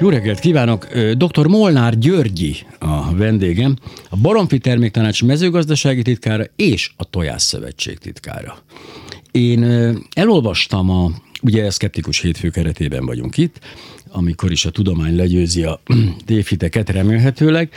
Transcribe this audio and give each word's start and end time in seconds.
Jó 0.00 0.08
reggelt 0.08 0.38
kívánok! 0.38 0.86
Dr. 0.94 1.46
Molnár 1.46 1.98
Györgyi 1.98 2.56
a 2.78 3.14
vendégem, 3.14 3.76
a 4.10 4.16
Baromfi 4.16 4.58
Terméktanács 4.58 5.24
mezőgazdasági 5.24 6.02
titkára 6.02 6.44
és 6.56 6.90
a 6.96 7.04
Tojás 7.04 7.56
titkára. 8.00 8.58
Én 9.30 9.64
elolvastam 10.14 10.90
a, 10.90 11.10
ugye 11.42 11.66
a 11.66 11.70
szkeptikus 11.70 12.20
hétfő 12.20 12.48
keretében 12.48 13.06
vagyunk 13.06 13.36
itt, 13.36 13.60
amikor 14.10 14.50
is 14.50 14.64
a 14.64 14.70
tudomány 14.70 15.16
legyőzi 15.16 15.62
a 15.62 15.80
tévhiteket 16.26 16.90
remélhetőleg, 16.90 17.70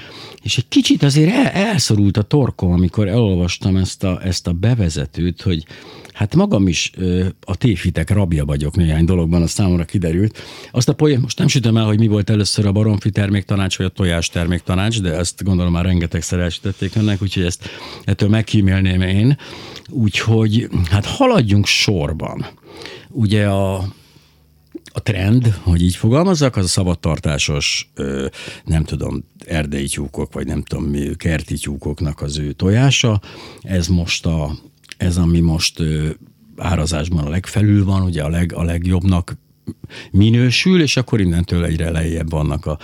és 0.43 0.57
egy 0.57 0.67
kicsit 0.67 1.03
azért 1.03 1.31
el, 1.31 1.47
elszorult 1.47 2.17
a 2.17 2.21
torkom, 2.21 2.71
amikor 2.71 3.07
elolvastam 3.07 3.75
ezt 3.75 4.03
a, 4.03 4.21
ezt 4.23 4.47
a 4.47 4.53
bevezetőt, 4.53 5.41
hogy 5.41 5.65
hát 6.13 6.35
magam 6.35 6.67
is 6.67 6.91
ö, 6.95 7.25
a 7.41 7.55
tévhitek 7.55 8.09
rabja 8.09 8.45
vagyok 8.45 8.75
néhány 8.75 9.05
dologban, 9.05 9.41
az 9.41 9.51
számomra 9.51 9.85
kiderült. 9.85 10.39
Azt 10.71 10.89
a 10.89 10.93
poén, 10.93 11.19
most 11.19 11.37
nem 11.37 11.47
sütöm 11.47 11.77
el, 11.77 11.85
hogy 11.85 11.99
mi 11.99 12.07
volt 12.07 12.29
először 12.29 12.65
a 12.65 12.71
baromfi 12.71 13.09
terméktanács, 13.09 13.77
vagy 13.77 13.85
a 13.85 13.89
tojás 13.89 14.29
terméktanács, 14.29 15.01
de 15.01 15.13
ezt 15.13 15.43
gondolom 15.43 15.71
már 15.71 15.85
rengetegszer 15.85 16.39
elsütötték 16.39 16.95
önnek, 16.95 17.21
úgyhogy 17.21 17.43
ezt 17.43 17.69
ettől 18.03 18.29
megkímélném 18.29 19.01
én. 19.01 19.37
Úgyhogy 19.89 20.69
hát 20.89 21.05
haladjunk 21.05 21.65
sorban. 21.65 22.45
Ugye 23.09 23.47
a 23.47 23.93
a 24.93 25.01
trend, 25.01 25.53
hogy 25.63 25.81
így 25.81 25.95
fogalmazzak, 25.95 26.55
az 26.55 26.63
a 26.63 26.67
szabadtartásos, 26.67 27.91
nem 28.65 28.83
tudom, 28.83 29.23
erdei 29.45 29.87
tyúkok, 29.87 30.33
vagy 30.33 30.47
nem 30.47 30.61
tudom 30.61 31.15
kerti 31.15 31.57
tyúkoknak 31.57 32.21
az 32.21 32.37
ő 32.37 32.51
tojása. 32.51 33.21
Ez 33.61 33.87
most 33.87 34.25
a, 34.25 34.51
ez 34.97 35.17
ami 35.17 35.39
most 35.39 35.83
árazásban 36.57 37.25
a 37.25 37.29
legfelül 37.29 37.85
van, 37.85 38.01
ugye 38.01 38.23
a, 38.23 38.29
leg, 38.29 38.53
a 38.53 38.63
legjobbnak 38.63 39.37
minősül, 40.11 40.81
és 40.81 40.97
akkor 40.97 41.19
innentől 41.19 41.65
egyre 41.65 41.89
lejjebb 41.89 42.29
vannak 42.29 42.65
a, 42.65 42.79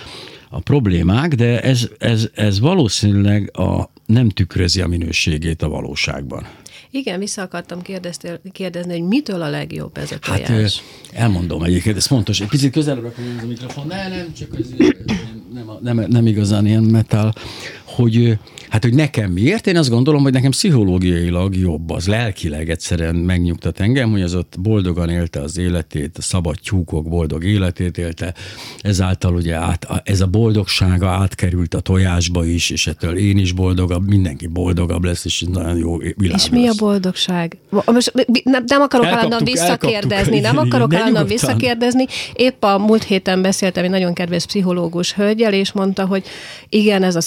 a 0.50 0.60
problémák, 0.60 1.36
de 1.36 1.62
ez, 1.62 1.90
ez, 1.98 2.30
ez 2.34 2.60
valószínűleg 2.60 3.58
a, 3.58 3.90
nem 4.06 4.30
tükrözi 4.30 4.82
a 4.82 4.88
minőségét 4.88 5.62
a 5.62 5.70
valóságban. 5.70 6.48
Igen, 6.92 7.20
vissza 7.20 7.42
akartam 7.42 7.82
kérdezni, 8.52 8.94
hogy 8.94 9.04
mitől 9.04 9.42
a 9.42 9.50
legjobb 9.50 9.98
ez 9.98 10.12
a 10.12 10.18
tojás? 10.20 10.82
Hát, 10.82 11.20
elmondom 11.20 11.64
egyébként, 11.64 11.98
ez 11.98 12.06
fontos. 12.06 12.42
Egy 12.42 12.48
picit 12.48 12.72
közelebb 12.72 13.06
akarom 13.06 13.40
a 13.44 13.46
mikrofon, 13.46 13.88
de 13.88 14.08
nem, 14.08 14.34
csak 14.34 14.60
ez 14.60 14.68
nem, 15.54 15.72
nem, 15.82 16.06
nem 16.10 16.28
igazán 16.28 16.66
ilyen 16.66 16.84
metal, 16.84 17.34
hogy 17.98 18.38
Hát, 18.70 18.84
hogy 18.84 18.94
nekem 18.94 19.32
miért? 19.32 19.68
Én 19.68 19.78
azt 19.78 19.90
gondolom, 19.90 20.22
hogy 20.22 20.34
nekem 20.34 20.52
pszichológiailag 20.52 21.56
jobb 21.56 21.90
az, 21.90 22.08
lelkileg 22.08 22.70
egyszerűen 22.70 23.16
megnyugtat 23.16 23.80
engem, 23.80 24.12
hogy 24.12 24.22
az 24.22 24.36
ott 24.36 24.56
boldogan 24.60 25.10
élte 25.10 25.42
az 25.42 25.58
életét, 25.58 26.18
a 26.18 26.22
szabad 26.22 26.56
tyúkok 26.64 27.10
boldog 27.10 27.44
életét 27.44 27.98
élte, 27.98 28.34
ezáltal 28.82 29.36
ugye 29.36 29.56
át, 29.56 29.88
ez 30.04 30.22
a 30.22 30.28
boldogsága 30.28 31.08
átkerült 31.08 31.74
a 31.74 31.80
tojásba 31.80 32.46
is, 32.46 32.70
és 32.70 32.88
ettől 32.88 33.18
én 33.18 33.38
is 33.38 33.52
boldogabb, 33.52 34.08
mindenki 34.08 34.48
boldogabb 34.48 35.04
lesz, 35.04 35.26
és 35.26 35.46
nagyon 35.52 35.78
jó 35.78 35.98
világ 35.98 36.38
És 36.38 36.50
mi 36.50 36.66
lesz. 36.66 36.82
a 36.82 36.86
boldogság? 36.86 37.58
Most 37.70 38.14
nem, 38.44 38.64
nem 38.68 38.82
akarok 38.82 39.06
állandóan 39.06 39.44
visszakérdezni, 39.44 40.40
nem 40.40 40.58
akarok 40.58 40.94
állandóan 40.96 41.28
visszakérdezni. 41.28 42.06
Épp 42.34 42.64
a 42.64 42.78
múlt 42.78 43.04
héten 43.04 43.42
beszéltem 43.42 43.84
egy 43.84 43.90
nagyon 43.90 44.14
kedves 44.14 44.46
pszichológus 44.46 45.14
hölgyel, 45.14 45.54
és 45.54 45.72
mondta, 45.72 46.06
hogy 46.06 46.24
igen, 46.70 47.04
ez 47.04 47.16
a 47.16 47.22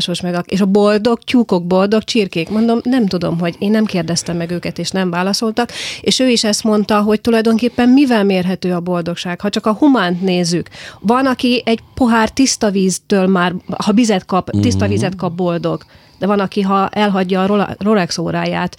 szabadtartásos, 0.00 0.20
meg 0.20 0.34
a, 0.34 0.42
és 0.46 0.60
a 0.60 0.66
boldog 0.66 1.18
tyúkok, 1.18 1.66
boldog 1.66 2.04
csirkék. 2.04 2.48
Mondom, 2.48 2.78
nem 2.82 3.06
tudom, 3.06 3.38
hogy 3.38 3.56
én 3.58 3.70
nem 3.70 3.84
kérdeztem 3.84 4.36
meg 4.36 4.50
őket, 4.50 4.78
és 4.78 4.90
nem 4.90 5.10
válaszoltak, 5.10 5.70
és 6.00 6.18
ő 6.18 6.28
is 6.28 6.44
ezt 6.44 6.64
mondta, 6.64 7.00
hogy 7.00 7.20
tulajdonképpen 7.20 7.88
mivel 7.88 8.24
mérhető 8.24 8.72
a 8.72 8.80
boldogság, 8.80 9.40
ha 9.40 9.48
csak 9.48 9.66
a 9.66 9.72
humánt 9.72 10.20
nézzük. 10.20 10.68
Van, 11.00 11.26
aki 11.26 11.62
egy 11.64 11.80
pohár 11.94 12.30
tiszta 12.30 12.70
víztől 12.70 13.26
már, 13.26 13.54
ha 13.76 13.92
vizet 13.92 14.24
kap, 14.24 14.50
tiszta 14.60 14.88
vizet 14.88 15.16
kap 15.16 15.32
boldog 15.32 15.84
de 16.18 16.26
van, 16.26 16.40
aki 16.40 16.60
ha 16.60 16.88
elhagyja 16.88 17.42
a 17.42 17.76
Rolex 17.78 18.18
óráját, 18.18 18.76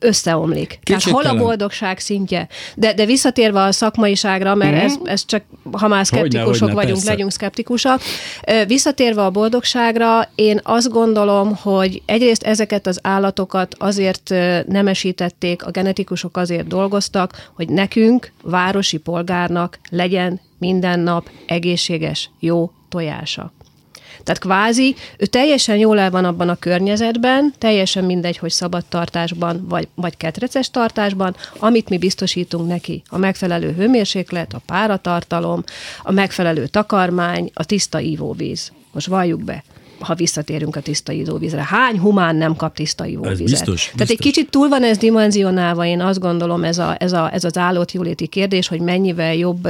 összeomlik. 0.00 0.78
Tehát 0.82 1.02
hol 1.02 1.26
a 1.26 1.36
boldogság 1.36 1.98
szintje? 1.98 2.48
De, 2.76 2.94
de 2.94 3.06
visszatérve 3.06 3.62
a 3.62 3.72
szakmaiságra, 3.72 4.54
mert 4.54 4.72
mm-hmm. 4.72 4.84
ez, 4.84 4.96
ez 5.04 5.24
csak, 5.26 5.42
ha 5.72 5.88
már 5.88 6.06
szkeptikusok 6.06 6.46
hogyne, 6.46 6.64
hogyne, 6.64 6.74
vagyunk, 6.74 6.96
persze. 6.96 7.10
legyünk 7.10 7.30
szkeptikusak. 7.32 8.00
Visszatérve 8.66 9.24
a 9.24 9.30
boldogságra, 9.30 10.28
én 10.34 10.60
azt 10.62 10.90
gondolom, 10.90 11.54
hogy 11.56 12.02
egyrészt 12.06 12.42
ezeket 12.42 12.86
az 12.86 12.98
állatokat 13.02 13.74
azért 13.78 14.34
nemesítették, 14.66 15.64
a 15.64 15.70
genetikusok 15.70 16.36
azért 16.36 16.66
dolgoztak, 16.66 17.50
hogy 17.54 17.68
nekünk, 17.68 18.32
városi 18.42 18.96
polgárnak 18.96 19.78
legyen 19.90 20.40
minden 20.58 21.00
nap 21.00 21.30
egészséges, 21.46 22.30
jó 22.38 22.70
tojása. 22.88 23.52
Tehát 24.24 24.40
kvázi 24.40 24.94
ő 25.18 25.26
teljesen 25.26 25.76
jól 25.76 25.98
el 25.98 26.10
van 26.10 26.24
abban 26.24 26.48
a 26.48 26.58
környezetben, 26.58 27.54
teljesen 27.58 28.04
mindegy, 28.04 28.36
hogy 28.36 28.50
szabadtartásban 28.50 29.66
vagy, 29.68 29.88
vagy 29.94 30.16
ketreces 30.16 30.70
tartásban, 30.70 31.36
amit 31.58 31.88
mi 31.88 31.98
biztosítunk 31.98 32.68
neki. 32.68 33.02
A 33.08 33.18
megfelelő 33.18 33.72
hőmérséklet, 33.72 34.52
a 34.52 34.62
páratartalom, 34.66 35.64
a 36.02 36.12
megfelelő 36.12 36.66
takarmány, 36.66 37.50
a 37.54 37.64
tiszta 37.64 38.00
ivóvíz. 38.00 38.72
Most 38.92 39.06
valljuk 39.06 39.44
be 39.44 39.64
ha 40.02 40.14
visszatérünk 40.14 40.76
a 40.76 40.80
tiszta 40.80 41.12
ivóvízre. 41.12 41.64
Hány 41.68 41.98
humán 41.98 42.36
nem 42.36 42.56
kap 42.56 42.74
tiszta 42.74 43.06
ivóvizet? 43.06 43.40
Ez 43.40 43.50
biztos, 43.50 43.68
biztos. 43.68 43.92
Tehát 43.94 44.10
egy 44.10 44.18
kicsit 44.18 44.50
túl 44.50 44.68
van 44.68 44.82
ez 44.82 44.98
dimenzionálva, 44.98 45.84
én 45.84 46.00
azt 46.00 46.20
gondolom 46.20 46.64
ez, 46.64 46.78
a, 46.78 46.94
ez, 46.98 47.12
a, 47.12 47.30
ez 47.32 47.44
az 47.44 47.58
állott 47.58 47.92
jóléti 47.92 48.26
kérdés, 48.26 48.68
hogy 48.68 48.80
mennyivel 48.80 49.34
jobb 49.34 49.68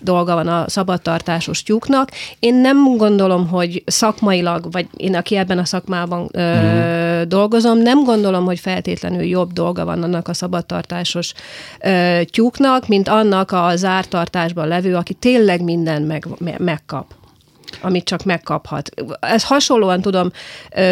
dolga 0.00 0.34
van 0.34 0.48
a 0.48 0.68
szabadtartásos 0.68 1.62
tyúknak. 1.62 2.10
Én 2.38 2.54
nem 2.54 2.96
gondolom, 2.96 3.48
hogy 3.48 3.82
szakmailag, 3.86 4.72
vagy 4.72 4.86
én, 4.96 5.14
aki 5.14 5.36
ebben 5.36 5.58
a 5.58 5.64
szakmában 5.64 6.28
ö, 6.32 6.54
mm. 6.54 7.28
dolgozom, 7.28 7.78
nem 7.78 8.04
gondolom, 8.04 8.44
hogy 8.44 8.58
feltétlenül 8.58 9.22
jobb 9.22 9.52
dolga 9.52 9.84
van 9.84 10.02
annak 10.02 10.28
a 10.28 10.34
szabadtartásos 10.34 11.32
ö, 11.80 12.20
tyúknak, 12.24 12.88
mint 12.88 13.08
annak 13.08 13.52
a 13.52 13.72
zártartásban 13.76 14.68
levő, 14.68 14.94
aki 14.94 15.14
tényleg 15.14 15.62
minden 15.62 16.02
meg, 16.02 16.26
megkap 16.58 17.18
amit 17.80 18.04
csak 18.04 18.24
megkaphat. 18.24 18.90
Ez 19.20 19.44
hasonlóan 19.44 20.00
tudom 20.00 20.30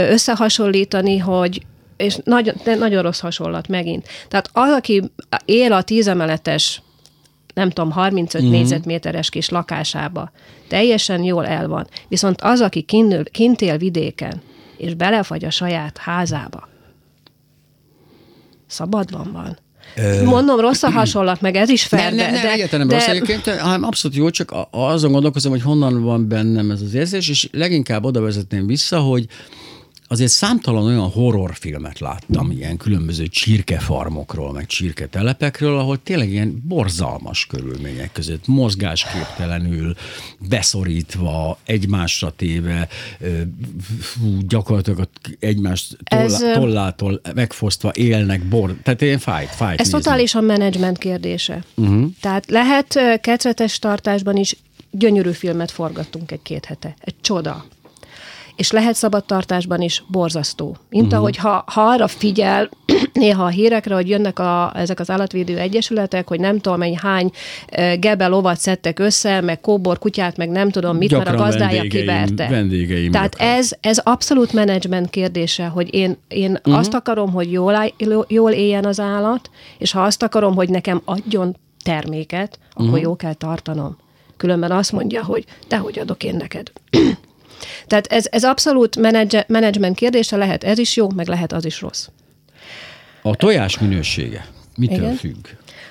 összehasonlítani, 0.08 1.18
hogy 1.18 1.66
és 1.96 2.18
nagyon, 2.24 2.54
nagyon 2.64 3.02
rossz 3.02 3.20
hasonlat 3.20 3.68
megint. 3.68 4.08
Tehát 4.28 4.50
az, 4.52 4.70
aki 4.70 5.02
él 5.44 5.72
a 5.72 5.82
tízemeletes 5.82 6.82
nem 7.54 7.70
tudom, 7.70 7.90
35 7.90 8.42
mm-hmm. 8.42 8.50
négyzetméteres 8.50 9.30
kis 9.30 9.48
lakásába, 9.48 10.30
teljesen 10.68 11.22
jól 11.22 11.46
el 11.46 11.68
van. 11.68 11.86
Viszont 12.08 12.40
az, 12.40 12.60
aki 12.60 12.82
kint, 12.82 13.30
kint 13.30 13.60
él 13.60 13.78
vidéken, 13.78 14.42
és 14.76 14.94
belefagy 14.94 15.44
a 15.44 15.50
saját 15.50 15.98
házába, 15.98 16.68
szabadban 18.66 19.32
van. 19.32 19.58
Mondom, 20.24 20.60
rossz 20.60 20.82
a 20.82 20.90
hasonlat, 20.90 21.40
meg 21.40 21.56
ez 21.56 21.68
is 21.68 21.82
fel. 21.82 22.10
Nem, 22.10 22.14
nem, 22.14 22.32
nem, 22.32 22.50
egyáltalán 22.50 22.86
nem 22.86 22.88
de... 22.88 22.94
rossz 22.94 23.14
egyébként, 23.14 23.58
hanem 23.60 23.82
abszolút 23.82 24.16
jó, 24.16 24.30
csak 24.30 24.54
azon 24.70 25.12
gondolkozom, 25.12 25.50
hogy 25.50 25.62
honnan 25.62 26.02
van 26.02 26.28
bennem 26.28 26.70
ez 26.70 26.80
az 26.80 26.94
érzés, 26.94 27.28
és 27.28 27.48
leginkább 27.52 28.04
oda 28.04 28.20
vezetném 28.20 28.66
vissza, 28.66 28.98
hogy 28.98 29.26
azért 30.08 30.30
számtalan 30.30 30.84
olyan 30.84 31.10
horrorfilmet 31.10 31.98
láttam, 31.98 32.50
ilyen 32.50 32.76
különböző 32.76 33.26
csirkefarmokról, 33.26 34.52
meg 34.52 34.66
csirketelepekről, 34.66 35.78
ahol 35.78 36.02
tényleg 36.02 36.30
ilyen 36.30 36.62
borzalmas 36.64 37.46
körülmények 37.46 38.12
között, 38.12 38.46
mozgásképtelenül, 38.46 39.94
beszorítva, 40.48 41.58
egymásra 41.64 42.30
téve, 42.30 42.88
gyakorlatilag 44.40 45.08
egymást 45.38 45.96
Ez, 46.04 46.44
tollától 46.52 47.20
megfosztva 47.34 47.90
élnek, 47.94 48.42
bor, 48.42 48.76
tehát 48.82 49.00
ilyen 49.00 49.18
fájt, 49.18 49.48
fájt 49.48 49.80
Ez 49.80 49.86
nézni. 49.86 50.02
totálisan 50.02 50.44
menedzsment 50.44 50.98
kérdése. 50.98 51.64
Uh-huh. 51.74 52.10
Tehát 52.20 52.50
lehet 52.50 52.98
ketretes 53.20 53.78
tartásban 53.78 54.36
is 54.36 54.56
gyönyörű 54.90 55.30
filmet 55.30 55.70
forgattunk 55.70 56.30
egy-két 56.30 56.64
hete. 56.64 56.94
Egy 57.00 57.14
csoda 57.20 57.64
és 58.58 58.70
lehet 58.70 58.94
szabadtartásban 58.94 59.80
is 59.80 60.04
borzasztó. 60.08 60.76
Mint 60.90 61.04
uh-huh. 61.04 61.18
ahogy 61.18 61.36
ha, 61.36 61.64
ha 61.66 61.82
arra 61.82 62.06
figyel 62.06 62.68
néha 63.12 63.44
a 63.44 63.48
hírekre, 63.48 63.94
hogy 63.94 64.08
jönnek 64.08 64.38
a, 64.38 64.72
ezek 64.74 65.00
az 65.00 65.10
állatvédő 65.10 65.58
egyesületek, 65.58 66.28
hogy 66.28 66.40
nem 66.40 66.58
tudom, 66.58 66.78
mennyi 66.78 66.96
hány 67.02 67.30
gebe 67.98 68.26
lovat 68.26 68.58
szedtek 68.58 68.98
össze, 68.98 69.40
meg 69.40 69.60
kóbor 69.60 69.98
kutyát, 69.98 70.36
meg 70.36 70.48
nem 70.48 70.70
tudom 70.70 70.96
mit, 70.96 71.08
Gyakran 71.08 71.34
mert 71.34 71.40
a 71.40 71.50
gazdája 71.50 71.82
kiverte. 71.82 72.48
Vendégeim 72.48 73.10
Tehát 73.10 73.34
ez, 73.38 73.70
ez 73.80 73.98
abszolút 73.98 74.52
menedzsment 74.52 75.10
kérdése, 75.10 75.66
hogy 75.66 75.94
én, 75.94 76.16
én 76.28 76.50
uh-huh. 76.50 76.76
azt 76.76 76.94
akarom, 76.94 77.32
hogy 77.32 77.52
jól, 77.52 77.92
jól 78.28 78.50
éljen 78.50 78.84
az 78.84 79.00
állat, 79.00 79.50
és 79.78 79.92
ha 79.92 80.02
azt 80.02 80.22
akarom, 80.22 80.54
hogy 80.54 80.68
nekem 80.68 81.02
adjon 81.04 81.56
terméket, 81.82 82.58
akkor 82.72 82.86
uh-huh. 82.86 83.02
jó 83.02 83.16
kell 83.16 83.34
tartanom. 83.34 83.96
Különben 84.36 84.70
azt 84.70 84.92
mondja, 84.92 85.24
hogy 85.24 85.44
te 85.68 85.76
hogy 85.76 85.98
adok 85.98 86.24
én 86.24 86.36
neked. 86.36 86.72
Tehát 87.86 88.06
ez, 88.06 88.26
ez 88.30 88.44
abszolút 88.44 88.96
menedzsment 89.46 89.96
kérdése, 89.96 90.36
lehet 90.36 90.64
ez 90.64 90.78
is 90.78 90.96
jó, 90.96 91.10
meg 91.10 91.28
lehet 91.28 91.52
az 91.52 91.64
is 91.64 91.80
rossz. 91.80 92.08
A 93.22 93.36
tojás 93.36 93.78
minősége 93.78 94.46
mitől 94.76 94.96
Igen? 94.96 95.14
függ? 95.14 95.46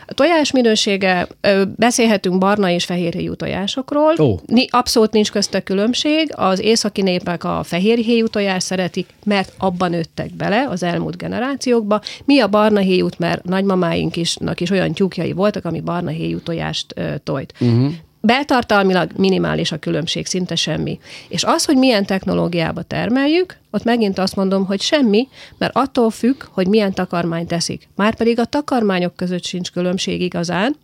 A 0.10 0.14
tojás 0.14 0.52
minősége, 0.52 1.28
beszélhetünk 1.76 2.38
barna 2.38 2.70
és 2.70 2.86
fehérhéjú 2.86 3.34
tojásokról. 3.34 4.14
Oh. 4.18 4.40
Abszolút 4.68 5.12
nincs 5.12 5.32
közte 5.32 5.62
különbség. 5.64 6.32
Az 6.36 6.60
északi 6.60 7.02
népek 7.02 7.44
a 7.44 7.64
fehérhéjú 7.64 8.28
tojás 8.28 8.64
szeretik, 8.64 9.08
mert 9.26 9.54
abban 9.58 9.90
nőttek 9.90 10.34
bele 10.34 10.68
az 10.70 10.84
elmúlt 10.84 11.18
generációkba. 11.18 12.02
Mi 12.26 12.40
a 12.40 12.48
barna 12.48 12.80
héjút, 12.80 13.20
mert 13.20 13.44
nagymamáink 13.44 14.16
is, 14.16 14.38
olyan 14.72 14.94
tyúkjai 14.94 15.32
voltak, 15.32 15.66
ami 15.66 15.82
barna 15.82 16.10
héjú 16.10 16.40
tojást 16.40 16.96
tojt. 17.24 17.54
Uh-huh. 17.60 17.94
Beltartalmilag 18.28 19.12
minimális 19.16 19.72
a 19.72 19.78
különbség, 19.78 20.26
szinte 20.26 20.56
semmi. 20.56 21.00
És 21.28 21.44
az, 21.44 21.66
hogy 21.66 21.78
milyen 21.78 22.06
technológiába 22.06 22.82
termeljük, 22.82 23.58
ott 23.72 23.84
megint 23.84 24.18
azt 24.18 24.36
mondom, 24.36 24.66
hogy 24.66 24.82
semmi, 24.82 25.28
mert 25.58 25.76
attól 25.76 26.10
függ, 26.10 26.44
hogy 26.52 26.68
milyen 26.68 26.94
takarmányt 26.94 27.48
teszik. 27.48 27.88
Márpedig 27.96 28.40
a 28.40 28.46
takarmányok 28.46 29.16
között 29.16 29.44
sincs 29.44 29.72
különbség 29.72 30.22
igazán, 30.22 30.76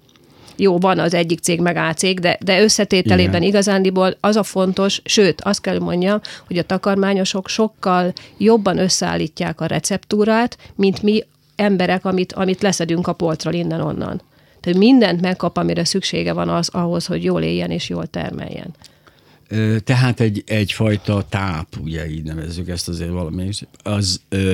jó, 0.56 0.78
van 0.78 1.00
az 1.00 1.14
egyik 1.14 1.40
cég 1.40 1.60
meg 1.60 1.76
A 1.76 1.94
cég, 1.94 2.20
de, 2.20 2.38
de 2.44 2.62
összetételében 2.62 3.42
Igen. 3.42 3.48
igazándiból 3.48 4.18
az 4.20 4.36
a 4.36 4.44
fontos, 4.44 5.02
sőt, 5.06 5.42
azt 5.42 5.62
kell 5.62 5.80
mondjam, 5.80 6.20
hogy 6.48 6.58
a 6.58 6.64
takarmányosok 6.64 7.48
sokkal 7.48 8.14
jobban 8.38 8.78
összeállítják 8.78 9.62
a 9.62 9.66
receptúrát, 9.66 10.58
mint 10.76 11.02
mi 11.02 11.24
emberek, 11.56 12.06
amit, 12.06 12.34
amit 12.34 12.62
leszedünk 12.62 13.08
a 13.08 13.14
polcról 13.14 13.54
innen-onnan. 13.54 14.22
Tehát 14.64 14.80
mindent 14.80 15.22
megkap, 15.22 15.58
amire 15.58 15.86
szüksége 15.86 16.34
van 16.34 16.50
az, 16.50 16.70
ahhoz, 16.70 17.06
hogy 17.06 17.24
jól 17.24 17.42
éljen 17.42 17.72
és 17.72 17.90
jól 17.90 18.08
termeljen. 18.08 18.76
Tehát 19.84 20.20
egy, 20.20 20.44
egyfajta 20.46 21.26
táp, 21.30 21.68
ugye 21.82 22.10
így 22.10 22.24
nevezzük 22.24 22.70
ezt 22.70 22.88
azért 22.88 23.10
valami, 23.10 23.50
az 23.84 24.22
ö, 24.30 24.54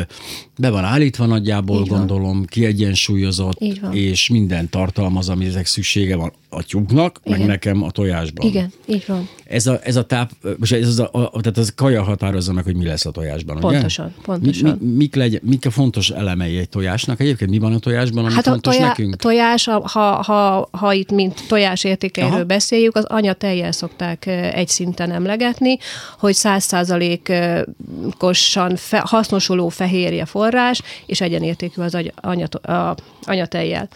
be 0.59 0.69
van 0.69 0.83
állítva 0.83 1.25
nagyjából, 1.25 1.81
így 1.81 1.87
gondolom, 1.87 2.23
van. 2.23 2.45
kiegyensúlyozott, 2.45 3.59
és 3.91 4.29
minden 4.29 4.69
tartalmaz, 4.69 5.29
ami 5.29 5.45
ezek 5.45 5.65
szüksége 5.65 6.15
van 6.15 6.31
a 6.49 6.63
tyúknak, 6.63 7.19
Igen. 7.23 7.39
meg 7.39 7.47
nekem 7.47 7.83
a 7.83 7.91
tojásban. 7.91 8.47
Igen, 8.47 8.71
így 8.85 9.03
van. 9.07 9.29
Ez 9.45 9.67
a, 9.67 9.79
ez 9.83 9.95
a 9.95 10.03
táp, 10.03 10.31
most 10.57 10.73
ez 10.73 10.99
a, 10.99 11.09
a, 11.11 11.41
tehát 11.41 11.57
az 11.57 11.73
kaja 11.75 12.03
határozza 12.03 12.53
meg, 12.53 12.63
hogy 12.63 12.75
mi 12.75 12.85
lesz 12.85 13.05
a 13.05 13.11
tojásban, 13.11 13.59
Pontosan, 13.59 14.05
ugye? 14.05 14.15
pontosan. 14.23 14.77
Mi, 14.81 14.87
mi, 14.87 14.95
mik, 14.95 15.15
legy, 15.15 15.39
mik 15.43 15.65
a 15.65 15.71
fontos 15.71 16.09
elemei 16.09 16.57
egy 16.57 16.69
tojásnak? 16.69 17.19
Egyébként 17.19 17.49
mi 17.49 17.57
van 17.57 17.73
a 17.73 17.79
tojásban, 17.79 18.25
ami 18.25 18.33
hát 18.33 18.43
fontos 18.43 18.73
a 18.73 18.77
tojá, 18.77 18.87
nekünk? 18.87 19.15
tojás, 19.15 19.65
ha, 19.65 19.87
ha, 20.23 20.67
ha 20.71 20.93
itt 20.93 21.11
mint 21.11 21.41
tojás 21.47 21.83
értékeiről 21.83 22.43
beszéljük, 22.43 22.95
az 22.95 23.05
anya 23.05 23.33
tejjel 23.33 23.71
szokták 23.71 24.25
egy 24.53 24.67
szinten 24.67 25.11
emlegetni, 25.11 25.77
hogy 26.19 26.33
százszázalékosan 26.33 28.75
fe, 28.75 29.03
hasznosuló 29.05 29.69
fehérje 29.69 30.25
forrás, 30.25 30.47
és 31.05 31.21
egyenértékű 31.21 31.81
az 31.81 31.97
anya, 32.15 32.45
a, 32.45 32.95
anyatejjel. 33.21 33.87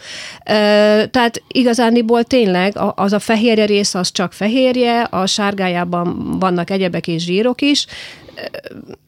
Tehát 1.10 1.42
igazániból 1.48 2.24
tényleg 2.24 2.72
az 2.94 3.12
a 3.12 3.18
fehérje 3.18 3.64
rész 3.64 3.94
az 3.94 4.12
csak 4.12 4.32
fehérje, 4.32 5.02
a 5.02 5.26
sárgájában 5.26 6.38
vannak 6.38 6.70
egyebek 6.70 7.06
és 7.06 7.22
zsírok 7.22 7.60
is. 7.60 7.86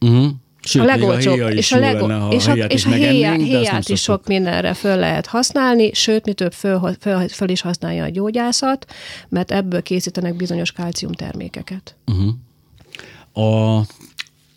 Uh-huh. 0.00 0.26
Sőt, 0.66 0.82
a 0.82 0.84
legolcsóbb. 0.84 1.40
A 1.40 1.50
és 1.50 1.72
a, 1.72 1.78
lego, 1.78 2.06
lenne, 2.06 2.34
és 2.34 2.46
a, 2.46 2.54
és 2.54 2.84
a 2.84 2.90
héját, 2.90 3.40
héját 3.40 3.88
is 3.88 4.00
sok 4.00 4.26
mindenre 4.26 4.74
föl 4.74 4.96
lehet 4.96 5.26
használni, 5.26 5.92
sőt, 5.92 6.24
mi 6.24 6.32
több 6.32 6.52
föl, 6.52 6.96
föl, 7.00 7.28
föl 7.28 7.48
is 7.48 7.60
használja 7.60 8.04
a 8.04 8.08
gyógyászat, 8.08 8.86
mert 9.28 9.52
ebből 9.52 9.82
készítenek 9.82 10.36
bizonyos 10.36 10.72
kálciumtermékeket. 10.72 11.96
Uh-huh. 12.06 12.34
A 13.46 13.82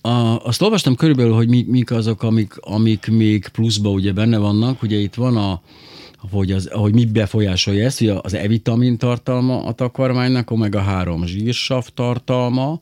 a, 0.02 0.46
azt 0.46 0.62
olvastam 0.62 0.96
körülbelül, 0.96 1.34
hogy 1.34 1.48
mik, 1.48 1.68
mik 1.68 1.92
azok, 1.92 2.24
amik, 2.24 2.54
amik 2.60 3.08
még 3.12 3.48
pluszba 3.48 3.90
ugye 3.90 4.12
benne 4.12 4.38
vannak. 4.38 4.82
Ugye 4.82 4.98
itt 4.98 5.14
van 5.14 5.38
a, 5.38 5.62
hogy, 6.32 6.52
az, 6.52 6.70
hogy 6.72 6.94
mi 6.94 7.06
befolyásolja 7.06 7.86
ezt, 7.86 7.98
hogy 8.00 8.08
az 8.22 8.34
E-vitamin 8.34 8.98
tartalma 8.98 9.64
a 9.64 9.72
takarmánynak, 9.72 10.52
omega-3 10.52 11.26
zsírsav 11.26 11.86
tartalma, 11.94 12.80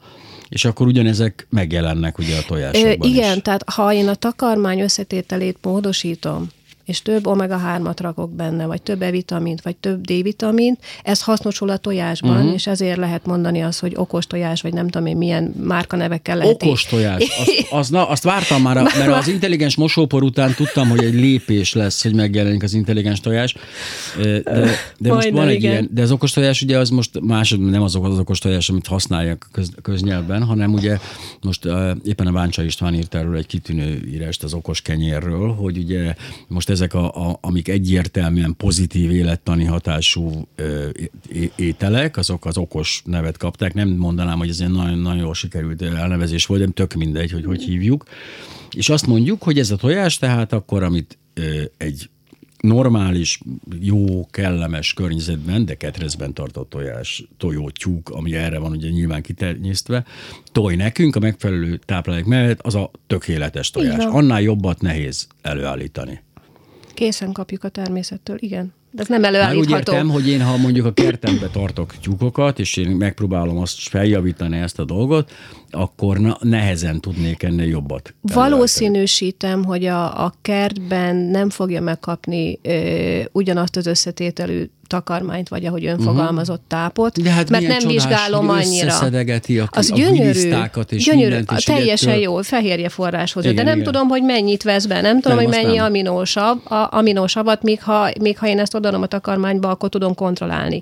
és 0.49 0.65
akkor 0.65 0.87
ugyanezek 0.87 1.47
megjelennek 1.49 2.17
ugye 2.17 2.37
a 2.37 2.41
tojásokban 2.47 3.09
Ö, 3.09 3.13
Igen, 3.13 3.35
is. 3.35 3.41
tehát 3.41 3.69
ha 3.69 3.93
én 3.93 4.07
a 4.07 4.15
takarmány 4.15 4.79
összetételét 4.79 5.57
módosítom, 5.61 6.47
és 6.87 7.01
több 7.01 7.27
omega-3-at 7.27 7.97
rakok 8.01 8.31
benne, 8.31 8.65
vagy 8.65 8.81
több 8.81 9.01
E-vitamint, 9.01 9.61
vagy 9.61 9.75
több 9.75 10.01
D-vitamint, 10.01 10.79
ez 11.03 11.21
hasznosul 11.21 11.69
a 11.69 11.77
tojásban, 11.77 12.37
uh-huh. 12.37 12.53
és 12.53 12.67
ezért 12.67 12.97
lehet 12.97 13.25
mondani 13.25 13.61
azt, 13.61 13.79
hogy 13.79 13.93
okos 13.95 14.27
tojás, 14.27 14.61
vagy 14.61 14.73
nem 14.73 14.87
tudom 14.87 15.07
én 15.07 15.17
milyen 15.17 15.53
márkanevekkel 15.63 16.37
lehet. 16.37 16.63
Okos 16.63 16.85
tojás. 16.85 17.23
Azt, 17.23 17.71
az, 17.79 17.89
na, 17.89 18.09
azt 18.09 18.23
vártam 18.23 18.61
már, 18.61 18.75
mert 18.75 19.11
az 19.11 19.27
intelligens 19.27 19.75
mosópor 19.75 20.23
után 20.23 20.53
tudtam, 20.53 20.89
hogy 20.89 21.03
egy 21.03 21.13
lépés 21.13 21.73
lesz, 21.73 22.03
hogy 22.03 22.13
megjelenik 22.13 22.63
az 22.63 22.73
intelligens 22.73 23.19
tojás. 23.19 23.55
De, 24.17 24.41
de 24.97 25.13
most 25.13 25.29
van 25.29 25.47
egy 25.47 25.55
igen. 25.55 25.71
ilyen, 25.71 25.89
de 25.91 26.01
az 26.01 26.11
okos 26.11 26.31
tojás 26.31 26.61
ugye 26.61 26.77
az 26.77 26.89
most 26.89 27.19
másod, 27.21 27.59
nem 27.59 27.81
az 27.81 27.95
az 27.95 28.19
okos 28.19 28.39
tojás, 28.39 28.69
amit 28.69 28.87
használják 28.87 29.47
köz, 29.51 29.69
köznyelvben, 29.81 30.43
hanem 30.43 30.73
ugye 30.73 30.97
most 31.41 31.67
éppen 32.03 32.27
a 32.27 32.31
Váncsa 32.31 32.63
István 32.63 32.93
írt 32.93 33.15
erről 33.15 33.35
egy 33.35 33.45
kitűnő 33.45 34.09
írást 34.13 34.43
az 34.43 34.53
okos 34.53 34.81
kenyérről, 34.81 35.53
hogy 35.53 35.77
ugye 35.77 36.15
most 36.47 36.69
ezek, 36.77 36.93
a, 36.93 37.29
a, 37.29 37.37
amik 37.41 37.67
egyértelműen 37.67 38.55
pozitív 38.57 39.11
élettani 39.11 39.65
hatású 39.65 40.47
ö, 40.55 40.89
ételek, 41.55 42.17
azok 42.17 42.45
az 42.45 42.57
okos 42.57 43.01
nevet 43.05 43.37
kapták. 43.37 43.73
Nem 43.73 43.89
mondanám, 43.89 44.37
hogy 44.37 44.49
ez 44.49 44.59
egy 44.59 44.71
nagyon, 44.71 44.99
nagyon 44.99 45.23
jól 45.23 45.33
sikerült 45.33 45.81
elnevezés 45.81 46.45
volt, 46.45 46.61
de 46.61 46.71
tök 46.71 46.93
mindegy, 46.93 47.31
hogy 47.31 47.45
hogy 47.45 47.63
hívjuk. 47.63 48.03
És 48.75 48.89
azt 48.89 49.07
mondjuk, 49.07 49.43
hogy 49.43 49.59
ez 49.59 49.71
a 49.71 49.75
tojás 49.75 50.17
tehát 50.17 50.53
akkor, 50.53 50.83
amit 50.83 51.17
ö, 51.33 51.63
egy 51.77 52.09
normális, 52.59 53.39
jó, 53.79 54.25
kellemes 54.25 54.93
környezetben, 54.93 55.65
de 55.65 55.75
ketrezben 55.75 56.33
tartott 56.33 56.69
tojás, 56.69 57.23
tojó 57.37 57.69
tyúk, 57.69 58.09
ami 58.09 58.35
erre 58.35 58.59
van 58.59 58.71
ugye 58.71 58.89
nyilván 58.89 59.21
kiternyésztve, 59.21 60.05
toj 60.51 60.75
nekünk 60.75 61.15
a 61.15 61.19
megfelelő 61.19 61.77
táplálék 61.85 62.25
mellett, 62.25 62.61
az 62.61 62.75
a 62.75 62.91
tökéletes 63.07 63.69
tojás. 63.69 64.03
Annál 64.05 64.41
jobbat 64.41 64.81
nehéz 64.81 65.27
előállítani. 65.41 66.25
Készen 66.97 67.31
kapjuk 67.31 67.63
a 67.63 67.69
természettől, 67.69 68.37
igen. 68.39 68.73
De 68.91 69.01
ez 69.01 69.07
nem 69.07 69.23
előállítható. 69.23 69.71
Már 69.71 69.79
úgy 69.79 69.87
értem, 69.87 70.09
hogy 70.09 70.27
én, 70.27 70.41
ha 70.41 70.57
mondjuk 70.57 70.85
a 70.85 70.91
kertembe 70.91 71.47
tartok 71.47 71.93
tyúkokat, 72.01 72.59
és 72.59 72.77
én 72.77 72.89
megpróbálom 72.89 73.57
azt 73.57 73.79
feljavítani 73.79 74.57
ezt 74.57 74.79
a 74.79 74.85
dolgot, 74.85 75.31
akkor 75.69 76.17
na, 76.17 76.37
nehezen 76.41 77.01
tudnék 77.01 77.43
ennél 77.43 77.67
jobbat. 77.67 78.13
Valószínűsítem, 78.21 79.63
hogy 79.63 79.85
a, 79.85 80.25
a 80.25 80.33
kertben 80.41 81.15
nem 81.15 81.49
fogja 81.49 81.81
megkapni 81.81 82.59
ö, 82.61 83.19
ugyanazt 83.31 83.75
az 83.75 83.85
összetételű 83.85 84.69
takarmányt, 84.87 85.49
vagy 85.49 85.65
ahogy 85.65 85.85
ön 85.85 85.91
uh-huh. 85.91 86.05
fogalmazott 86.05 86.63
tápot, 86.67 87.21
De 87.21 87.31
hát 87.31 87.49
mert 87.49 87.67
nem 87.67 87.79
csodás, 87.79 87.93
vizsgálom 87.93 88.49
annyira. 88.49 88.85
Összeszedegeti 88.85 89.59
a, 89.59 89.67
az 89.71 89.91
a 89.91 89.95
gyönyörű, 89.95 90.39
és 90.89 91.03
gyönyörű 91.03 91.43
a 91.45 91.61
teljesen 91.65 92.09
ettől... 92.09 92.21
jó, 92.21 92.41
fehérje 92.41 92.89
forráshoz. 92.89 93.43
Igen, 93.43 93.55
de 93.55 93.63
nem 93.63 93.79
igen. 93.79 93.85
tudom, 93.85 94.07
hogy 94.07 94.23
mennyit 94.23 94.63
vesz 94.63 94.85
be, 94.85 95.01
nem 95.01 95.21
tudom, 95.21 95.37
nem, 95.37 95.45
hogy 95.45 95.55
mennyi 95.55 95.75
nem. 95.75 95.85
aminósav, 95.85 96.57
a, 96.63 96.87
aminósavat, 96.97 97.63
míg 97.63 97.81
ha, 97.81 98.09
míg 98.19 98.37
ha 98.37 98.47
én 98.47 98.59
ezt 98.59 98.75
odaadom 98.77 99.01
a 99.01 99.05
takarmányba, 99.07 99.69
akkor 99.69 99.89
tudom 99.89 100.15
kontrollálni. 100.15 100.81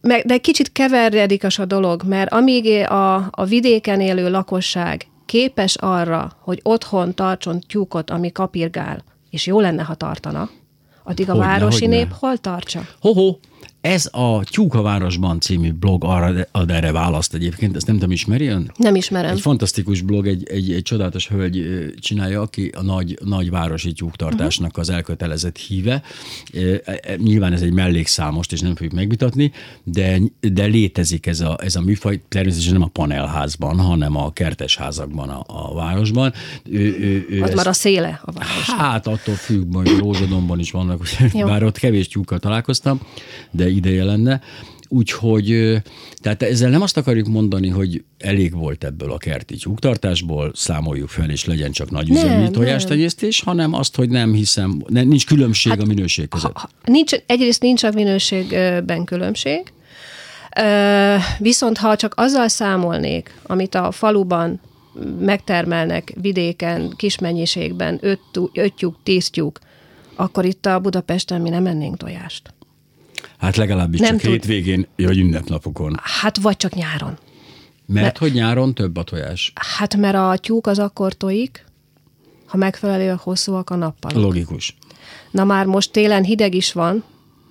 De 0.00 0.38
kicsit 0.40 0.72
keveredik 0.72 1.44
a 1.58 1.64
dolog, 1.64 2.02
mert 2.06 2.32
amíg 2.32 2.86
a, 2.88 3.14
a 3.30 3.44
vidéken 3.44 4.00
élő 4.00 4.30
lakosság 4.30 5.06
képes 5.26 5.76
arra, 5.76 6.32
hogy 6.40 6.60
otthon 6.62 7.14
tartson 7.14 7.60
tyúkot, 7.60 8.10
ami 8.10 8.32
kapirgál, 8.32 9.04
és 9.30 9.46
jó 9.46 9.60
lenne, 9.60 9.82
ha 9.82 9.94
tartana, 9.94 10.50
addig 11.04 11.28
a 11.28 11.32
hogyne, 11.32 11.46
városi 11.46 11.84
hogyne. 11.84 11.96
nép 11.96 12.12
hol 12.18 12.36
tartsa? 12.36 12.80
Ho-ho, 13.00 13.36
ez 13.88 14.08
a 14.12 14.44
Tyúkavárosban 14.44 15.40
című 15.40 15.72
blog 15.72 16.04
arra 16.04 16.46
ad 16.50 16.70
erre 16.70 16.92
választ 16.92 17.34
egyébként, 17.34 17.76
ezt 17.76 17.86
nem 17.86 17.94
tudom, 17.94 18.10
ismeri 18.10 18.46
ön? 18.46 18.72
Nem 18.76 18.94
ismerem. 18.94 19.30
Egy 19.30 19.40
fantasztikus 19.40 20.00
blog, 20.00 20.26
egy, 20.26 20.48
egy, 20.50 20.72
egy 20.72 20.82
csodálatos 20.82 21.28
hölgy 21.28 21.92
csinálja, 22.00 22.40
aki 22.40 22.72
a 22.76 22.82
nagy, 22.82 23.18
nagy 23.24 23.50
városi 23.50 23.92
tyúktartásnak 23.92 24.76
az 24.76 24.90
elkötelezett 24.90 25.56
híve. 25.56 26.02
Nyilván 27.16 27.52
ez 27.52 27.62
egy 27.62 27.72
mellékszámost, 27.72 28.52
és 28.52 28.60
nem 28.60 28.74
fogjuk 28.74 28.92
megvitatni, 28.92 29.52
de, 29.84 30.20
de 30.40 30.64
létezik 30.64 31.26
ez 31.26 31.40
a, 31.40 31.56
ez 31.62 31.76
a 31.76 31.80
műfaj, 31.80 32.20
természetesen 32.28 32.72
nem 32.72 32.82
a 32.82 32.90
panelházban, 32.92 33.80
hanem 33.80 34.16
a 34.16 34.32
kertesházakban 34.32 35.28
a, 35.28 35.44
a 35.46 35.74
városban. 35.74 36.32
Ő, 36.70 36.78
ő, 36.78 37.26
ő 37.30 37.42
az 37.42 37.48
ezt, 37.48 37.56
már 37.56 37.66
a 37.66 37.72
széle 37.72 38.20
a 38.24 38.32
városban. 38.32 38.76
Hát 38.78 39.06
attól 39.06 39.34
függ, 39.34 39.74
hogy 39.74 39.98
Rózsadomban 39.98 40.58
is 40.58 40.70
vannak, 40.70 41.06
bár 41.32 41.62
ott 41.62 41.78
kevés 41.78 42.08
tyúkkal 42.08 42.38
találkoztam, 42.38 43.00
de 43.50 43.70
ideje 43.78 44.04
lenne. 44.04 44.40
Úgyhogy, 44.88 45.76
tehát 46.20 46.42
ezzel 46.42 46.70
nem 46.70 46.82
azt 46.82 46.96
akarjuk 46.96 47.26
mondani, 47.26 47.68
hogy 47.68 48.04
elég 48.18 48.54
volt 48.54 48.84
ebből 48.84 49.12
a 49.12 49.18
kerti 49.18 49.56
tyúktartásból, 49.56 50.52
számoljuk 50.54 51.08
fel, 51.08 51.30
és 51.30 51.44
legyen 51.44 51.70
csak 51.72 51.90
nagy 51.90 52.10
üzemi 52.10 52.50
tojástenyésztés, 52.50 53.40
hanem 53.40 53.74
azt, 53.74 53.96
hogy 53.96 54.08
nem 54.08 54.32
hiszem, 54.32 54.82
nem, 54.86 55.08
nincs 55.08 55.26
különbség 55.26 55.72
hát, 55.72 55.80
a 55.80 55.84
minőség 55.84 56.28
között. 56.28 56.56
Ha, 56.56 56.68
nincs, 56.84 57.12
egyrészt 57.26 57.62
nincs 57.62 57.82
a 57.82 57.90
minőségben 57.94 59.04
különbség, 59.04 59.72
viszont 61.38 61.78
ha 61.78 61.96
csak 61.96 62.12
azzal 62.16 62.48
számolnék, 62.48 63.34
amit 63.42 63.74
a 63.74 63.90
faluban 63.90 64.60
megtermelnek 65.20 66.12
vidéken, 66.20 66.92
kis 66.96 67.18
mennyiségben, 67.18 67.98
öt, 68.00 68.20
öt 68.52 68.74
tyúk, 68.74 68.96
tíz 69.02 69.30
tyúk, 69.30 69.58
akkor 70.16 70.44
itt 70.44 70.66
a 70.66 70.78
Budapesten 70.78 71.40
mi 71.40 71.48
nem 71.48 71.66
ennénk 71.66 71.96
tojást. 71.96 72.52
Hát 73.38 73.56
legalábbis 73.56 74.00
nem 74.00 74.10
csak 74.10 74.20
tud... 74.20 74.30
hétvégén, 74.30 74.86
vagy 74.96 75.18
ünnepnapokon. 75.18 75.96
Hát 76.02 76.38
vagy 76.38 76.56
csak 76.56 76.74
nyáron. 76.74 77.18
Mert, 77.86 78.04
mert 78.04 78.18
hogy 78.18 78.32
nyáron 78.32 78.74
több 78.74 78.96
a 78.96 79.02
tojás? 79.02 79.52
Hát 79.54 79.96
mert 79.96 80.16
a 80.16 80.36
tyúk 80.36 80.66
az 80.66 80.78
akkor 80.78 81.12
tojik, 81.12 81.64
ha 82.46 82.56
megfelelően 82.56 83.16
hosszúak 83.16 83.70
a 83.70 83.76
nappal. 83.76 84.20
Logikus. 84.20 84.76
Na 85.30 85.44
már 85.44 85.66
most 85.66 85.92
télen 85.92 86.24
hideg 86.24 86.54
is 86.54 86.72
van, 86.72 87.04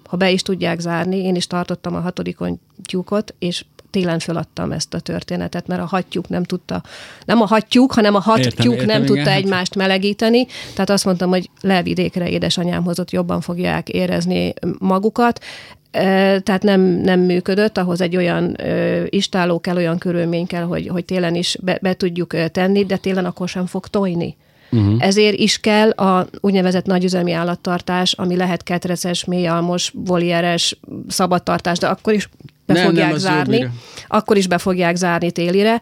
ha 0.08 0.18
be 0.18 0.32
is 0.32 0.42
tudják 0.42 0.80
zárni, 0.80 1.18
én 1.18 1.36
is 1.36 1.48
tartottam 1.48 1.96
a 1.96 2.00
hatodikon 2.00 2.60
tyúkot, 2.84 3.36
és 3.40 3.66
télen 3.98 4.20
föladtam 4.20 4.72
ezt 4.72 4.94
a 4.94 5.00
történetet, 5.00 5.68
mert 5.68 5.82
a 5.82 5.86
hattyúk 5.86 6.30
nem 6.30 6.44
tudta, 6.44 6.84
nem 7.26 7.42
a 7.42 7.46
hattyúk, 7.46 7.94
hanem 7.94 8.16
a 8.16 8.20
hattyúk 8.20 8.86
nem 8.86 9.06
tudta 9.06 9.22
igen. 9.22 9.34
egymást 9.34 9.76
melegíteni, 9.76 10.48
tehát 10.74 10.90
azt 10.90 11.06
mondtam, 11.06 11.30
hogy 11.30 11.50
levidékre 11.62 12.30
édesanyámhoz 12.30 13.00
ott 13.00 13.12
jobban 13.12 13.42
fogják 13.42 13.90
érezni 13.90 14.54
magukat, 14.80 15.44
tehát 16.44 16.64
nem, 16.64 16.82
nem 16.82 17.20
működött, 17.20 17.78
ahhoz 17.78 18.02
egy 18.02 18.16
olyan 18.16 18.58
istáló 19.10 19.60
kell, 19.60 19.76
olyan 19.76 19.98
körülmény 19.98 20.48
kell, 20.48 20.64
hogy, 20.64 20.88
hogy 20.88 21.06
télen 21.06 21.36
is 21.36 21.58
be, 21.62 21.78
be 21.82 21.94
tudjuk 21.94 22.52
tenni, 22.52 22.86
de 22.86 22.98
télen 22.98 23.26
akkor 23.26 23.50
sem 23.50 23.66
fog 23.66 23.88
tojni. 23.88 24.36
Uh-huh. 24.72 24.96
Ezért 25.00 25.38
is 25.38 25.60
kell 25.60 25.90
a 25.90 26.28
úgynevezett 26.40 26.86
nagyüzemi 26.86 27.32
állattartás, 27.32 28.14
ami 28.14 28.36
lehet 28.36 28.64
ketreces, 28.64 29.26
mélyalmos, 29.26 29.94
volieres, 29.96 30.80
szabadtartás, 31.08 31.78
de 31.78 31.88
akkor 31.88 32.14
is 32.14 32.30
be 32.68 32.74
nem, 32.74 32.86
fogják 32.86 33.10
nem, 33.10 33.18
zárni. 33.18 33.70
Akkor 34.08 34.38
is 34.38 34.48
be 34.48 34.58
fogják 34.58 34.96
zárni 34.96 35.32
télire. 35.32 35.82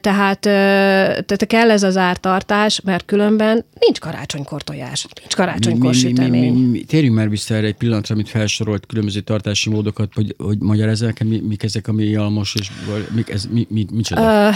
Tehát, 0.00 0.40
tehát 0.40 1.46
kell 1.46 1.70
ez 1.70 1.82
az 1.82 1.96
ártartás, 1.96 2.80
mert 2.80 3.04
különben 3.04 3.64
nincs 3.78 4.00
karácsonykor 4.00 4.62
tojás, 4.62 5.06
nincs 5.20 5.34
karácsonykor 5.34 5.90
mi, 5.90 5.96
sütemény. 5.96 6.52
Mi, 6.52 6.60
mi, 6.60 6.66
mi, 6.66 6.80
térjünk 6.80 7.14
már 7.16 7.28
vissza 7.28 7.54
erre 7.54 7.66
egy 7.66 7.74
pillanatra, 7.74 8.14
amit 8.14 8.28
felsorolt 8.28 8.86
különböző 8.86 9.20
tartási 9.20 9.70
módokat, 9.70 10.14
hogy, 10.14 10.34
hogy 10.38 10.58
magyarázzák, 10.58 11.24
mi, 11.24 11.42
mik 11.48 11.62
ezek 11.62 11.88
a 11.88 11.92
mélyalmos, 11.92 12.54
és 12.58 12.70
mik 13.14 13.30
ez, 13.30 13.44
mi, 13.50 13.66
mi, 13.70 13.86
micsoda? 13.92 14.48
Uh, 14.48 14.54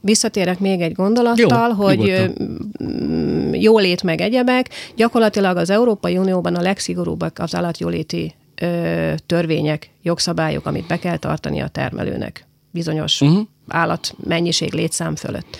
visszatérek 0.00 0.58
még 0.58 0.80
egy 0.80 0.92
gondolattal, 0.92 1.68
Jó, 1.68 1.74
hogy 1.74 1.98
nyugodtan. 1.98 3.54
jólét 3.54 4.02
meg 4.02 4.20
egyebek. 4.20 4.68
Gyakorlatilag 4.96 5.56
az 5.56 5.70
Európai 5.70 6.18
Unióban 6.18 6.54
a 6.54 6.60
legszigorúbbak 6.60 7.38
az 7.38 7.54
állatjóléti 7.54 8.34
ö, 8.60 9.14
törvények, 9.26 9.90
jogszabályok, 10.02 10.66
amit 10.66 10.86
be 10.86 10.98
kell 10.98 11.16
tartani 11.16 11.60
a 11.60 11.68
termelőnek 11.68 12.46
bizonyos 12.76 13.20
uh-huh. 13.20 13.46
állatmennyiség 13.68 14.72
létszám 14.72 15.16
fölött. 15.16 15.56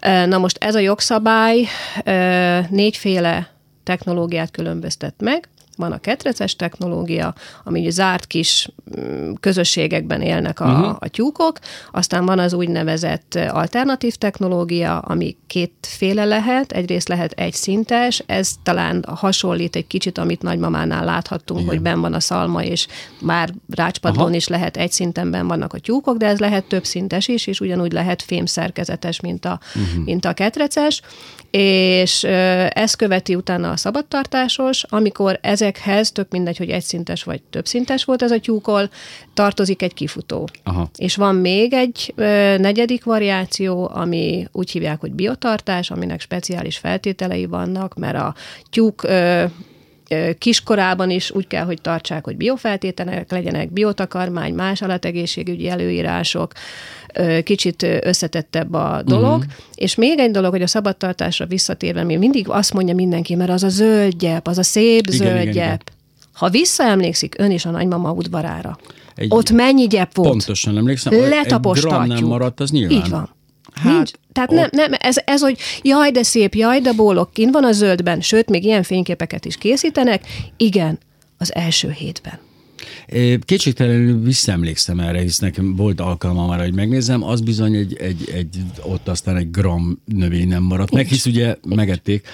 Na 0.00 0.38
most 0.38 0.56
ez 0.60 0.74
a 0.74 0.78
jogszabály 0.78 1.66
négyféle 2.70 3.50
technológiát 3.82 4.50
különböztet 4.50 5.14
meg 5.18 5.48
van 5.78 5.92
a 5.92 5.98
ketreces 5.98 6.56
technológia, 6.56 7.34
ami 7.64 7.90
zárt 7.90 8.26
kis 8.26 8.68
mm, 9.00 9.32
közösségekben 9.40 10.20
élnek 10.20 10.60
a, 10.60 10.64
uh-huh. 10.64 10.96
a 10.98 11.08
tyúkok, 11.08 11.58
aztán 11.92 12.24
van 12.24 12.38
az 12.38 12.52
úgynevezett 12.52 13.34
alternatív 13.34 14.14
technológia, 14.14 14.98
ami 14.98 15.36
kétféle 15.46 16.24
lehet, 16.24 16.72
egyrészt 16.72 17.08
lehet 17.08 17.32
egy 17.32 17.52
szintes, 17.52 18.22
ez 18.26 18.50
talán 18.62 19.04
hasonlít 19.08 19.76
egy 19.76 19.86
kicsit, 19.86 20.18
amit 20.18 20.42
nagymamánál 20.42 21.04
láthattunk, 21.04 21.60
Igen. 21.60 21.72
hogy 21.72 21.82
ben 21.82 22.00
van 22.00 22.12
a 22.12 22.20
szalma, 22.20 22.62
és 22.62 22.86
már 23.20 23.50
rácspadlón 23.70 24.34
is 24.34 24.48
lehet 24.48 24.76
egy 24.76 24.92
szinten 24.92 25.30
ben 25.30 25.46
vannak 25.46 25.72
a 25.72 25.78
tyúkok, 25.78 26.16
de 26.16 26.26
ez 26.26 26.38
lehet 26.38 26.64
több 26.64 26.84
szintes 26.84 27.28
is, 27.28 27.46
és 27.46 27.60
ugyanúgy 27.60 27.92
lehet 27.92 28.22
fémszerkezetes, 28.22 29.20
mint 29.20 29.44
a, 29.44 29.60
uh-huh. 29.74 30.04
mint 30.04 30.24
a 30.24 30.32
ketreces, 30.32 31.02
és 31.50 32.24
ez 32.70 32.94
követi 32.94 33.34
utána 33.34 33.70
a 33.70 33.76
szabadtartásos, 33.76 34.84
amikor 34.88 35.38
ezekhez, 35.68 36.12
tök 36.12 36.30
mindegy, 36.30 36.56
hogy 36.56 36.70
egyszintes 36.70 37.22
vagy 37.22 37.42
többszintes 37.42 38.04
volt 38.04 38.22
ez 38.22 38.30
a 38.30 38.40
tyúkol, 38.40 38.90
tartozik 39.34 39.82
egy 39.82 39.94
kifutó. 39.94 40.48
Aha. 40.62 40.90
És 40.96 41.16
van 41.16 41.34
még 41.34 41.72
egy 41.72 42.12
negyedik 42.58 43.04
variáció, 43.04 43.90
ami 43.92 44.46
úgy 44.52 44.70
hívják, 44.70 45.00
hogy 45.00 45.12
biotartás, 45.12 45.90
aminek 45.90 46.20
speciális 46.20 46.78
feltételei 46.78 47.46
vannak, 47.46 47.94
mert 47.94 48.16
a 48.16 48.34
tyúk 48.70 49.06
kiskorában 50.38 51.10
is 51.10 51.30
úgy 51.30 51.46
kell, 51.46 51.64
hogy 51.64 51.80
tartsák, 51.80 52.24
hogy 52.24 52.36
biofeltételek 52.36 53.30
legyenek, 53.30 53.72
biotakarmány, 53.72 54.54
más 54.54 54.82
állategészségügyi 54.82 55.68
előírások, 55.68 56.52
kicsit 57.42 57.82
összetettebb 57.82 58.72
a 58.74 59.02
dolog. 59.04 59.38
Uh-huh. 59.38 59.52
És 59.74 59.94
még 59.94 60.18
egy 60.18 60.30
dolog, 60.30 60.50
hogy 60.50 60.62
a 60.62 60.66
szabadtartásra 60.66 61.46
visszatérve, 61.46 62.02
mi 62.02 62.16
mindig 62.16 62.48
azt 62.48 62.72
mondja 62.72 62.94
mindenki, 62.94 63.34
mert 63.34 63.50
az 63.50 63.62
a 63.62 63.68
zöld 63.68 64.14
gyep, 64.14 64.46
az 64.46 64.58
a 64.58 64.62
szép 64.62 65.06
igen, 65.06 65.16
zöld 65.16 65.40
igen, 65.40 65.52
gyep. 65.52 65.64
Igen. 65.64 65.96
Ha 66.32 66.48
visszaemlékszik 66.50 67.34
ön 67.38 67.50
is 67.50 67.64
a 67.64 67.70
nagymama 67.70 68.12
udvarára, 68.12 68.78
egy, 69.14 69.28
ott 69.30 69.50
mennyi 69.50 69.86
gyep 69.86 70.14
volt? 70.14 70.28
Pontosan 70.28 70.76
emlékszem. 70.76 71.12
Letapostatjuk. 71.12 72.02
Egy 72.02 72.06
gram 72.06 72.18
nem 72.18 72.28
maradt, 72.28 72.60
az 72.60 72.70
nyilván. 72.70 72.98
Így 72.98 73.08
van. 73.08 73.36
Hát, 73.74 73.92
Nincs, 73.92 74.10
tehát 74.32 74.50
nem, 74.50 74.68
nem, 74.72 74.92
ez, 74.98 75.16
ez, 75.24 75.40
hogy 75.40 75.58
jaj, 75.82 76.10
de 76.10 76.22
szép, 76.22 76.54
jaj, 76.54 76.80
de 76.80 76.92
bólok, 76.92 77.32
kint 77.32 77.52
van 77.52 77.64
a 77.64 77.72
zöldben, 77.72 78.20
sőt, 78.20 78.48
még 78.48 78.64
ilyen 78.64 78.82
fényképeket 78.82 79.44
is 79.44 79.56
készítenek. 79.56 80.26
Igen, 80.56 80.98
az 81.38 81.54
első 81.54 81.90
hétben. 81.90 82.38
Kétségtelenül 83.40 84.22
visszaemlékszem 84.22 85.00
erre, 85.00 85.20
hisz 85.20 85.38
nekem 85.38 85.76
volt 85.76 86.00
alkalmam 86.00 86.50
arra, 86.50 86.62
hogy 86.62 86.74
megnézem, 86.74 87.22
az 87.22 87.40
bizony 87.40 87.74
egy, 87.74 87.96
egy, 87.96 88.30
egy 88.34 88.56
ott 88.82 89.08
aztán 89.08 89.36
egy 89.36 89.50
gram 89.50 90.00
növény 90.04 90.48
nem 90.48 90.62
maradt 90.62 90.92
meg, 90.92 91.06
hisz 91.06 91.26
ugye 91.26 91.56
megették, 91.68 92.28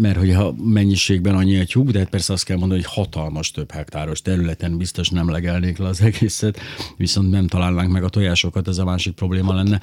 mert 0.00 0.16
hogyha 0.16 0.54
mennyiségben 0.64 1.34
annyi 1.34 1.58
a 1.58 1.64
tyúk, 1.64 1.90
de 1.90 1.98
hát 1.98 2.08
persze 2.08 2.32
azt 2.32 2.44
kell 2.44 2.56
mondani, 2.56 2.80
hogy 2.80 2.92
hatalmas 2.94 3.50
több 3.50 3.70
hektáros 3.70 4.22
területen 4.22 4.76
biztos 4.76 5.08
nem 5.08 5.30
legelnék 5.30 5.78
le 5.78 5.86
az 5.86 6.00
egészet, 6.00 6.60
viszont 6.96 7.30
nem 7.30 7.46
találnánk 7.46 7.92
meg 7.92 8.04
a 8.04 8.08
tojásokat, 8.08 8.68
ez 8.68 8.78
a 8.78 8.84
másik 8.84 9.14
probléma 9.14 9.54
lenne. 9.54 9.80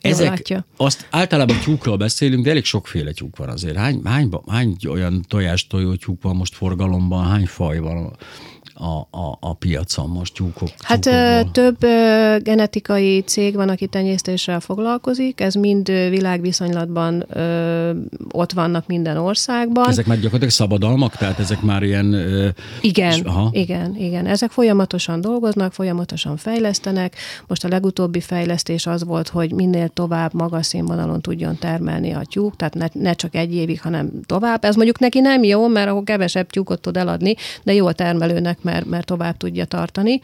Ezek, 0.00 0.64
azt 0.76 1.06
általában 1.10 1.58
tyúkról 1.60 1.96
beszélünk, 1.96 2.44
de 2.44 2.50
elég 2.50 2.64
sokféle 2.64 3.12
tyúk 3.12 3.36
van 3.36 3.48
azért. 3.48 3.76
Hány, 3.76 4.00
hány, 4.04 4.28
hány 4.46 4.76
olyan 4.88 5.24
tojástojó 5.28 5.94
tyúk 5.94 6.22
van 6.22 6.36
most 6.36 6.54
forgalomban, 6.54 7.26
hány 7.26 7.46
faj 7.46 7.78
van? 7.78 8.16
A, 8.80 9.18
a, 9.18 9.38
a 9.40 9.54
piacon 9.54 10.08
most 10.08 10.34
tyúkok? 10.34 10.68
Hát 10.78 11.00
tyúkokból? 11.00 11.50
több 11.50 11.78
genetikai 12.42 13.20
cég 13.20 13.54
van, 13.54 13.68
aki 13.68 13.86
tenyésztéssel 13.86 14.60
foglalkozik, 14.60 15.40
ez 15.40 15.54
mind 15.54 15.88
világviszonylatban 15.88 17.24
ö, 17.28 17.90
ott 18.32 18.52
vannak 18.52 18.86
minden 18.86 19.16
országban. 19.16 19.88
Ezek 19.88 20.06
már 20.06 20.16
gyakorlatilag 20.16 20.52
szabadalmak, 20.52 21.16
tehát 21.16 21.38
ezek 21.38 21.60
már 21.62 21.82
ilyen... 21.82 22.12
Ö, 22.12 22.48
igen, 22.80 23.12
és, 23.12 23.20
aha. 23.20 23.48
igen, 23.52 23.96
igen. 23.96 24.26
Ezek 24.26 24.50
folyamatosan 24.50 25.20
dolgoznak, 25.20 25.72
folyamatosan 25.72 26.36
fejlesztenek. 26.36 27.16
Most 27.46 27.64
a 27.64 27.68
legutóbbi 27.68 28.20
fejlesztés 28.20 28.86
az 28.86 29.04
volt, 29.04 29.28
hogy 29.28 29.52
minél 29.52 29.88
tovább 29.88 30.34
magas 30.34 30.66
színvonalon 30.66 31.20
tudjon 31.20 31.58
termelni 31.58 32.12
a 32.12 32.22
tyúk, 32.30 32.56
tehát 32.56 32.74
ne, 32.74 32.86
ne 32.92 33.12
csak 33.12 33.34
egy 33.34 33.54
évig, 33.54 33.80
hanem 33.80 34.10
tovább. 34.26 34.64
Ez 34.64 34.74
mondjuk 34.74 34.98
neki 34.98 35.20
nem 35.20 35.42
jó, 35.42 35.68
mert 35.68 35.88
akkor 35.88 36.02
kevesebb 36.02 36.50
tyúkot 36.50 36.80
tud 36.80 36.96
eladni, 36.96 37.34
de 37.62 37.74
jó 37.74 37.86
a 37.86 37.92
termelőnek, 37.92 38.62
mert, 38.70 38.86
mert 38.86 39.06
tovább 39.06 39.36
tudja 39.36 39.64
tartani. 39.64 40.20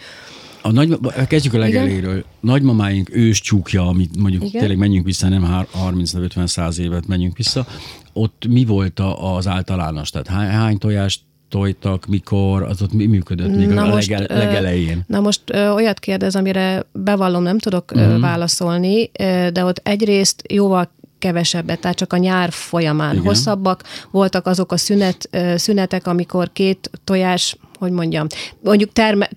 A 0.62 0.72
nagy, 0.72 0.98
kezdjük 1.28 1.54
a 1.54 1.58
legeléről. 1.58 2.24
Nagymamáink 2.40 3.14
ős 3.14 3.40
csúkja, 3.40 3.86
amit 3.86 4.16
mondjuk 4.18 4.42
Igen. 4.42 4.60
tényleg 4.60 4.78
menjünk 4.78 5.04
vissza, 5.04 5.28
nem 5.28 5.66
30-50-100 5.88 6.78
évet 6.78 7.06
menjünk 7.06 7.36
vissza, 7.36 7.66
ott 8.12 8.46
mi 8.48 8.64
volt 8.64 9.00
az 9.20 9.46
általános? 9.46 10.10
Tehát 10.10 10.26
hány, 10.26 10.48
hány 10.48 10.78
tojást 10.78 11.20
tojtak, 11.48 12.06
mikor, 12.06 12.62
az 12.62 12.82
ott 12.82 12.92
mi 12.92 13.06
működött 13.06 13.56
még 13.56 13.68
na 13.68 13.82
a 13.82 13.86
most, 13.86 14.08
lege, 14.08 14.34
legelején? 14.34 15.04
Na 15.06 15.20
most 15.20 15.40
ö, 15.46 15.70
olyat 15.70 15.98
kérdez, 15.98 16.36
amire 16.36 16.86
bevallom, 16.92 17.42
nem 17.42 17.58
tudok 17.58 17.92
uh-huh. 17.94 18.20
válaszolni, 18.20 19.10
de 19.52 19.64
ott 19.64 19.80
egyrészt 19.82 20.42
jóval 20.52 20.90
kevesebbet, 21.18 21.80
tehát 21.80 21.96
csak 21.96 22.12
a 22.12 22.16
nyár 22.16 22.50
folyamán 22.52 23.12
Igen. 23.12 23.24
hosszabbak 23.24 23.82
voltak 24.10 24.46
azok 24.46 24.72
a 24.72 24.76
szünet, 24.76 25.28
szünetek, 25.56 26.06
amikor 26.06 26.52
két 26.52 26.90
tojás 27.04 27.56
hogy 27.78 27.90
mondjam, 27.90 28.26
mondjuk 28.61 28.92
terme, 28.92 29.28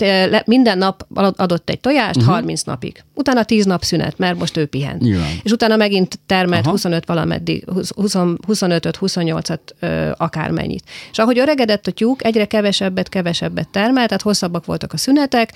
minden 0.46 0.78
nap 0.78 1.06
adott 1.14 1.70
egy 1.70 1.80
tojást 1.80 2.18
uh-huh. 2.18 2.34
30 2.34 2.62
napig. 2.62 3.04
Utána 3.14 3.44
10 3.44 3.66
nap 3.66 3.84
szünet, 3.84 4.18
mert 4.18 4.40
most 4.40 4.58
ő 4.58 4.66
pihen. 4.66 4.98
Nyilván. 5.00 5.32
És 5.44 5.52
utána 5.52 5.76
megint 5.76 6.20
termelt 6.26 6.64
Aha. 6.64 6.72
25 6.72 7.06
valameddig, 7.06 7.66
25-öt, 7.68 8.98
28-at 9.02 9.60
akármennyit. 10.18 10.84
És 11.12 11.18
ahogy 11.18 11.40
öregedett 11.40 11.88
a 11.88 11.92
tyúk, 11.92 12.24
egyre 12.24 12.46
kevesebbet, 12.46 13.10
kevesebbet 13.10 13.70
termelt, 13.70 14.08
tehát 14.08 14.24
hosszabbak 14.24 14.66
voltak 14.66 14.94
a 14.94 14.98
szünetek, 14.98 15.54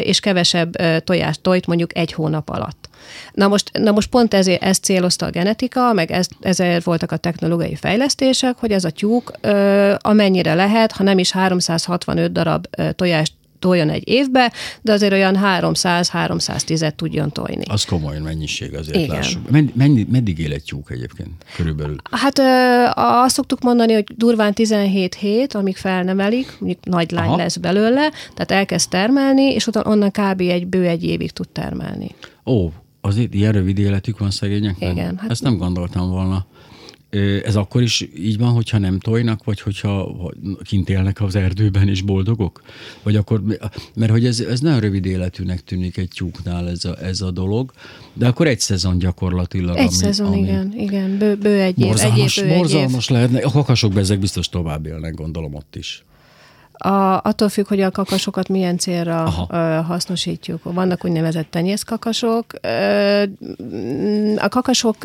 és 0.00 0.20
kevesebb 0.20 0.76
tojást 1.04 1.40
tojt 1.40 1.66
mondjuk 1.66 1.96
egy 1.96 2.12
hónap 2.12 2.48
alatt. 2.48 2.85
Na 3.32 3.48
most, 3.48 3.70
na 3.78 3.90
most 3.90 4.08
pont 4.08 4.34
ezért 4.34 4.62
ezt 4.62 4.84
célozta 4.84 5.26
a 5.26 5.30
genetika, 5.30 5.92
meg 5.92 6.10
ez, 6.10 6.26
ezért 6.40 6.84
voltak 6.84 7.12
a 7.12 7.16
technológiai 7.16 7.74
fejlesztések, 7.74 8.56
hogy 8.58 8.70
ez 8.70 8.84
a 8.84 8.90
tyúk 8.90 9.32
amennyire 9.98 10.54
lehet, 10.54 10.92
ha 10.92 11.02
nem 11.02 11.18
is 11.18 11.30
365 11.30 12.32
darab 12.32 12.66
tojást 12.94 13.32
tojjon 13.58 13.90
egy 13.90 14.08
évbe, 14.08 14.52
de 14.82 14.92
azért 14.92 15.12
olyan 15.12 15.38
300-310-et 15.42 16.90
tudjon 16.90 17.32
tojni. 17.32 17.64
Az 17.68 17.84
komoly 17.84 18.18
mennyiség 18.18 18.74
azért 18.74 18.98
Igen. 18.98 19.08
lássuk. 19.08 19.50
Mennyi, 19.74 20.06
meddig 20.10 20.38
él 20.38 20.52
egy 20.52 20.62
tyúk 20.62 20.90
egyébként 20.90 21.30
körülbelül? 21.56 21.96
Hát 22.10 22.38
azt 22.94 23.34
szoktuk 23.34 23.62
mondani, 23.62 23.92
hogy 23.92 24.04
durván 24.16 24.54
17 24.54 25.14
hét, 25.14 25.54
amíg 25.54 25.76
felnevelik, 25.76 26.56
mondjuk 26.58 26.84
nagy 26.84 27.10
lány 27.10 27.26
Aha. 27.26 27.36
lesz 27.36 27.56
belőle, 27.56 28.10
tehát 28.34 28.50
elkezd 28.50 28.90
termelni, 28.90 29.52
és 29.52 29.66
utána 29.66 29.90
onnan 29.90 30.10
kb. 30.10 30.40
egy 30.40 30.66
bő 30.66 30.86
egy 30.86 31.04
évig 31.04 31.30
tud 31.30 31.48
termelni. 31.48 32.14
Ó, 32.46 32.68
azért 33.06 33.34
ilyen 33.34 33.52
rövid 33.52 33.78
életük 33.78 34.18
van 34.18 34.30
szegényeknek? 34.30 34.92
Igen. 34.92 35.16
Hát 35.16 35.30
Ezt 35.30 35.42
nem 35.42 35.56
gondoltam 35.56 36.10
volna. 36.10 36.46
Ez 37.44 37.56
akkor 37.56 37.82
is 37.82 38.08
így 38.16 38.38
van, 38.38 38.52
hogyha 38.52 38.78
nem 38.78 38.98
tojnak, 38.98 39.44
vagy 39.44 39.60
hogyha 39.60 40.16
kint 40.62 40.88
élnek 40.90 41.20
az 41.20 41.34
erdőben 41.34 41.88
és 41.88 42.02
boldogok? 42.02 42.62
Vagy 43.02 43.16
akkor, 43.16 43.42
mert 43.94 44.10
hogy 44.10 44.26
ez, 44.26 44.40
ez 44.40 44.60
nagyon 44.60 44.80
rövid 44.80 45.06
életűnek 45.06 45.60
tűnik 45.64 45.96
egy 45.96 46.08
tyúknál 46.14 46.68
ez 46.68 46.84
a, 46.84 47.02
ez 47.02 47.20
a 47.20 47.30
dolog, 47.30 47.72
de 48.12 48.26
akkor 48.26 48.46
egy 48.46 48.60
szezon 48.60 48.98
gyakorlatilag. 48.98 49.76
Egy 49.76 49.86
ami, 49.86 49.94
szezon, 49.94 50.26
ami 50.26 50.38
igen, 50.38 50.74
igen, 50.76 51.18
bő, 51.18 51.34
bő 51.34 51.60
egy 51.60 51.78
év. 51.78 51.86
Borzalmas, 51.86 52.36
egy 52.36 52.44
év, 52.44 52.50
bő 52.50 52.56
borzalmas 52.56 53.04
egy 53.04 53.10
év. 53.10 53.16
lehetne. 53.16 53.38
A 53.40 53.50
kakasok 53.50 53.96
ezek 53.96 54.18
biztos 54.18 54.48
tovább 54.48 54.86
élnek, 54.86 55.14
gondolom 55.14 55.54
ott 55.54 55.76
is. 55.76 56.04
A, 56.78 57.20
attól 57.22 57.48
függ, 57.48 57.66
hogy 57.66 57.80
a 57.80 57.90
kakasokat 57.90 58.48
milyen 58.48 58.78
célra 58.78 59.22
Aha. 59.22 59.82
hasznosítjuk. 59.82 60.62
Vannak 60.62 61.04
úgynevezett 61.04 61.50
tenyészkakasok. 61.50 62.44
A 64.36 64.48
kakasok 64.48 64.96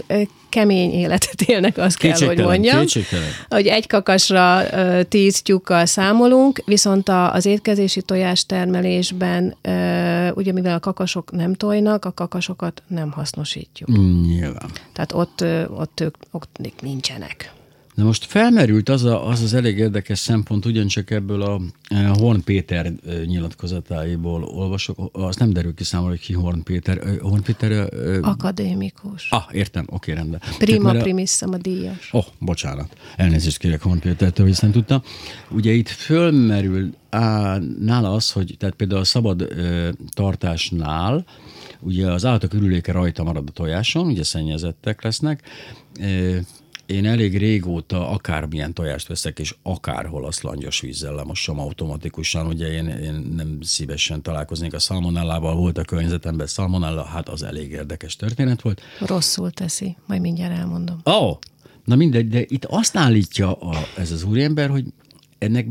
kemény 0.50 0.92
életet 0.92 1.42
élnek, 1.42 1.78
azt 1.78 1.98
kell, 1.98 2.28
hogy 2.28 2.40
mondjam. 2.40 2.80
Kétségtelen. 2.80 3.30
Hogy 3.50 3.68
egy 3.68 3.88
kakasra 3.88 4.64
tíz 5.04 5.42
tyúkkal 5.42 5.86
számolunk, 5.86 6.62
viszont 6.66 7.10
a, 7.10 7.34
az 7.34 7.46
étkezési 7.46 8.02
tojás 8.02 8.46
termelésben, 8.46 9.56
ö, 9.62 10.30
ugye 10.32 10.52
mivel 10.52 10.76
a 10.76 10.80
kakasok 10.80 11.32
nem 11.32 11.54
tojnak, 11.54 12.06
a 12.06 12.12
kakasokat 12.12 12.84
nem 12.88 13.12
hasznosítjuk. 13.12 13.90
Nyilván. 14.28 14.70
Tehát 14.94 15.12
ott, 15.14 15.46
ott 15.78 16.00
ők 16.00 16.16
ott 16.32 16.60
nincsenek. 16.82 17.52
Na 18.02 18.08
most 18.08 18.26
felmerült 18.26 18.90
az, 18.90 19.04
a, 19.04 19.28
az 19.28 19.42
az 19.42 19.54
elég 19.54 19.78
érdekes 19.78 20.20
szempont, 20.20 20.66
ugyancsak 20.66 21.10
ebből 21.10 21.42
a 21.42 21.62
Horn 22.14 22.40
Péter 22.44 22.94
nyilatkozatáiból 23.26 24.44
olvasok, 24.44 25.10
azt 25.12 25.40
nem 25.40 25.54
derül 25.54 25.74
ki 25.74 25.84
számomra, 25.84 26.12
hogy 26.12 26.22
ki 26.22 26.34
Horn 26.34 26.64
Péter. 26.64 27.20
Horn 27.20 27.42
Péter... 27.42 27.90
Akadémikus. 28.22 29.28
Ah, 29.30 29.44
értem, 29.52 29.86
oké, 29.90 30.12
rendben. 30.12 30.42
Prima 30.58 30.88
Tehát, 30.90 31.04
primissima 31.04 31.58
díjas. 31.58 32.10
Oh, 32.12 32.26
bocsánat. 32.40 32.98
Elnézést 33.16 33.58
kérek 33.58 33.82
Horn 33.82 34.00
Pétertől, 34.00 34.48
ezt 34.48 34.62
nem 34.62 34.72
tudtam. 34.72 35.02
Ugye 35.50 35.72
itt 35.72 35.90
fölmerül 35.90 36.94
á, 37.10 37.58
nála 37.80 38.14
az, 38.14 38.32
hogy 38.32 38.56
tehát 38.60 38.76
például 38.76 39.02
a 39.02 39.06
szabad 39.06 39.42
ö, 39.42 39.90
tartásnál, 40.10 41.26
ugye 41.80 42.12
az 42.12 42.26
állatok 42.26 42.54
ürüléke 42.54 42.92
rajta 42.92 43.24
marad 43.24 43.48
a 43.48 43.52
tojáson, 43.52 44.06
ugye 44.06 44.24
szennyezettek 44.24 45.04
lesznek, 45.04 45.44
én 46.86 47.06
elég 47.06 47.38
régóta 47.38 48.10
akármilyen 48.10 48.74
tojást 48.74 49.08
veszek, 49.08 49.40
és 49.40 49.56
akárhol 49.64 50.26
azt 50.26 50.42
langyos 50.42 50.80
vízzel 50.80 51.16
lemosom 51.16 51.60
automatikusan. 51.60 52.48
Ugye 52.48 52.68
én, 52.68 52.88
én 52.88 53.14
nem 53.36 53.58
szívesen 53.62 54.22
találkoznék 54.22 54.74
a 54.74 54.80
szalmonellával, 54.80 55.56
volt 55.56 55.78
a 55.78 55.84
környezetemben 55.84 56.48
szalmonella, 56.48 57.04
hát 57.04 57.30
az 57.30 57.44
elég 57.44 57.72
érdekes 57.72 58.16
történet 58.16 58.62
volt. 58.62 58.82
Rosszul 59.00 59.52
teszi, 59.52 59.98
majd 60.06 60.22
mindjárt 60.22 60.58
elmondom. 60.58 61.02
Ó, 61.06 61.12
oh, 61.12 61.38
na 61.86 61.96
mindegy, 61.96 62.28
de 62.28 62.44
itt 62.48 62.66
azt 62.66 62.98
állítja 62.98 63.54
a, 63.54 63.78
ez 63.98 64.12
az 64.12 64.24
úriember, 64.24 64.70
hogy 64.70 64.86
ennek 65.38 65.68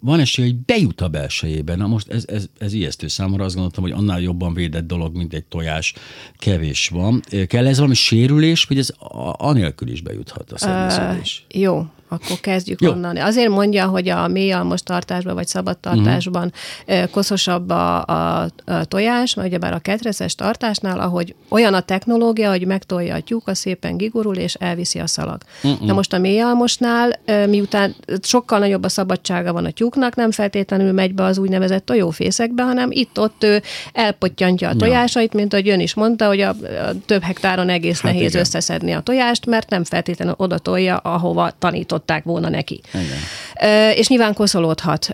van 0.00 0.20
esély, 0.20 0.44
hogy 0.46 0.56
bejut 0.56 1.00
a 1.00 1.08
belsejébe. 1.08 1.76
Na 1.76 1.86
most 1.86 2.08
ez, 2.08 2.24
ez, 2.26 2.46
ez 2.58 2.72
ijesztő 2.72 3.08
számomra, 3.08 3.44
azt 3.44 3.54
gondoltam, 3.54 3.82
hogy 3.82 3.92
annál 3.92 4.20
jobban 4.20 4.54
védett 4.54 4.86
dolog, 4.86 5.16
mint 5.16 5.34
egy 5.34 5.44
tojás, 5.44 5.94
kevés 6.38 6.88
van. 6.88 7.22
Kell 7.46 7.66
ez 7.66 7.76
valami 7.76 7.94
sérülés, 7.94 8.64
vagy 8.64 8.78
ez 8.78 8.92
anélkül 9.32 9.88
is 9.88 10.00
bejuthat 10.00 10.52
a 10.52 10.58
szennyeződés? 10.58 11.44
Uh, 11.54 11.60
jó, 11.60 11.86
akkor 12.08 12.40
kezdjük 12.40 12.80
Jó. 12.80 12.90
onnan. 12.90 13.16
Azért 13.16 13.48
mondja, 13.48 13.86
hogy 13.86 14.08
a 14.08 14.28
mély 14.28 14.52
almos 14.52 14.82
tartásban 14.82 15.34
vagy 15.34 15.46
szabad 15.46 15.78
tartásban 15.78 16.52
uh-huh. 16.86 17.10
koszosabb 17.10 17.70
a, 17.70 18.04
a, 18.04 18.42
a 18.64 18.84
tojás, 18.84 19.34
mert 19.34 19.48
ugyebár 19.48 19.72
a 19.72 19.78
ketrezes 19.78 20.34
tartásnál, 20.34 21.00
ahogy 21.00 21.34
olyan 21.48 21.74
a 21.74 21.80
technológia, 21.80 22.50
hogy 22.50 22.66
megtolja 22.66 23.14
a 23.14 23.20
tyúka, 23.20 23.54
szépen 23.54 23.96
gigurul, 23.96 24.36
és 24.36 24.54
elviszi 24.54 24.98
a 24.98 25.06
szalag. 25.06 25.38
Uh-uh. 25.62 25.86
Na 25.86 25.92
most 25.92 26.12
a 26.12 26.18
mély 26.18 26.40
almosnál, 26.40 27.20
miután 27.48 27.94
sokkal 28.22 28.58
nagyobb 28.58 28.84
a 28.84 28.88
szabadsága 28.88 29.52
van 29.52 29.64
a 29.64 29.70
tyúknak, 29.70 30.14
nem 30.14 30.30
feltétlenül 30.30 30.92
megy 30.92 31.14
be 31.14 31.24
az 31.24 31.38
úgynevezett 31.38 31.86
tojófészekbe, 31.86 32.62
hanem 32.62 32.90
itt-ott 32.90 33.44
ő 33.44 33.62
elpottyantja 33.92 34.68
a 34.68 34.76
tojásait, 34.76 35.34
mint 35.34 35.52
ahogy 35.52 35.68
ön 35.68 35.80
is 35.80 35.94
mondta, 35.94 36.26
hogy 36.26 36.40
a, 36.40 36.48
a 36.48 36.54
több 37.06 37.22
hektáron 37.22 37.68
egész 37.68 38.00
hát 38.00 38.12
nehéz 38.12 38.28
igen. 38.28 38.40
összeszedni 38.40 38.92
a 38.92 39.00
tojást, 39.00 39.46
mert 39.46 39.70
nem 39.70 39.84
feltétlenül 39.84 40.34
oda 40.36 40.58
tolja, 40.58 40.96
ahova 40.96 41.50
tanított 41.58 41.97
tartották 41.98 42.24
volna 42.24 42.48
neki. 42.48 42.80
Igen. 42.94 43.96
És 43.96 44.08
nyilván 44.08 44.34
koszolódhat. 44.34 45.08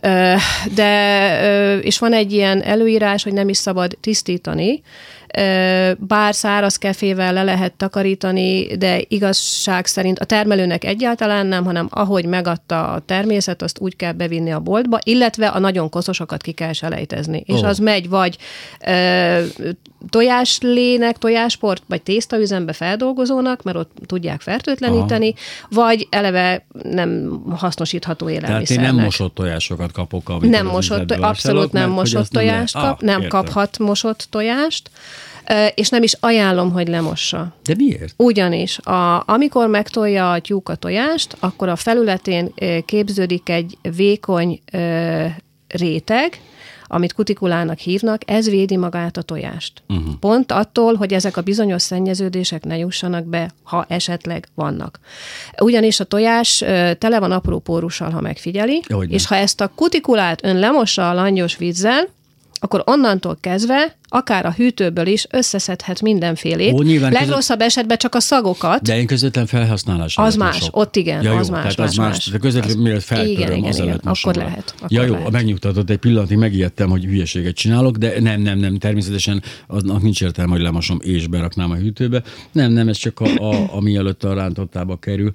De, 0.75 1.81
és 1.81 1.99
van 1.99 2.13
egy 2.13 2.33
ilyen 2.33 2.63
előírás, 2.63 3.23
hogy 3.23 3.33
nem 3.33 3.49
is 3.49 3.57
szabad 3.57 3.97
tisztítani, 4.01 4.83
bár 5.99 6.35
száraz 6.35 6.77
kefével 6.77 7.33
le 7.33 7.43
lehet 7.43 7.73
takarítani, 7.73 8.77
de 8.77 9.01
igazság 9.09 9.87
szerint 9.87 10.19
a 10.19 10.25
termelőnek 10.25 10.85
egyáltalán 10.85 11.47
nem, 11.47 11.65
hanem 11.65 11.89
ahogy 11.91 12.27
megadta 12.27 12.93
a 12.93 12.99
természet, 12.99 13.63
azt 13.63 13.79
úgy 13.79 13.97
kell 13.97 14.13
bevinni 14.13 14.53
a 14.53 14.61
boltba, 14.61 14.99
illetve 15.03 15.47
a 15.47 15.59
nagyon 15.59 15.89
koszosokat 15.89 16.43
ki 16.43 16.53
kell 16.53 16.73
selejtezni. 16.73 17.45
Oh. 17.47 17.57
És 17.57 17.63
az 17.63 17.79
megy 17.79 18.09
vagy 18.09 18.37
ö, 18.87 19.43
tojáslének, 20.09 21.19
tojásport, 21.19 21.83
vagy 21.87 22.03
tésztaüzembe 22.03 22.73
feldolgozónak, 22.73 23.63
mert 23.63 23.77
ott 23.77 23.91
tudják 24.07 24.41
fertőtleníteni, 24.41 25.35
Aha. 25.37 25.83
vagy 25.83 26.07
eleve 26.11 26.67
nem 26.83 27.41
hasznosítható 27.51 28.29
élelmiszernek. 28.29 28.67
Tehát 28.67 28.85
én 28.87 28.95
nem 28.95 29.05
mosott 29.05 29.35
tojásokat 29.35 29.93
kapok, 29.93 30.41
Nem 30.41 30.67
mosott, 30.67 31.11
abszolút 31.11 31.73
nem 31.73 31.91
mosott 31.91 32.29
tojást 32.29 32.75
kap, 32.75 33.01
nem, 33.01 33.21
ah, 33.21 33.27
kaphat 33.27 33.79
mosott 33.79 34.27
tojást 34.31 34.91
és 35.75 35.89
nem 35.89 36.03
is 36.03 36.17
ajánlom, 36.21 36.73
hogy 36.73 36.89
lemossa. 36.89 37.55
De 37.65 37.75
miért? 37.77 38.15
Ugyanis, 38.17 38.79
a, 38.79 39.23
amikor 39.27 39.69
megtolja 39.69 40.33
a 40.33 40.41
tyúk 40.41 40.69
a 40.69 40.75
tojást, 40.75 41.37
akkor 41.41 41.69
a 41.69 41.77
felületén 41.77 42.55
képződik 42.85 43.49
egy 43.49 43.79
vékony 43.97 44.61
réteg, 45.69 46.41
amit 46.95 47.13
kutikulának 47.13 47.79
hívnak, 47.79 48.23
ez 48.31 48.49
védi 48.49 48.77
magát 48.77 49.17
a 49.17 49.23
tojást. 49.23 49.83
Uh-huh. 49.89 50.15
Pont 50.21 50.53
attól, 50.53 50.95
hogy 50.95 51.13
ezek 51.13 51.37
a 51.37 51.43
bizonyos 51.43 51.83
szennyeződések 51.83 52.65
ne 52.65 52.77
jussanak 52.77 53.25
be, 53.25 53.51
ha 53.63 53.85
esetleg 53.89 54.47
vannak. 54.55 54.99
Ugyanis 55.59 56.01
a 56.01 56.05
tojás 56.05 56.65
tele 56.99 57.19
van 57.19 57.33
apró 57.33 57.59
pórussal, 57.59 58.11
ha 58.11 58.21
megfigyeli, 58.21 58.83
Hogyne. 58.89 59.15
és 59.15 59.27
ha 59.27 59.35
ezt 59.37 59.61
a 59.61 59.73
kutikulát 59.75 60.45
ön 60.45 60.59
lemossa 60.59 61.11
a 61.11 61.15
langyos 61.15 61.57
vízzel, 61.57 62.09
akkor 62.61 62.83
onnantól 62.87 63.37
kezdve 63.41 63.97
akár 64.15 64.47
a 64.47 64.53
hűtőből 64.57 65.07
is 65.07 65.27
összeszedhet 65.31 66.01
mindenfélét. 66.01 66.73
Ó, 66.73 66.83
Legrosszabb 66.83 67.31
között... 67.37 67.61
esetben 67.61 67.99
csak 67.99 68.15
a 68.15 68.21
szagokat. 68.21 68.83
De 68.83 68.99
én 68.99 69.07
közvetlen 69.07 69.47
felhasználás. 69.47 70.17
Az 70.17 70.37
más, 70.37 70.57
sok. 70.57 70.77
ott 70.77 70.97
igen, 70.97 71.23
ja, 71.23 71.37
az 71.37 71.47
jó, 71.47 71.53
más, 71.53 71.77
más, 71.77 71.89
az 71.89 71.97
más. 71.97 72.09
más. 72.09 72.27
De 72.27 72.39
közvetlen, 72.39 72.79
mielőtt 72.79 73.03
feltöröm, 73.03 73.33
igen, 73.33 73.53
igen, 73.53 73.69
az 73.69 73.79
igen, 73.79 74.01
akkor 74.05 74.35
lehet. 74.35 74.75
Akkor 74.77 74.93
ja 74.93 75.03
jó, 75.03 75.13
lehet. 75.13 75.31
megnyugtatott 75.31 75.91
egy 75.91 75.97
pillanatig, 75.97 76.37
megijedtem, 76.37 76.91
hogy 76.91 77.05
hülyeséget 77.05 77.55
csinálok, 77.55 77.97
de 77.97 78.21
nem, 78.21 78.41
nem, 78.41 78.59
nem, 78.59 78.79
természetesen 78.79 79.43
aznak 79.67 80.03
nincs 80.03 80.23
értelme, 80.23 80.53
hogy 80.53 80.63
lemosom 80.63 80.99
és 81.03 81.27
beraknám 81.27 81.71
a 81.71 81.75
hűtőbe. 81.75 82.23
Nem, 82.53 82.73
nem, 82.73 82.89
ez 82.89 82.97
csak 82.97 83.21
a, 83.21 83.27
a, 83.27 83.75
a 83.77 83.81
mielőtt 83.81 84.25
a 84.25 84.35
rántottába 84.35 84.97
kerül. 84.97 85.31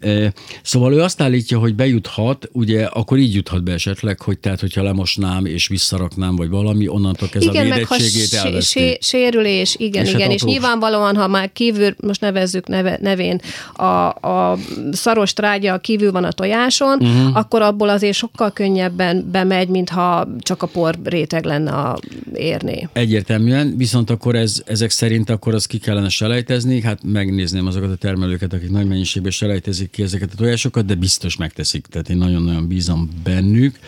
E, 0.00 0.32
szóval 0.62 0.92
ő 0.92 1.00
azt 1.00 1.20
állítja, 1.20 1.58
hogy 1.58 1.74
bejuthat, 1.74 2.48
ugye 2.52 2.84
akkor 2.84 3.18
így 3.18 3.34
juthat 3.34 3.64
be 3.64 3.72
esetleg, 3.72 4.20
hogy 4.20 4.38
tehát, 4.38 4.60
hogyha 4.60 4.82
lemosnám 4.82 5.46
és 5.46 5.68
visszaraknám, 5.68 6.36
vagy 6.36 6.48
valami, 6.48 6.88
onnantól 6.88 7.28
kezdve 7.28 7.60
a 7.60 7.62
védettségét 7.62 8.21
elveszti 8.30 8.98
sérülés, 9.00 9.74
igen, 9.78 10.04
és 10.04 10.10
igen, 10.10 10.20
hát 10.20 10.32
és 10.32 10.42
nyilvánvalóan, 10.42 11.16
ha 11.16 11.26
már 11.26 11.52
kívül, 11.52 11.94
most 12.00 12.20
nevezzük 12.20 12.68
neve, 12.68 12.98
nevén, 13.00 13.40
a, 13.72 13.84
a 14.08 14.58
szaros 14.92 15.32
trágya 15.32 15.78
kívül 15.78 16.12
van 16.12 16.24
a 16.24 16.32
tojáson, 16.32 16.98
uh-huh. 17.00 17.36
akkor 17.36 17.62
abból 17.62 17.88
azért 17.88 18.16
sokkal 18.16 18.52
könnyebben 18.52 19.28
bemegy, 19.30 19.68
mintha 19.68 20.28
csak 20.38 20.62
a 20.62 20.66
por 20.66 20.98
réteg 21.04 21.44
lenne 21.44 21.70
a 21.70 21.98
érné. 22.34 22.88
Egyértelműen, 22.92 23.76
viszont 23.76 24.10
akkor 24.10 24.34
ez, 24.34 24.62
ezek 24.66 24.90
szerint 24.90 25.30
akkor 25.30 25.54
az 25.54 25.66
ki 25.66 25.78
kellene 25.78 26.08
selejtezni, 26.08 26.80
hát 26.80 26.98
megnézném 27.02 27.66
azokat 27.66 27.90
a 27.90 27.96
termelőket, 27.96 28.52
akik 28.52 28.70
nagy 28.70 28.86
mennyiségben 28.86 29.32
selejtezik 29.32 29.90
ki 29.90 30.02
ezeket 30.02 30.30
a 30.32 30.36
tojásokat, 30.36 30.84
de 30.84 30.94
biztos 30.94 31.36
megteszik, 31.36 31.86
tehát 31.86 32.08
én 32.08 32.16
nagyon-nagyon 32.16 32.68
bízom 32.68 33.08
bennük. 33.24 33.78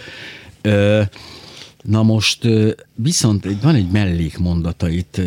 Na 1.88 2.02
most 2.02 2.48
viszont 2.94 3.62
van 3.62 3.74
egy 3.74 3.90
mellékmondata 3.90 4.88
itt 4.88 5.20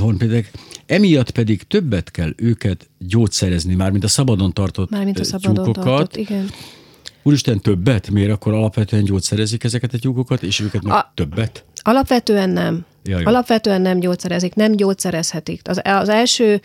Honpédek, 0.00 0.50
emiatt 0.86 1.30
pedig 1.30 1.62
többet 1.62 2.10
kell 2.10 2.32
őket 2.36 2.88
gyógyszerezni, 2.98 3.74
mármint 3.74 4.04
a 4.04 4.08
szabadon 4.08 4.52
tartott 4.52 4.90
mármint 4.90 5.18
a 5.18 5.24
szabadon 5.24 5.54
tyúkokat. 5.54 5.84
Tartott, 5.84 6.16
igen. 6.16 6.50
Úristen, 7.22 7.60
többet? 7.60 8.10
Miért 8.10 8.30
akkor 8.30 8.52
alapvetően 8.52 9.04
gyógyszerezik 9.04 9.64
ezeket 9.64 9.94
a 9.94 9.98
tyúkokat, 9.98 10.42
és 10.42 10.60
őket 10.60 10.82
meg 10.82 10.92
a, 10.92 11.12
többet? 11.14 11.64
Alapvetően 11.82 12.50
nem. 12.50 12.84
Jaj. 13.04 13.22
Alapvetően 13.22 13.80
nem 13.80 14.00
gyógyszerezik, 14.00 14.54
nem 14.54 14.72
gyógyszerezhetik. 14.72 15.60
Az, 15.64 15.80
az 15.84 16.08
első 16.08 16.60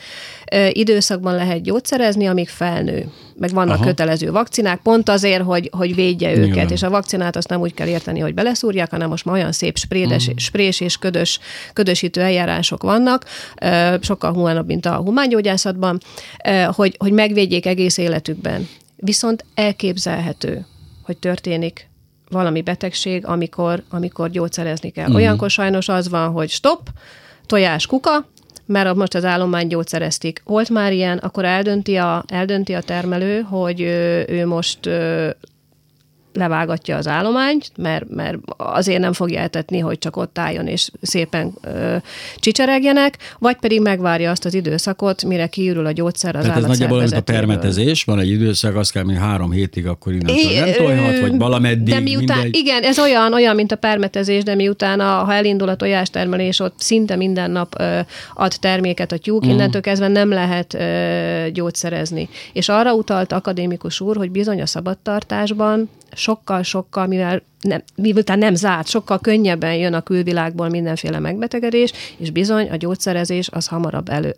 ö, 0.52 0.68
időszakban 0.72 1.36
lehet 1.36 1.62
gyógyszerezni, 1.62 2.26
amíg 2.26 2.50
felnő. 2.50 3.10
Meg 3.36 3.50
vannak 3.50 3.76
Aha. 3.76 3.86
kötelező 3.86 4.32
vakcinák, 4.32 4.80
pont 4.82 5.10
azért, 5.10 5.44
hogy, 5.44 5.70
hogy 5.72 5.96
védje 5.96 6.30
őket. 6.32 6.46
Nyilván. 6.46 6.70
És 6.70 6.84
a 6.84 6.90
vakcinát 6.90 7.36
azt 7.36 7.50
nem 7.50 7.60
úgy 7.60 7.74
kell 7.74 7.88
érteni, 7.88 8.20
hogy 8.20 8.34
beleszúrják, 8.34 8.90
hanem 8.90 9.10
most 9.10 9.26
már 9.26 9.36
olyan 9.36 9.52
szép 9.52 9.78
sprédes, 9.78 10.30
mm. 10.30 10.34
sprés 10.36 10.80
és 10.80 10.98
ködös, 10.98 11.40
ködösítő 11.74 12.22
eljárások 12.22 12.84
vannak, 12.84 13.26
ö, 13.62 13.96
sokkal 14.02 14.34
humánabb, 14.34 14.68
mint 14.68 14.86
a 14.86 14.96
humángyógyászatban, 14.96 16.00
ö, 16.46 16.68
hogy, 16.72 16.96
hogy 16.98 17.12
megvédjék 17.12 17.66
egész 17.66 17.98
életükben. 17.98 18.68
Viszont 18.96 19.46
elképzelhető, 19.56 20.66
hogy 21.04 21.18
történik 21.18 21.90
valami 22.30 22.62
betegség, 22.62 23.26
amikor, 23.26 23.84
amikor 23.90 24.30
gyógyszerezni 24.30 24.90
kell. 24.90 25.10
Mm. 25.10 25.14
Olyankor 25.14 25.50
sajnos 25.50 25.90
az 25.90 26.10
van, 26.10 26.30
hogy 26.30 26.50
stop, 26.50 26.90
tojás 27.46 27.86
kuka, 27.86 28.26
mert 28.66 28.96
most 28.96 29.14
az 29.14 29.26
állomány 29.26 29.68
gyógyszerezték. 29.68 30.42
Volt 30.46 30.70
már 30.70 30.94
ilyen, 30.94 31.18
akkor 31.18 31.46
eldönti 31.46 31.96
a, 31.96 32.24
eldönti 32.28 32.74
a 32.74 32.82
termelő, 32.82 33.42
hogy 33.42 33.82
ő, 33.82 34.26
ő 34.30 34.46
most 34.46 34.80
levágatja 36.38 36.98
az 36.98 37.08
állományt, 37.08 37.72
mert, 37.78 38.10
mert 38.10 38.38
azért 38.58 39.00
nem 39.00 39.14
fogja 39.14 39.40
etetni, 39.40 39.80
hogy 39.80 40.00
csak 40.00 40.16
ott 40.16 40.40
álljon 40.40 40.68
és 40.68 40.90
szépen 41.02 41.54
ö, 41.62 41.96
csicseregjenek, 42.36 43.18
vagy 43.40 43.56
pedig 43.56 43.82
megvárja 43.82 44.32
azt 44.32 44.46
az 44.46 44.54
időszakot, 44.54 45.24
mire 45.24 45.48
kiürül 45.48 45.86
a 45.86 45.92
gyógyszer 45.92 46.36
az 46.36 46.44
Tehát 46.44 46.58
ez 46.58 46.64
nagyjából 46.64 47.00
a 47.00 47.22
permetezés, 47.22 48.04
van 48.04 48.20
egy 48.20 48.30
időszak, 48.30 48.76
az 48.76 48.90
kell, 48.90 49.04
mint 49.04 49.20
három 49.20 49.52
hétig, 49.52 49.88
akkor 49.88 50.14
innentől 50.14 50.60
nem 50.60 50.74
tojhat, 50.74 51.20
vagy 51.20 51.38
valameddig, 51.38 51.94
de 51.94 52.00
miután, 52.00 52.38
mindegy. 52.38 52.56
Igen, 52.56 52.84
ez 52.84 53.00
olyan, 53.00 53.34
olyan, 53.34 53.56
mint 53.56 53.72
a 53.72 53.76
permetezés, 53.76 54.44
de 54.44 54.56
miután, 54.56 55.00
a, 55.00 55.24
ha 55.24 55.34
elindul 55.34 55.70
a 55.70 55.76
tojástermelés, 55.76 56.60
ott 56.60 56.76
szinte 56.78 57.16
minden 57.16 57.52
nap 57.52 57.76
ö, 57.80 58.00
ad 58.34 58.54
terméket 58.60 59.12
a 59.12 59.18
tyúk, 59.18 59.46
mm. 59.46 59.50
innentől 59.50 59.82
kezdve 59.82 60.08
nem 60.08 60.30
lehet 60.30 60.74
ö, 60.74 61.50
gyógyszerezni. 61.54 62.30
És 62.54 62.70
arra 62.70 62.94
utalt 62.94 63.32
akadémikus 63.32 64.00
úr, 64.00 64.18
hogy 64.18 64.32
bizony 64.32 64.62
a 64.62 64.66
szabadtartásban 64.66 65.90
sokkal-sokkal, 66.18 67.08
mivel 67.08 67.44
nem, 67.62 67.84
miután 67.96 68.38
nem 68.38 68.56
zárt, 68.56 68.88
sokkal 68.88 69.20
könnyebben 69.20 69.76
jön 69.76 69.94
a 69.94 70.02
külvilágból 70.02 70.70
mindenféle 70.70 71.20
megbetegedés, 71.20 71.92
és 72.18 72.32
bizony 72.32 72.70
a 72.70 72.76
gyógyszerezés 72.76 73.50
az 73.52 73.68
hamarabb 73.68 74.10
elő, 74.10 74.36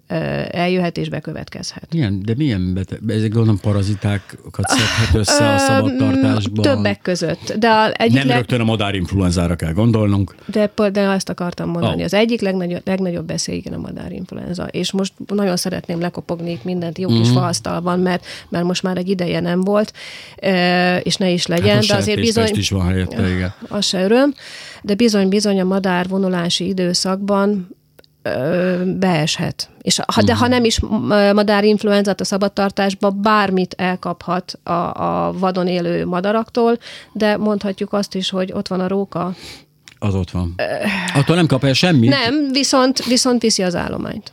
eljöhet 0.52 0.98
és 0.98 1.10
bekövetkezhet. 1.10 1.88
Milyen, 1.92 2.22
de 2.26 2.34
milyen 2.38 2.74
beteg, 2.74 3.00
ezek 3.08 3.32
gondolom 3.32 3.60
parazitákat 3.60 4.68
szedhet 4.68 5.14
össze 5.14 5.54
a 5.54 5.58
szabadtartásban? 5.58 6.76
Többek 6.76 7.02
között. 7.02 7.54
De 7.58 7.68
a 7.68 7.92
egyik 7.94 8.18
nem 8.18 8.28
leg... 8.28 8.38
rögtön 8.38 8.60
a 8.60 8.64
madárinfluenzára 8.64 9.56
kell 9.56 9.74
gondolnunk. 9.74 10.36
De, 10.46 10.72
de 10.92 11.02
azt 11.02 11.30
akartam 11.30 11.70
mondani. 11.70 12.00
Oh. 12.00 12.04
Az 12.04 12.14
egyik 12.14 12.42
legnagyobb, 12.42 12.82
legnagyobb 12.86 13.26
beszél 13.26 13.56
igen 13.56 13.74
a 13.74 13.78
madárinfluenza. 13.78 14.64
És 14.64 14.92
most 14.92 15.14
nagyon 15.28 15.58
szeretném 15.58 16.00
lekopogni 16.00 16.52
itt 16.52 16.64
mindent 16.64 16.98
jó 16.98 17.08
kis 17.08 17.30
mm. 17.30 17.34
faasztalban, 17.34 18.00
mert, 18.00 18.26
mert 18.50 18.66
most 18.66 18.84
már 18.84 18.98
egy 18.98 19.10
ideje 19.10 19.40
nem 19.40 19.62
volt, 19.62 19.94
és 21.04 21.16
ne 21.16 21.30
is 21.30 21.48
legyen. 21.48 21.76
Hát 21.76 21.86
de 21.86 21.96
azért 21.96 22.20
bizony... 22.20 22.48
is 22.54 22.70
van 22.70 22.88
érte, 23.12 23.30
igen. 23.30 23.54
Az 23.68 23.86
se 23.86 24.04
öröm, 24.04 24.34
de 24.82 24.96
bizony-bizony 24.96 25.60
a 25.60 25.64
madár 25.64 26.08
vonulási 26.08 26.68
időszakban 26.68 27.78
beeshet. 28.86 29.70
És 29.82 30.00
ha, 30.08 30.22
de 30.22 30.36
ha 30.36 30.44
mhm. 30.44 30.54
nem 30.54 30.64
is 30.64 30.80
madárinfluenzát 31.34 32.22
a 32.22 32.24
szabadtartásba, 32.24 33.10
bármit 33.10 33.74
elkaphat 33.78 34.60
a, 34.64 34.72
a 34.72 35.34
vadon 35.38 35.68
élő 35.68 36.06
madaraktól, 36.06 36.78
de 37.12 37.38
mondhatjuk 37.38 37.94
azt 37.94 38.16
is, 38.16 38.30
hogy 38.30 38.52
ott 38.52 38.68
van 38.68 38.80
a 38.80 38.88
róka. 38.88 39.36
Az 40.00 40.16
ott 40.16 40.32
van. 40.32 40.56
Attól 41.14 41.36
nem 41.36 41.48
kap 41.48 41.64
el 41.64 41.74
semmit? 41.74 42.10
Nem, 42.10 42.52
viszont, 42.52 43.06
viszont 43.06 43.42
viszi 43.42 43.64
az 43.64 43.76
állományt. 43.76 44.32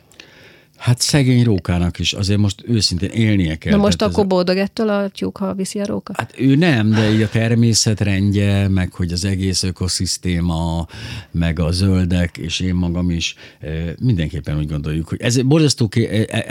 Hát 0.77 1.01
szegény 1.01 1.43
rókának 1.43 1.99
is, 1.99 2.13
azért 2.13 2.39
most 2.39 2.63
őszintén 2.67 3.09
élnie 3.09 3.55
kell. 3.55 3.71
Na 3.71 3.77
most 3.77 4.01
akkor 4.01 4.27
boldog 4.27 4.57
ettől 4.57 4.89
a 4.89 5.09
tyúk, 5.09 5.37
ha 5.37 5.53
viszi 5.53 5.79
a 5.79 5.85
róka? 5.85 6.13
Hát 6.15 6.33
ő 6.37 6.55
nem, 6.55 6.89
de 6.89 7.11
így 7.11 7.21
a 7.21 7.29
természet 7.29 8.01
rendje, 8.01 8.67
meg 8.67 8.93
hogy 8.93 9.11
az 9.11 9.25
egész 9.25 9.63
ökoszisztéma, 9.63 10.87
meg 11.31 11.59
a 11.59 11.71
zöldek, 11.71 12.37
és 12.37 12.59
én 12.59 12.73
magam 12.73 13.09
is 13.09 13.35
mindenképpen 13.99 14.57
úgy 14.57 14.67
gondoljuk, 14.67 15.07
hogy 15.07 15.21
ez 15.21 15.41
borzasztó, 15.41 15.89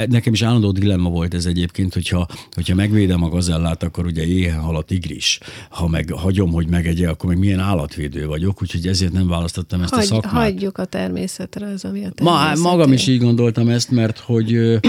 nekem 0.09 0.33
is 0.33 0.43
állandó 0.43 0.71
dilemma 0.73 1.09
volt 1.09 1.35
ez 1.35 1.47
egyébként, 1.47 1.95
hogyha, 1.95 2.27
hogyha 2.55 2.75
megvédem 2.75 3.23
a 3.23 3.29
gazellát, 3.29 3.83
akkor 3.83 4.07
ugye 4.07 4.27
éhen 4.27 4.61
hal 4.61 4.77
a 4.77 4.83
tigris. 4.83 5.39
Ha 5.71 5.89
meg 5.89 6.11
hagyom, 6.11 6.53
hogy 6.53 6.69
megegye, 6.69 7.09
akkor 7.09 7.29
meg 7.29 7.39
milyen 7.39 7.61
állatvédő 7.61 8.27
vagyok, 8.27 8.62
úgyhogy 8.62 8.87
ezért 8.87 9.12
nem 9.12 9.29
választottam 9.29 9.83
ezt 9.83 9.95
Hagy, 9.95 10.03
a 10.03 10.07
szakmát. 10.07 10.33
Hagyjuk 10.33 10.79
a 10.79 10.85
természetre, 10.85 11.67
ez 11.67 11.85
ami 11.85 12.05
a 12.05 12.23
Ma, 12.23 12.55
Magam 12.55 12.93
is 12.93 13.07
így 13.07 13.21
gondoltam 13.21 13.69
ezt, 13.69 13.91
mert 13.91 14.15
mert 14.16 14.48
hogy, 14.48 14.81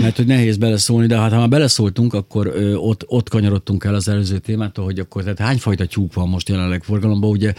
mert 0.00 0.16
hogy 0.16 0.26
nehéz 0.26 0.56
beleszólni, 0.56 1.06
de 1.06 1.16
hát 1.16 1.32
ha 1.32 1.38
már 1.38 1.48
beleszóltunk, 1.48 2.14
akkor 2.14 2.54
ott, 2.76 3.04
ott 3.06 3.28
kanyarodtunk 3.28 3.84
el 3.84 3.94
az 3.94 4.08
előző 4.08 4.38
témától, 4.38 4.84
hogy 4.84 4.98
akkor 4.98 5.22
tehát 5.22 5.38
hányfajta 5.38 5.86
tyúk 5.86 6.14
van 6.14 6.28
most 6.28 6.48
jelenleg 6.48 6.82
forgalomban, 6.82 7.30
ugye 7.30 7.52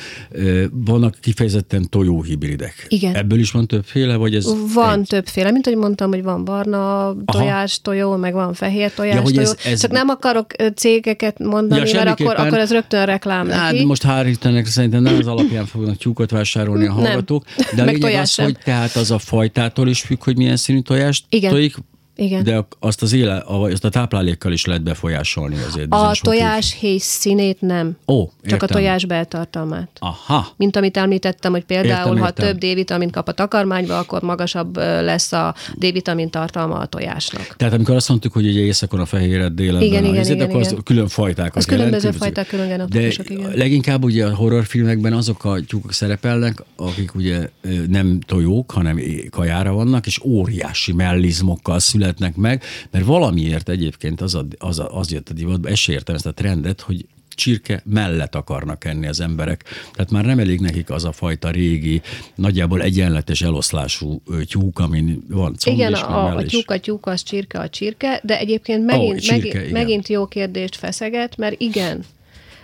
vannak 0.71 1.15
kifejezetten 1.21 1.89
tojóhibridek. 1.89 2.85
Igen. 2.87 3.15
Ebből 3.15 3.39
is 3.39 3.51
van 3.51 3.67
többféle, 3.67 4.15
vagy 4.15 4.35
ez? 4.35 4.73
Van 4.73 4.99
egy... 4.99 5.07
többféle, 5.07 5.51
mint 5.51 5.65
hogy 5.65 5.75
mondtam, 5.75 6.09
hogy 6.09 6.23
van 6.23 6.43
barna 6.43 7.15
tojás 7.25 7.81
tojó, 7.81 8.15
meg 8.15 8.33
van 8.33 8.53
fehér 8.53 8.93
tojás 8.93 9.15
ja, 9.15 9.21
tojó. 9.21 9.39
Ez, 9.39 9.55
ez... 9.65 9.81
Csak 9.81 9.91
nem 9.91 10.09
akarok 10.09 10.51
cégeket 10.75 11.39
mondani, 11.39 11.89
ja, 11.89 12.03
mert 12.03 12.19
akkor, 12.19 12.35
akkor 12.37 12.57
ez 12.57 12.71
rögtön 12.71 13.05
reklám 13.05 13.49
hát, 13.49 13.71
neki. 13.71 13.85
most 13.85 14.03
hál' 14.07 14.25
Istennek 14.27 14.65
szerintem 14.65 15.01
nem 15.01 15.17
az 15.19 15.27
alapján 15.27 15.65
fognak 15.65 15.97
tyúkot 15.97 16.31
vásárolni 16.31 16.87
a 16.87 16.91
hallgatók, 16.91 17.45
nem. 17.57 17.67
de 17.75 17.81
a 17.81 17.85
lényeg 17.85 18.21
az, 18.21 18.35
hogy 18.35 18.57
tehát 18.63 18.95
az 18.95 19.11
a 19.11 19.17
fajtától 19.17 19.87
is 19.87 20.01
függ, 20.01 20.23
hogy 20.23 20.37
milyen 20.37 20.57
színű 20.57 20.79
tojás 20.79 21.16
tojást 21.17 21.25
Igen. 21.30 21.51
tojik, 21.51 21.75
igen. 22.17 22.43
De 22.43 22.67
azt 22.80 23.01
az 23.01 23.13
éle, 23.13 23.43
azt 23.45 23.86
a 23.86 23.89
táplálékkal 23.89 24.51
is 24.51 24.65
lehet 24.65 24.84
befolyásolni 24.84 25.56
azért. 25.67 25.88
A 25.89 26.12
tojás 26.21 26.75
héj 26.80 26.97
színét 26.97 27.62
nem. 27.62 27.97
Ó, 28.08 28.19
értem. 28.19 28.49
Csak 28.49 28.63
a 28.63 28.65
tojás 28.65 29.06
beltartalmát. 29.06 29.89
Aha. 29.99 30.47
Mint 30.58 30.75
amit 30.75 30.97
említettem, 30.97 31.51
hogy 31.51 31.63
például, 31.63 32.08
értem, 32.08 32.17
ha 32.17 32.27
értem. 32.27 32.45
több 32.45 32.58
D-vitamin 32.58 33.10
kap 33.10 33.27
a 33.27 33.32
takarmányba, 33.32 33.97
akkor 33.97 34.21
magasabb 34.21 34.77
lesz 34.77 35.32
a 35.32 35.56
D-vitamin 35.75 36.30
tartalma 36.30 36.75
a 36.75 36.86
tojásnak. 36.86 37.56
Tehát 37.58 37.73
amikor 37.73 37.95
azt 37.95 38.10
mondtuk, 38.10 38.34
hogy 38.34 38.47
ugye 38.47 38.60
éjszakon 38.60 38.99
a 38.99 39.06
fehéret, 39.06 39.56
délen 39.56 39.82
igen, 39.82 40.06
igen, 40.06 40.21
izé, 40.21 40.34
igen, 40.34 40.47
akkor 40.47 40.62
igen. 40.62 40.73
az 40.75 40.82
külön 40.84 41.08
fajták. 41.08 41.56
Az 41.56 41.65
különböző 41.65 42.12
fajták, 42.12 42.47
külön 42.47 42.67
genotípusok, 42.67 43.30
igen. 43.30 43.51
leginkább 43.56 44.03
ugye 44.03 44.25
a 44.25 44.36
horrorfilmekben 44.36 45.13
azok 45.13 45.45
a 45.45 45.60
tyúkok 45.67 45.93
szerepelnek, 45.93 46.63
akik 46.75 47.15
ugye 47.15 47.49
nem 47.88 48.19
tojók, 48.25 48.71
hanem 48.71 48.99
kajára 49.30 49.73
vannak, 49.73 50.06
és 50.06 50.23
óriási 50.23 50.93
mellizmokkal 50.93 51.80
születnek 51.80 52.06
meg, 52.35 52.63
mert 52.91 53.05
valamiért 53.05 53.69
egyébként 53.69 54.21
az, 54.21 54.35
a, 54.35 54.45
az, 54.57 54.79
a, 54.79 54.97
az 54.97 55.11
jött 55.11 55.29
a 55.29 55.33
divatba, 55.33 55.69
és 55.69 55.87
értem 55.87 56.15
ezt 56.15 56.25
a 56.25 56.31
trendet, 56.31 56.81
hogy 56.81 57.05
csirke 57.37 57.81
mellett 57.85 58.35
akarnak 58.35 58.85
enni 58.85 59.07
az 59.07 59.19
emberek. 59.19 59.63
Tehát 59.93 60.11
már 60.11 60.25
nem 60.25 60.39
elég 60.39 60.59
nekik 60.59 60.89
az 60.89 61.05
a 61.05 61.11
fajta 61.11 61.49
régi, 61.49 62.01
nagyjából 62.35 62.81
egyenletes 62.81 63.41
eloszlású 63.41 64.21
tyúk, 64.47 64.79
amin 64.79 65.23
van 65.29 65.55
comb 65.55 65.77
Igen, 65.77 65.93
a, 65.93 66.35
a 66.35 66.43
tyúk 66.43 66.71
a 66.71 66.79
tyúk, 66.79 67.05
az 67.05 67.23
csirke 67.23 67.59
a 67.59 67.69
csirke, 67.69 68.19
de 68.23 68.37
egyébként 68.37 68.85
megint, 68.85 69.13
oh, 69.13 69.19
csirke, 69.19 69.57
megint, 69.57 69.71
megint 69.71 70.07
jó 70.07 70.27
kérdést 70.27 70.75
feszeget, 70.75 71.37
mert 71.37 71.61
igen, 71.61 72.03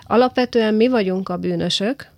alapvetően 0.03 0.73
mi 0.73 0.87
vagyunk 0.87 1.29
a 1.29 1.37
bűnösök, 1.37 2.11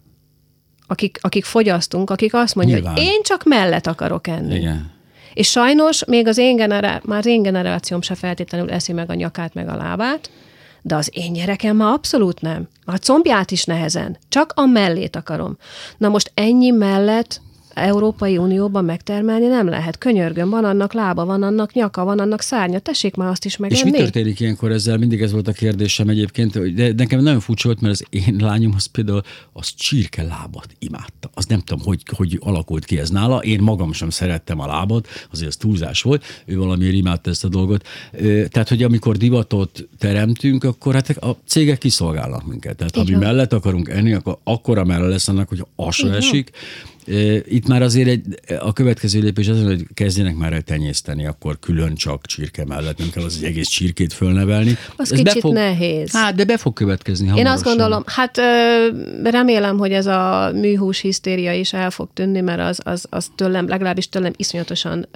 akik, 0.87 1.17
akik 1.21 1.45
fogyasztunk, 1.45 2.09
akik 2.09 2.33
azt 2.33 2.55
mondják, 2.55 2.85
hogy 2.85 3.01
én 3.01 3.21
csak 3.23 3.43
mellett 3.43 3.87
akarok 3.87 4.27
enni. 4.27 4.55
Igen. 4.55 4.93
És 5.35 5.49
sajnos 5.49 6.05
még 6.05 6.27
az 6.27 6.37
én, 6.37 6.55
generá- 6.55 7.05
már 7.05 7.17
az 7.17 7.25
én 7.25 7.41
generációm 7.41 8.01
se 8.01 8.15
feltétlenül 8.15 8.71
eszi 8.71 8.93
meg 8.93 9.09
a 9.09 9.13
nyakát, 9.13 9.53
meg 9.53 9.69
a 9.69 9.75
lábát, 9.75 10.29
de 10.81 10.95
az 10.95 11.09
én 11.13 11.33
gyerekem 11.33 11.75
már 11.75 11.93
abszolút 11.93 12.41
nem. 12.41 12.67
A 12.85 12.97
combját 12.97 13.51
is 13.51 13.63
nehezen. 13.63 14.17
Csak 14.29 14.51
a 14.55 14.65
mellét 14.65 15.15
akarom. 15.15 15.57
Na 15.97 16.09
most 16.09 16.31
ennyi 16.33 16.69
mellett 16.69 17.41
Európai 17.75 18.37
Unióban 18.37 18.85
megtermelni 18.85 19.45
nem 19.45 19.67
lehet. 19.69 19.97
Könyörgöm, 19.97 20.49
van 20.49 20.65
annak 20.65 20.93
lába, 20.93 21.25
van 21.25 21.43
annak 21.43 21.73
nyaka, 21.73 22.03
van 22.03 22.19
annak 22.19 22.41
szárnya, 22.41 22.79
tessék 22.79 23.15
már 23.15 23.29
azt 23.29 23.45
is 23.45 23.57
megenni. 23.57 23.79
És 23.79 23.91
mi 23.91 23.97
történik 23.97 24.39
ilyenkor 24.39 24.71
ezzel? 24.71 24.97
Mindig 24.97 25.21
ez 25.21 25.31
volt 25.31 25.47
a 25.47 25.51
kérdésem 25.51 26.09
egyébként, 26.09 26.73
de 26.73 26.93
nekem 26.97 27.19
nagyon 27.19 27.39
furcsa 27.39 27.67
volt, 27.67 27.81
mert 27.81 27.93
az 27.93 28.05
én 28.09 28.35
lányom 28.39 28.73
az 28.75 28.85
például 28.85 29.21
az 29.53 29.73
csirke 29.75 30.23
lábat 30.23 30.67
imádta. 30.79 31.29
Az 31.33 31.45
nem 31.45 31.59
tudom, 31.59 31.83
hogy, 31.85 32.01
hogy 32.15 32.39
alakult 32.43 32.85
ki 32.85 32.99
ez 32.99 33.09
nála. 33.09 33.37
Én 33.37 33.61
magam 33.61 33.93
sem 33.93 34.09
szerettem 34.09 34.59
a 34.59 34.67
lábat, 34.67 35.07
azért 35.31 35.47
ez 35.47 35.57
túlzás 35.57 36.01
volt. 36.01 36.23
Ő 36.45 36.57
valamiért 36.57 36.95
imádta 36.95 37.29
ezt 37.29 37.43
a 37.43 37.49
dolgot. 37.49 37.87
Tehát, 38.49 38.69
hogy 38.69 38.83
amikor 38.83 39.17
divatot 39.17 39.87
teremtünk, 39.97 40.63
akkor 40.63 40.93
hát 40.93 41.09
a 41.09 41.37
cégek 41.45 41.77
kiszolgálnak 41.77 42.47
minket. 42.47 42.75
Tehát, 42.75 42.95
ha 42.95 43.03
mi 43.03 43.15
mellett 43.15 43.53
akarunk 43.53 43.89
enni, 43.89 44.13
akkor 44.13 44.37
akkora 44.43 44.83
mellett 44.83 45.09
lesz 45.09 45.27
annak, 45.27 45.49
hogy 45.49 45.65
az 45.75 46.03
esik 46.03 46.51
Itt 47.45 47.67
már 47.67 47.81
azért 47.81 48.07
egy, 48.07 48.21
a 48.59 48.73
következő 48.73 49.19
lépés 49.19 49.47
az, 49.47 49.63
hogy 49.63 49.85
kezdjenek 49.93 50.35
már 50.35 50.53
el 50.53 50.61
tenyészteni, 50.61 51.25
akkor 51.25 51.59
külön 51.59 51.95
csak 51.95 52.25
csirke 52.25 52.65
mellett, 52.65 52.97
nem 52.97 53.09
kell 53.09 53.23
az 53.23 53.37
egy 53.37 53.43
egész 53.43 53.67
csirkét 53.67 54.13
fölnevelni. 54.13 54.77
Az 54.95 55.11
ez 55.11 55.17
kicsit 55.17 55.41
fog, 55.41 55.53
nehéz. 55.53 56.11
Hát, 56.11 56.35
de 56.35 56.43
be 56.43 56.57
fog 56.57 56.73
következni 56.73 57.27
hamarosan. 57.27 57.51
Én 57.51 57.57
azt 57.57 57.63
gondolom, 57.63 58.03
hát 58.05 58.37
remélem, 59.23 59.77
hogy 59.77 59.91
ez 59.91 60.05
a 60.05 60.51
műhús 60.53 60.99
hisztéria 60.99 61.53
is 61.53 61.73
el 61.73 61.91
fog 61.91 62.09
tűnni, 62.13 62.41
mert 62.41 62.59
az, 62.59 62.79
az, 62.83 63.05
az 63.09 63.27
tőlem, 63.35 63.67
legalábbis 63.67 64.09
tőlem 64.09 64.33
iszonyatosan 64.35 65.07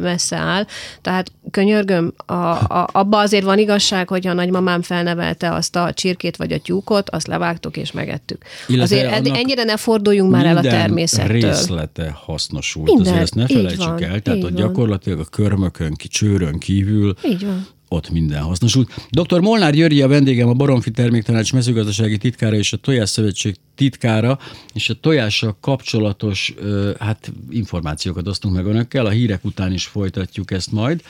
messze 0.00 0.36
áll. 0.36 0.66
Tehát 1.02 1.32
könyörgöm, 1.50 2.12
a, 2.26 2.32
a, 2.32 2.88
abba 2.92 3.18
azért 3.18 3.44
van 3.44 3.58
igazság, 3.58 4.08
hogyha 4.08 4.30
a 4.30 4.34
nagymamám 4.34 4.82
felnevelte 4.82 5.52
azt 5.52 5.76
a 5.76 5.92
csirkét 5.92 6.36
vagy 6.36 6.52
a 6.52 6.58
tyúkot, 6.58 7.10
azt 7.10 7.26
levágtuk 7.26 7.76
és 7.76 7.92
megettük. 7.92 8.42
Illetve 8.66 8.96
azért 8.96 9.36
ennyire 9.36 9.64
ne 9.64 9.76
forduljunk 9.76 10.30
már 10.30 10.46
el 10.46 10.56
a 10.56 10.60
természettől. 10.60 11.27
Részlete 11.28 12.10
hasznosult. 12.10 12.86
Minden, 12.86 13.06
azért 13.06 13.22
ezt 13.22 13.34
ne 13.34 13.46
felejtsük 13.46 13.78
van, 13.78 14.02
el. 14.02 14.20
Tehát 14.20 14.44
ott 14.44 14.54
gyakorlatilag 14.54 15.18
a 15.18 15.24
körmökön, 15.24 15.94
csőrön 15.96 16.58
kívül 16.58 17.14
így 17.24 17.44
van 17.44 17.66
ott 17.88 18.10
minden 18.10 18.42
hasznosult. 18.42 18.90
Dr. 19.10 19.40
Molnár 19.40 19.74
Györgyi 19.74 20.02
a 20.02 20.08
vendégem, 20.08 20.48
a 20.48 20.52
Baromfi 20.52 20.90
Terméktanács 20.90 21.52
mezőgazdasági 21.52 22.16
titkára 22.18 22.56
és 22.56 22.72
a 22.72 22.76
Tojás 22.76 23.08
Szövetség 23.08 23.56
titkára, 23.78 24.38
és 24.74 24.90
a 24.90 24.94
tojással 25.00 25.56
kapcsolatos 25.60 26.54
hát, 26.98 27.32
információkat 27.50 28.28
osztunk 28.28 28.54
meg 28.54 28.66
önökkel, 28.66 29.06
a 29.06 29.10
hírek 29.10 29.44
után 29.44 29.72
is 29.72 29.84
folytatjuk 29.84 30.50
ezt 30.50 30.72
majd, 30.72 31.02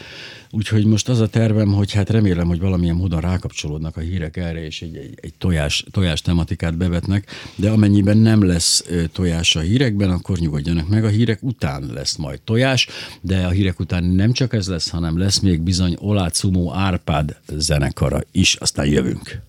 úgyhogy 0.50 0.84
most 0.84 1.08
az 1.08 1.20
a 1.20 1.28
tervem, 1.28 1.72
hogy 1.72 1.92
hát 1.92 2.10
remélem, 2.10 2.46
hogy 2.46 2.60
valamilyen 2.60 2.94
módon 2.94 3.20
rákapcsolódnak 3.20 3.96
a 3.96 4.00
hírek 4.00 4.36
erre, 4.36 4.64
és 4.64 4.82
egy, 4.82 4.96
egy, 4.96 5.18
egy 5.20 5.34
tojás, 5.38 5.84
tojás 5.90 6.20
tematikát 6.20 6.76
bevetnek, 6.76 7.30
de 7.54 7.70
amennyiben 7.70 8.16
nem 8.16 8.46
lesz 8.46 8.84
tojás 9.12 9.56
a 9.56 9.60
hírekben, 9.60 10.10
akkor 10.10 10.38
nyugodjanak 10.38 10.88
meg, 10.88 11.04
a 11.04 11.08
hírek 11.08 11.42
után 11.42 11.90
lesz 11.94 12.16
majd 12.16 12.40
tojás, 12.40 12.88
de 13.20 13.46
a 13.46 13.50
hírek 13.50 13.80
után 13.80 14.04
nem 14.04 14.32
csak 14.32 14.52
ez 14.52 14.68
lesz, 14.68 14.88
hanem 14.88 15.18
lesz 15.18 15.38
még 15.38 15.60
bizony 15.60 15.96
Olácumó 16.00 16.74
Árpád 16.74 17.36
zenekara 17.56 18.20
is, 18.32 18.54
aztán 18.54 18.86
jövünk. 18.86 19.47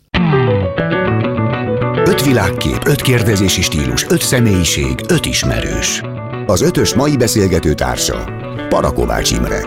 Öt 2.09 2.23
világkép, 2.23 2.87
öt 2.87 3.01
kérdezési 3.01 3.61
stílus, 3.61 4.05
öt 4.09 4.21
személyiség, 4.21 4.99
öt 5.07 5.25
ismerős. 5.25 6.01
Az 6.45 6.61
ötös 6.61 6.93
mai 6.93 7.17
beszélgető 7.17 7.73
társa 7.73 8.29
Parakovács 8.69 9.31
Imre. 9.31 9.61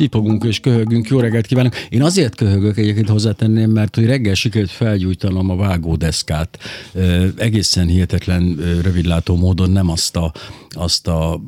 Szipogunk 0.00 0.44
és 0.44 0.60
köhögünk. 0.60 1.08
Jó 1.08 1.20
reggelt 1.20 1.46
kívánok! 1.46 1.74
Én 1.88 2.02
azért 2.02 2.34
köhögök 2.34 2.76
egyébként 2.78 3.08
hozzátenném, 3.08 3.70
mert 3.70 3.94
hogy 3.94 4.06
reggel 4.06 4.34
sikerült 4.34 4.70
felgyújtanom 4.70 5.50
a 5.50 5.56
vágódeszkát. 5.56 6.58
Egészen 7.36 7.86
hihetetlen 7.86 8.56
rövidlátó 8.82 9.36
módon 9.36 9.70
nem 9.70 9.88
azt 9.88 10.16
a, 10.16 10.32
azt 10.68 11.08
a 11.08 11.40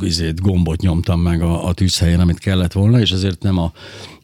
izét, 0.00 0.40
gombot 0.40 0.80
nyomtam 0.80 1.20
meg 1.20 1.42
a, 1.42 1.66
a 1.66 1.72
tűzhelyen, 1.72 2.20
amit 2.20 2.38
kellett 2.38 2.72
volna, 2.72 3.00
és 3.00 3.10
ezért 3.10 3.42
nem 3.42 3.58
a 3.58 3.72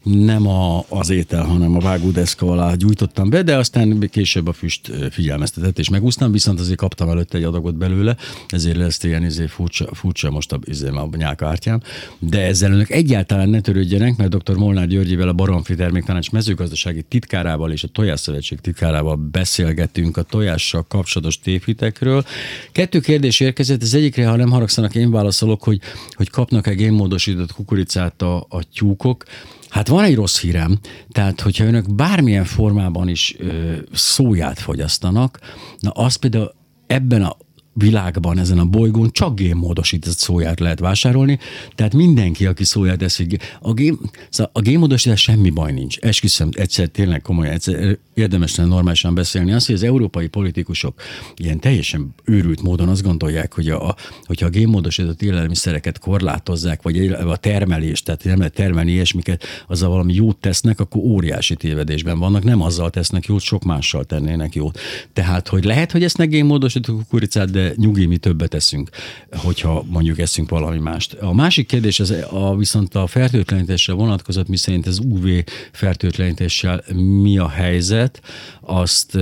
nem 0.07 0.47
a, 0.47 0.85
az 0.89 1.09
étel, 1.09 1.43
hanem 1.43 1.75
a 1.75 1.79
vágódeszka 1.79 2.51
alá 2.51 2.73
gyújtottam 2.75 3.29
be, 3.29 3.43
de 3.43 3.57
aztán 3.57 4.09
később 4.11 4.47
a 4.47 4.53
füst 4.53 4.91
figyelmeztetett, 5.11 5.79
és 5.79 5.89
megúsztam, 5.89 6.31
viszont 6.31 6.59
azért 6.59 6.77
kaptam 6.77 7.09
előtte 7.09 7.37
egy 7.37 7.43
adagot 7.43 7.75
belőle, 7.75 8.15
ezért 8.47 8.77
lesz 8.77 9.03
ilyen 9.03 9.23
izé 9.23 9.45
furcsa, 9.45 9.93
furcsa 9.93 10.31
most 10.31 10.51
a, 10.51 10.59
izé, 10.63 10.87
a 10.87 11.09
nyálkártyám. 11.17 11.81
De 12.19 12.41
ezzel 12.41 12.71
önök 12.71 12.89
egyáltalán 12.89 13.49
ne 13.49 13.61
törődjenek, 13.61 14.17
mert 14.17 14.37
dr. 14.37 14.55
Molnár 14.55 14.87
Györgyivel 14.87 15.27
a 15.27 15.33
Baromfi 15.33 15.75
Terméktanács 15.75 16.31
mezőgazdasági 16.31 17.01
titkárával 17.01 17.71
és 17.71 17.83
a 17.83 17.87
Tojásszövetség 17.87 18.59
titkárával 18.59 19.15
beszélgetünk 19.15 20.17
a 20.17 20.21
tojással 20.21 20.85
kapcsolatos 20.87 21.39
tévhitekről. 21.39 22.23
Kettő 22.71 22.99
kérdés 22.99 23.39
érkezett, 23.39 23.81
az 23.81 23.93
egyikre, 23.93 24.27
ha 24.27 24.35
nem 24.35 24.49
haragszanak, 24.49 24.95
én 24.95 25.11
válaszolok, 25.11 25.63
hogy, 25.63 25.79
hogy 26.11 26.29
kapnak-e 26.29 26.73
génmódosított 26.73 27.53
kukoricát 27.53 28.21
a, 28.21 28.45
a 28.49 28.63
tyúkok. 28.73 29.23
Hát 29.69 29.87
van 29.87 30.03
egy 30.03 30.15
rossz 30.15 30.39
hírem, 30.39 30.79
tehát 31.11 31.41
hogyha 31.41 31.65
önök 31.65 31.95
bármilyen 31.95 32.45
formában 32.45 33.07
is 33.07 33.35
ö, 33.37 33.75
szóját 33.93 34.59
fogyasztanak, 34.59 35.39
na 35.79 35.89
az 35.89 36.15
például 36.15 36.53
ebben 36.87 37.23
a 37.23 37.37
világban, 37.77 38.39
ezen 38.39 38.59
a 38.59 38.65
bolygón 38.65 39.11
csak 39.11 39.35
génmódosított 39.35 40.17
szóját 40.17 40.59
lehet 40.59 40.79
vásárolni, 40.79 41.39
tehát 41.75 41.93
mindenki, 41.93 42.45
aki 42.45 42.63
szóját 42.63 43.01
eszik, 43.01 43.57
a, 43.61 43.73
gém, 43.73 43.99
szóval 44.29 44.51
a 44.53 44.61
génmódosítás 44.61 45.21
semmi 45.21 45.49
baj 45.49 45.71
nincs. 45.71 45.97
Esküszöm, 45.97 46.49
egyszer 46.51 46.87
tényleg 46.87 47.21
komolyan, 47.21 47.53
egyszer 47.53 47.97
érdemes 48.13 48.55
lenne 48.55 48.69
normálisan 48.69 49.13
beszélni. 49.13 49.51
Az, 49.51 49.65
hogy 49.65 49.75
az 49.75 49.83
európai 49.83 50.27
politikusok 50.27 51.01
ilyen 51.35 51.59
teljesen 51.59 52.13
őrült 52.23 52.61
módon 52.61 52.89
azt 52.89 53.03
gondolják, 53.03 53.53
hogy 53.53 53.69
a, 53.69 53.95
hogyha 54.23 54.45
a 54.45 54.49
génmódosított 54.49 55.21
élelmiszereket 55.21 55.99
korlátozzák, 55.99 56.81
vagy 56.81 57.07
a 57.07 57.37
termelést, 57.37 58.05
tehát 58.05 58.23
nem 58.23 58.37
lehet 58.37 58.53
termelni 58.53 58.91
ilyesmiket, 58.91 59.43
azzal 59.67 59.89
valami 59.89 60.13
jót 60.13 60.37
tesznek, 60.37 60.79
akkor 60.79 61.01
óriási 61.01 61.55
tévedésben 61.55 62.19
vannak. 62.19 62.43
Nem 62.43 62.61
azzal 62.61 62.89
tesznek 62.89 63.25
jót, 63.25 63.41
sok 63.41 63.63
mással 63.63 64.03
tennének 64.03 64.55
jót. 64.55 64.79
Tehát, 65.13 65.47
hogy 65.47 65.63
lehet, 65.63 65.91
hogy 65.91 66.03
esznek 66.03 66.29
génmódosított 66.29 66.95
kukoricát, 66.95 67.51
de 67.51 67.66
nyugi, 67.75 68.05
mi 68.05 68.17
többet 68.17 68.53
eszünk, 68.53 68.89
hogyha 69.31 69.83
mondjuk 69.89 70.19
eszünk 70.19 70.49
valami 70.49 70.79
mást. 70.79 71.13
A 71.13 71.33
másik 71.33 71.67
kérdés 71.67 71.99
az 71.99 72.11
a, 72.29 72.55
viszont 72.55 72.95
a 72.95 73.07
fertőtlenítésre 73.07 73.93
vonatkozott, 73.93 74.47
miszerint 74.47 74.87
az 74.87 74.99
UV 74.99 75.27
fertőtlenítéssel 75.71 76.83
mi 76.93 77.37
a 77.37 77.49
helyzet, 77.49 78.21
azt, 78.61 79.17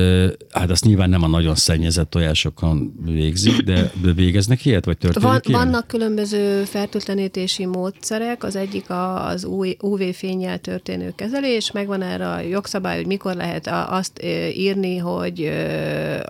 hát 0.52 0.70
azt 0.70 0.86
nyilván 0.86 1.10
nem 1.10 1.24
a 1.24 1.28
nagyon 1.28 1.56
szennyezett 1.56 2.10
tojásokon 2.10 2.94
végzik, 3.06 3.62
de 3.62 3.92
végeznek 4.16 4.66
ilyet, 4.66 4.86
vagy 4.86 4.98
történik 4.98 5.28
Van, 5.28 5.42
ilyen? 5.44 5.60
Vannak 5.60 5.88
különböző 5.88 6.64
fertőtlenítési 6.64 7.66
módszerek, 7.66 8.44
az 8.44 8.56
egyik 8.56 8.86
az 8.88 9.48
UV-fényjel 9.80 10.58
történő 10.58 11.14
kezelés, 11.16 11.72
megvan 11.72 12.02
erre 12.02 12.30
a 12.30 12.40
jogszabály, 12.40 12.98
hogy 12.98 13.08
mikor 13.08 13.36
lehet 13.36 13.68
azt 13.90 14.24
írni, 14.54 14.98
hogy, 14.98 15.52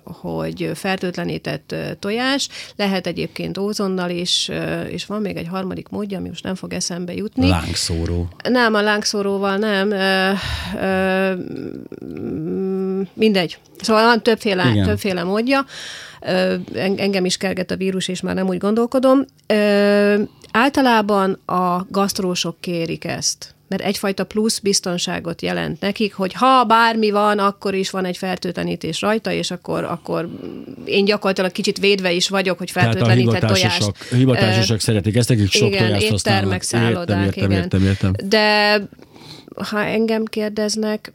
hogy 0.04 0.72
fertőtlenített 0.74 1.76
tojás, 2.06 2.50
lehet 2.76 3.08
egyébként 3.08 3.58
ózonnal 3.58 4.10
is, 4.10 4.52
és 4.90 5.06
van 5.06 5.22
még 5.22 5.36
egy 5.36 5.48
harmadik 5.48 5.90
módja, 5.90 6.18
ami 6.18 6.28
most 6.28 6.44
nem 6.44 6.56
fog 6.56 6.74
eszembe 6.74 7.14
jutni. 7.14 7.48
Lángszóró. 7.48 8.28
Nem, 8.50 8.74
a 8.74 8.82
lángszóróval 8.82 9.58
nem. 9.58 9.88
Mindegy. 13.14 13.58
Szóval 13.82 14.04
van 14.04 14.24
többféle, 14.24 14.70
Igen. 14.72 14.86
többféle 14.86 15.24
módja. 15.24 15.66
Engem 16.74 17.26
is 17.26 17.38
kerget 17.38 17.72
a 17.72 17.76
vírus, 17.76 18.08
és 18.08 18.22
már 18.22 18.36
nem 18.36 18.48
úgy 18.48 18.58
gondolkodom. 18.58 19.26
Általában 20.52 21.40
a 21.46 21.86
gasztrósok 21.90 22.56
kérik 22.60 23.06
ezt 23.06 23.55
mert 23.68 23.82
egyfajta 23.82 24.24
plusz 24.24 24.60
biztonságot 24.60 25.42
jelent 25.42 25.82
nekik, 25.82 26.14
hogy 26.14 26.34
ha 26.34 26.64
bármi 26.64 27.12
van, 27.12 27.40
akkor 27.40 27.74
is 27.74 27.90
van 27.90 28.06
egy 28.06 28.18
fertőtlenítés 28.18 29.02
rajta, 29.02 29.32
és 29.32 29.52
akkor, 29.52 29.84
akkor 29.84 30.30
én 30.86 31.06
gyakorlatilag 31.06 31.52
kicsit 31.52 31.80
védve 31.80 32.12
is 32.12 32.30
vagyok, 32.30 32.58
hogy 32.58 32.72
fertőtlenített 32.72 33.46
tojást. 33.46 33.94
A 34.12 34.16
hivatásosak 34.16 34.78
uh, 34.78 34.82
szeretik 34.82 35.16
ezt, 35.16 35.30
nekik 35.30 35.52
sok 35.52 35.68
igen, 35.68 35.88
tojást 35.88 36.10
használnak. 36.10 36.62
szállodák, 36.62 37.36
értem, 37.36 37.52
értem, 37.52 37.52
igen. 37.52 37.62
Értem, 37.62 37.84
értem. 37.84 38.14
De 38.30 38.82
ha 39.70 39.84
engem 39.84 40.24
kérdeznek, 40.26 41.14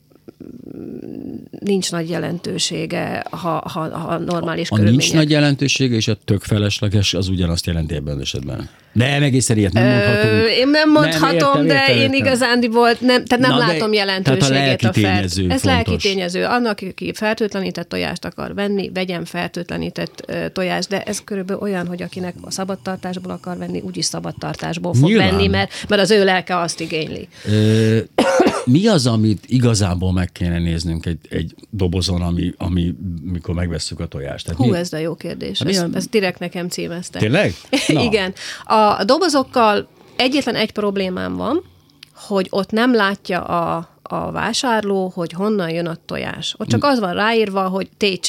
nincs 1.61 1.91
nagy 1.91 2.09
jelentősége, 2.09 3.25
ha, 3.31 3.63
ha, 3.73 3.99
ha 3.99 4.19
normális 4.19 4.71
a, 4.71 4.75
a 4.75 4.79
nincs 4.79 5.13
nagy 5.13 5.31
jelentősége, 5.31 5.97
és 5.97 6.09
a 6.09 6.17
tök 6.25 6.43
felesleges, 6.43 7.15
az 7.15 7.29
ugyanazt 7.29 7.67
jelenti 7.67 7.95
ebben 7.95 8.15
az 8.15 8.21
esetben. 8.21 8.69
Nem, 8.93 9.23
egészen 9.23 9.57
ilyet 9.57 9.73
nem 9.73 9.87
mondhatom. 9.87 10.31
Ö, 10.31 10.47
én 10.47 10.69
nem 10.69 10.91
mondhatom, 10.91 11.53
nem, 11.53 11.65
értem, 11.65 11.67
de 11.67 11.93
értem, 11.93 11.97
én 11.97 12.13
igazándi 12.13 12.69
volt, 12.69 13.01
nem, 13.01 13.25
tehát 13.25 13.47
nem 13.47 13.59
Na, 13.59 13.67
látom 13.67 13.93
jelentőségét 13.93 14.83
a, 14.83 14.93
fert. 14.93 15.25
Ez 15.25 15.35
fontos. 15.35 15.63
lelki 15.63 15.97
tényező. 15.97 16.45
Annak, 16.45 16.79
aki 16.91 17.13
fertőtlenített 17.15 17.89
tojást 17.89 18.25
akar 18.25 18.55
venni, 18.55 18.91
vegyen 18.95 19.25
fertőtlenített 19.25 20.25
uh, 20.29 20.47
tojást, 20.53 20.89
de 20.89 21.03
ez 21.03 21.21
körülbelül 21.25 21.63
olyan, 21.63 21.87
hogy 21.87 22.03
akinek 22.03 22.35
a 22.41 22.51
szabadtartásból 22.51 23.33
akar 23.33 23.59
venni, 23.59 23.81
úgyis 23.81 24.05
szabadtartásból 24.05 24.95
fog 24.95 25.09
Nyilván. 25.09 25.31
venni, 25.31 25.47
mert, 25.47 25.73
mert 25.89 26.03
az 26.03 26.11
ő 26.11 26.25
lelke 26.25 26.59
azt 26.59 26.81
igényli. 26.81 27.29
Ö, 27.45 27.99
mi 28.71 28.87
az, 28.87 29.07
amit 29.07 29.45
igazából 29.47 30.13
meg 30.13 30.33
kéne 30.33 30.59
néznünk 30.59 31.07
egy, 31.07 31.19
egy 31.29 31.55
dobozon, 31.71 32.23
ami, 32.23 32.53
ami, 32.57 32.95
mikor 33.23 33.55
megvesszük 33.55 34.01
a 34.01 34.07
tojást? 34.07 34.45
Tehát 34.45 34.61
Hú, 34.61 34.71
mi... 34.71 34.77
ez 34.77 34.89
de 34.89 35.01
jó 35.01 35.15
kérdés. 35.15 35.59
Hát 35.59 35.69
ezt, 35.69 35.87
ezt 35.95 36.11
direkt 36.11 36.39
nekem 36.39 36.69
címezte. 36.69 37.19
Tényleg? 37.19 37.55
Igen. 38.09 38.35
A 38.65 39.05
dobozokkal 39.05 39.89
egyetlen 40.17 40.55
egy 40.55 40.71
problémám 40.71 41.37
van, 41.37 41.63
hogy 42.15 42.47
ott 42.51 42.71
nem 42.71 42.95
látja 42.95 43.45
a, 43.45 43.89
a 44.03 44.31
vásárló, 44.31 45.13
hogy 45.15 45.33
honnan 45.33 45.71
jön 45.71 45.87
a 45.87 45.97
tojás. 46.07 46.55
Ott 46.59 46.69
csak 46.69 46.85
az 46.85 47.01
van 47.01 47.15
ráírva, 47.15 47.69
hogy 47.69 47.89
TC, 47.97 48.29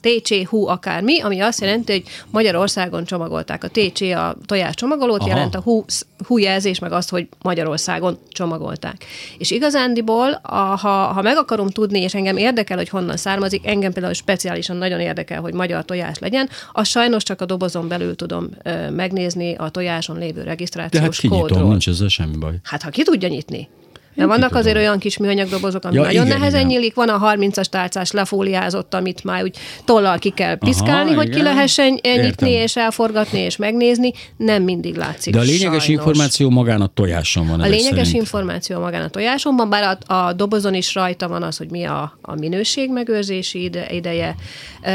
TC 0.00 0.48
hú 0.48 0.66
akármi, 0.66 1.20
ami 1.20 1.40
azt 1.40 1.60
jelenti, 1.60 1.92
hogy 1.92 2.02
Magyarországon 2.30 3.04
csomagolták. 3.04 3.64
A 3.64 3.68
TC 3.68 4.00
a 4.00 4.36
tojás 4.46 4.74
csomagolót 4.74 5.20
Aha. 5.20 5.28
jelent, 5.28 5.54
a 5.54 5.60
hú, 5.60 5.84
hú 6.26 6.38
jelzés 6.38 6.78
meg 6.78 6.92
azt, 6.92 7.10
hogy 7.10 7.28
Magyarországon 7.42 8.18
csomagolták. 8.30 9.04
És 9.38 9.50
igazándiból, 9.50 10.40
a, 10.42 10.54
ha, 10.54 10.88
ha 10.88 11.22
meg 11.22 11.36
akarom 11.36 11.68
tudni, 11.68 12.00
és 12.00 12.14
engem 12.14 12.36
érdekel, 12.36 12.76
hogy 12.76 12.88
honnan 12.88 13.16
származik, 13.16 13.66
engem 13.66 13.92
például 13.92 14.14
speciálisan 14.14 14.76
nagyon 14.76 15.00
érdekel, 15.00 15.40
hogy 15.40 15.54
magyar 15.54 15.84
tojás 15.84 16.18
legyen, 16.18 16.48
az 16.72 16.88
sajnos 16.88 17.22
csak 17.22 17.40
a 17.40 17.44
dobozon 17.44 17.88
belül 17.88 18.16
tudom 18.16 18.48
ö, 18.62 18.90
megnézni 18.90 19.54
a 19.54 19.68
tojáson 19.68 20.18
lévő 20.18 20.42
regisztrációs 20.42 21.02
De 21.02 21.08
hát 21.08 21.16
kinyitom, 21.16 21.40
kódról. 21.48 21.68
nincs 21.68 21.88
ezzel 21.88 22.08
semmi 22.08 22.36
baj. 22.36 22.54
Hát 22.62 22.82
ha 22.82 22.90
ki 22.90 23.02
tudja 23.02 23.28
nyitni. 23.28 23.68
De 24.14 24.26
vannak 24.26 24.54
azért 24.54 24.76
olyan 24.76 24.98
kis 24.98 25.18
műanyag 25.18 25.48
dobozok, 25.48 25.84
ami 25.84 25.94
ja, 25.94 26.02
nagyon 26.02 26.26
igen, 26.26 26.38
nehezen 26.38 26.60
igen. 26.60 26.72
nyílik, 26.72 26.94
van 26.94 27.08
a 27.08 27.34
30-as 27.34 27.64
tálcás 27.64 28.10
lefóliázott, 28.10 28.94
amit 28.94 29.24
már 29.24 29.42
úgy 29.42 29.56
tollal 29.84 30.18
ki 30.18 30.30
kell 30.30 30.54
piszkálni, 30.58 31.10
Aha, 31.10 31.18
hogy 31.18 31.26
igen. 31.26 31.38
ki 31.38 31.44
lehessen 31.44 31.98
nyitni 32.02 32.50
és 32.50 32.76
elforgatni 32.76 33.38
és 33.38 33.56
megnézni, 33.56 34.12
nem 34.36 34.62
mindig 34.62 34.94
látszik 34.96 35.32
De 35.32 35.38
a 35.38 35.42
lényeges 35.42 35.60
sajnos. 35.60 35.88
információ 35.88 36.50
magán 36.50 36.80
a 36.80 36.86
tojáson 36.86 37.46
van. 37.46 37.60
A 37.60 37.66
lényeges 37.66 38.06
szerint. 38.06 38.14
információ 38.14 38.80
magán 38.80 39.02
a 39.02 39.08
tojáson 39.08 39.56
van, 39.56 39.68
bár 39.68 39.98
a, 40.06 40.14
a 40.14 40.32
dobozon 40.32 40.74
is 40.74 40.94
rajta 40.94 41.28
van 41.28 41.42
az, 41.42 41.56
hogy 41.56 41.70
mi 41.70 41.84
a, 41.84 42.18
a 42.22 42.34
minőség 42.34 42.90
megőrzési 42.90 43.62
ide, 43.62 43.86
ideje. 43.90 44.34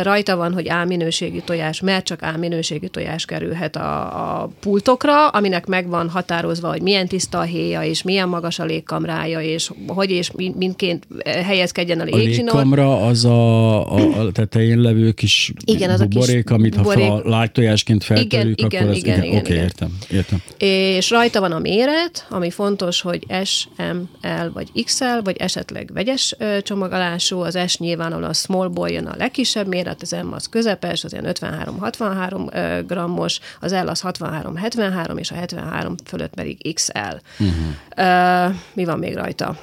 Rajta 0.02 0.36
van, 0.36 0.54
hogy 0.54 0.70
A 0.70 0.86
minőségű 0.86 1.40
tojás, 1.40 1.82
mert 1.82 2.06
csak 2.06 2.22
A 2.22 2.38
minőségű 2.38 2.88
tojás 2.88 3.26
kerülhet 3.26 3.76
a, 3.76 4.42
a 4.42 4.50
pultokra, 4.60 5.28
aminek 5.28 5.66
meg 5.66 5.88
van 5.88 6.10
határozva, 6.10 6.70
hogy 6.70 6.82
milyen 6.82 7.08
tiszta 7.08 7.40
a 7.40 7.42
héja 7.42 7.84
és 7.84 8.04
milyen 8.04 8.30
magas 8.30 8.60
a 8.60 8.64
légkamra 8.66 9.05
kamerája, 9.06 9.42
és 9.42 9.72
hogy 9.88 10.12
és 10.12 10.32
mindként 10.56 11.08
helyezkedjen 11.24 12.00
a 12.00 12.04
légzsinór. 12.04 12.54
A 12.54 12.58
légkamra 12.58 13.06
az 13.06 13.26
a, 13.26 13.96
a, 13.96 14.20
a 14.20 14.32
tetején 14.32 14.80
levő 14.80 15.12
kis 15.12 15.54
igen, 15.66 15.90
az 15.90 16.00
buborék, 16.00 16.50
a 16.50 16.56
kis 16.56 16.56
amit 16.56 16.76
buborék. 16.76 17.08
ha 17.08 17.22
lágytojásként 17.24 18.04
feltörjük, 18.04 18.62
igen, 18.62 18.82
akkor 18.82 18.96
igen, 18.96 19.16
igen, 19.16 19.24
igen, 19.24 19.38
Oké, 19.38 19.54
okay, 19.54 19.64
értem, 19.64 19.98
értem. 20.12 20.42
És 20.58 21.10
rajta 21.10 21.40
van 21.40 21.52
a 21.52 21.60
méret, 21.60 22.28
ami 22.30 22.50
fontos, 22.50 23.02
hogy 23.02 23.26
S, 23.44 23.68
M, 23.78 24.28
L 24.28 24.52
vagy 24.54 24.84
XL, 24.84 25.20
vagy 25.24 25.38
esetleg 25.38 25.90
vegyes 25.94 26.36
csomagolású, 26.62 27.40
az 27.40 27.60
S 27.68 27.78
nyilván 27.78 28.12
a 28.12 28.34
small 28.34 28.68
boy 28.68 28.92
jön 28.92 29.06
a 29.06 29.16
legkisebb 29.18 29.68
méret, 29.68 30.02
az 30.02 30.12
M 30.12 30.34
az 30.34 30.50
közepes, 30.50 31.04
az 31.04 31.14
ilyen 31.14 31.36
53-63 31.40 32.84
grammos, 32.88 33.40
az 33.60 33.72
L 33.72 33.88
az 33.88 34.02
63-73, 34.06 35.20
és 35.20 35.32
a 35.32 35.36
73 35.36 35.96
fölött 36.06 36.34
pedig 36.34 36.74
XL. 36.74 36.98
Uh-huh. 37.40 37.56
Uh, 37.98 38.56
mi 38.74 38.86
van 38.86 38.95
van 38.96 39.08
még 39.10 39.16
rajta? 39.16 39.58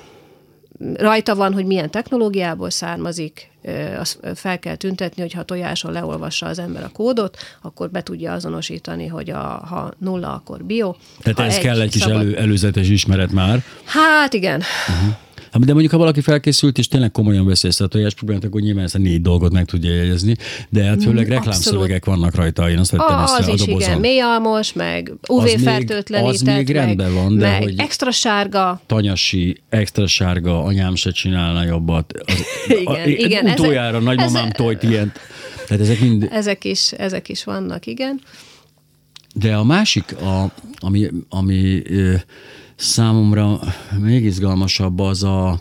Rajta 0.94 1.34
van, 1.34 1.52
hogy 1.52 1.64
milyen 1.64 1.90
technológiából 1.90 2.70
származik, 2.70 3.50
azt 3.98 4.18
fel 4.34 4.58
kell 4.58 4.76
tüntetni, 4.76 5.22
hogy 5.22 5.32
ha 5.32 5.42
tojáson 5.42 5.92
leolvassa 5.92 6.46
az 6.46 6.58
ember 6.58 6.84
a 6.84 6.88
kódot, 6.88 7.36
akkor 7.62 7.90
be 7.90 8.02
tudja 8.02 8.32
azonosítani, 8.32 9.06
hogy 9.06 9.30
a, 9.30 9.38
ha 9.38 9.92
nulla, 9.98 10.34
akkor 10.34 10.64
bio. 10.64 10.94
Tehát 11.22 11.50
ez 11.50 11.56
egy 11.56 11.62
kell 11.62 11.80
egy 11.80 11.90
kis 11.90 12.00
szabad... 12.00 12.16
elő, 12.16 12.36
előzetes 12.36 12.88
ismeret 12.88 13.32
már. 13.32 13.62
Hát 13.84 14.32
igen. 14.32 14.62
Uh-huh. 14.88 15.14
Hát, 15.52 15.64
de 15.64 15.72
mondjuk, 15.72 15.92
ha 15.92 15.98
valaki 15.98 16.20
felkészült, 16.20 16.78
és 16.78 16.88
tényleg 16.88 17.10
komolyan 17.10 17.46
veszi 17.46 17.68
ezt 17.68 17.80
a 17.80 17.86
tojás 17.86 18.14
problémát, 18.14 18.44
akkor 18.44 18.60
nyilván 18.60 18.84
ezt 18.84 18.94
a 18.94 18.98
négy 18.98 19.22
dolgot 19.22 19.52
meg 19.52 19.64
tudja 19.64 19.94
jegyezni, 19.94 20.36
de 20.68 20.84
hát 20.84 21.02
főleg 21.02 21.26
mm, 21.26 21.30
reklámszövegek 21.30 22.04
vannak 22.04 22.34
rajta, 22.34 22.70
én 22.70 22.78
azt 22.78 22.90
vettem 22.90 23.16
ah, 23.16 23.22
ezt 23.22 23.38
az 23.38 23.48
a 23.48 23.52
is, 23.52 23.66
igen, 23.66 24.00
mélyalmos, 24.00 24.72
meg 24.72 25.12
UV-fertőtlenített, 25.28 26.34
az 26.34 26.40
még 26.40 26.70
rendben 26.70 27.14
van, 27.14 27.38
de 27.38 27.50
meg 27.50 27.62
hogy 27.62 27.74
extra 27.76 28.10
sárga. 28.10 28.80
Tanyasi, 28.86 29.56
extra 29.68 30.06
sárga, 30.06 30.62
anyám 30.62 30.94
se 30.94 31.10
csinálna 31.10 31.64
jobbat. 31.64 32.12
Az, 32.24 32.44
igen, 32.80 32.94
a, 32.94 33.06
igen. 33.06 33.46
Utoljára 33.46 33.96
ezek, 33.96 34.02
nagymamám 34.02 34.42
ezek, 34.42 34.56
tojt 34.56 34.82
ilyent. 34.82 35.20
Tehát 35.66 35.82
ezek 35.82 36.00
mind... 36.00 36.28
Ezek 36.30 36.64
is, 36.64 36.92
ezek 36.92 37.28
is 37.28 37.44
vannak, 37.44 37.86
igen. 37.86 38.20
De 39.34 39.54
a 39.54 39.64
másik, 39.64 40.16
a, 40.16 40.52
ami, 40.78 41.08
ami 41.28 41.82
számomra 42.82 43.60
még 44.00 44.24
izgalmasabb, 44.24 44.98
az 44.98 45.22
a, 45.22 45.60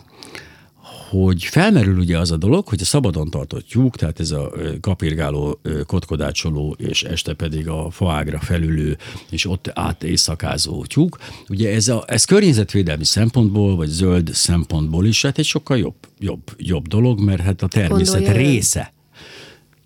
hogy 1.10 1.44
felmerül 1.44 1.98
ugye 1.98 2.18
az 2.18 2.30
a 2.30 2.36
dolog, 2.36 2.68
hogy 2.68 2.80
a 2.80 2.84
szabadon 2.84 3.30
tartott 3.30 3.66
tyúk, 3.66 3.96
tehát 3.96 4.20
ez 4.20 4.30
a 4.30 4.52
kapirgáló, 4.80 5.60
kotkodácsoló, 5.86 6.76
és 6.78 7.02
este 7.02 7.34
pedig 7.34 7.68
a 7.68 7.90
faágra 7.90 8.38
felülő, 8.38 8.96
és 9.30 9.46
ott 9.46 9.70
át 9.74 10.02
éjszakázó 10.02 10.84
tyúk, 10.84 11.18
ugye 11.48 11.74
ez, 11.74 11.88
a, 11.88 12.04
ez 12.06 12.24
környezetvédelmi 12.24 13.04
szempontból, 13.04 13.76
vagy 13.76 13.88
zöld 13.88 14.30
szempontból 14.32 15.06
is 15.06 15.22
hát 15.22 15.38
egy 15.38 15.44
sokkal 15.44 15.78
jobb, 15.78 15.96
jobb, 16.18 16.42
jobb 16.56 16.88
dolog, 16.88 17.20
mert 17.20 17.40
hát 17.40 17.62
a 17.62 17.68
természet 17.68 18.20
Gondolja 18.20 18.48
része. 18.48 18.92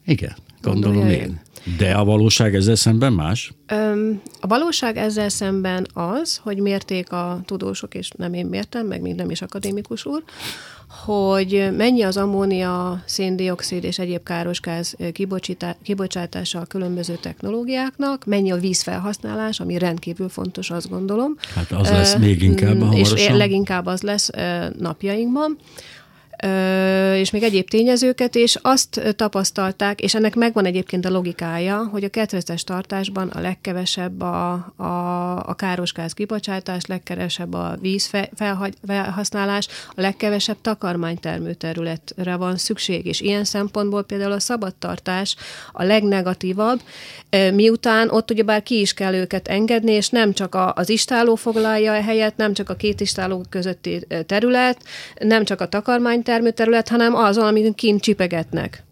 Igen, 0.06 0.36
gondolom 0.62 0.96
Gondolja 0.96 1.22
én. 1.22 1.40
De 1.78 1.92
a 1.92 2.04
valóság 2.04 2.54
ezzel 2.54 2.74
szemben 2.74 3.12
más? 3.12 3.52
Öm, 3.66 4.20
a 4.40 4.46
valóság 4.46 4.96
ezzel 4.96 5.28
szemben 5.28 5.86
az, 5.92 6.40
hogy 6.42 6.58
mérték 6.58 7.12
a 7.12 7.40
tudósok, 7.44 7.94
és 7.94 8.10
nem 8.16 8.34
én 8.34 8.46
mértem, 8.46 8.86
meg 8.86 9.00
még 9.00 9.14
nem 9.14 9.30
is 9.30 9.42
akadémikus 9.42 10.06
úr, 10.06 10.22
hogy 11.04 11.68
mennyi 11.76 12.02
az 12.02 12.16
ammónia, 12.16 13.02
széndiokszid 13.06 13.84
és 13.84 13.98
egyéb 13.98 14.22
károsgáz 14.22 14.96
kibocsátása 15.82 16.60
a 16.60 16.64
különböző 16.64 17.14
technológiáknak, 17.14 18.24
mennyi 18.24 18.50
a 18.50 18.56
vízfelhasználás, 18.56 19.60
ami 19.60 19.78
rendkívül 19.78 20.28
fontos, 20.28 20.70
azt 20.70 20.88
gondolom. 20.88 21.36
Hát 21.54 21.72
az 21.72 21.90
lesz 21.90 22.16
még 22.16 22.42
inkább 22.42 22.78
hamarosan. 22.78 23.16
És 23.16 23.28
leginkább 23.28 23.86
az 23.86 24.02
lesz 24.02 24.30
napjainkban 24.78 25.58
és 27.14 27.30
még 27.30 27.42
egyéb 27.42 27.68
tényezőket, 27.68 28.34
és 28.34 28.58
azt 28.62 29.14
tapasztalták, 29.16 30.00
és 30.00 30.14
ennek 30.14 30.34
megvan 30.34 30.64
egyébként 30.64 31.04
a 31.04 31.10
logikája, 31.10 31.88
hogy 31.92 32.04
a 32.04 32.08
ketreces 32.08 32.64
tartásban 32.64 33.28
a 33.28 33.40
legkevesebb 33.40 34.20
a, 34.20 34.52
a, 34.76 35.36
a 35.36 35.54
káros 35.54 35.92
kibocsátás, 36.14 36.86
legkevesebb 36.86 37.54
a 37.54 37.76
víz 37.80 38.10
felhasználás, 38.86 39.68
a 39.94 40.00
legkevesebb 40.00 40.56
takarmánytermő 40.60 41.54
területre 41.54 42.36
van 42.36 42.56
szükség, 42.56 43.06
és 43.06 43.20
ilyen 43.20 43.44
szempontból 43.44 44.04
például 44.04 44.32
a 44.32 44.40
szabadtartás 44.40 45.36
a 45.72 45.82
legnegatívabb, 45.82 46.80
miután 47.52 48.10
ott 48.10 48.30
ugyebár 48.30 48.62
ki 48.62 48.80
is 48.80 48.94
kell 48.94 49.14
őket 49.14 49.48
engedni, 49.48 49.92
és 49.92 50.08
nem 50.08 50.32
csak 50.32 50.56
az 50.74 50.88
istáló 50.88 51.34
foglalja 51.34 51.92
a 51.92 52.02
helyet, 52.02 52.36
nem 52.36 52.52
csak 52.52 52.70
a 52.70 52.74
két 52.74 53.00
istáló 53.00 53.44
közötti 53.48 54.06
terület, 54.26 54.78
nem 55.18 55.44
csak 55.44 55.60
a 55.60 55.68
takarmány 55.68 56.22
termőterület, 56.36 56.88
hanem 56.88 57.14
az, 57.14 57.36
amit 57.36 57.74
kint 57.74 58.00
csipegetnek. 58.00 58.84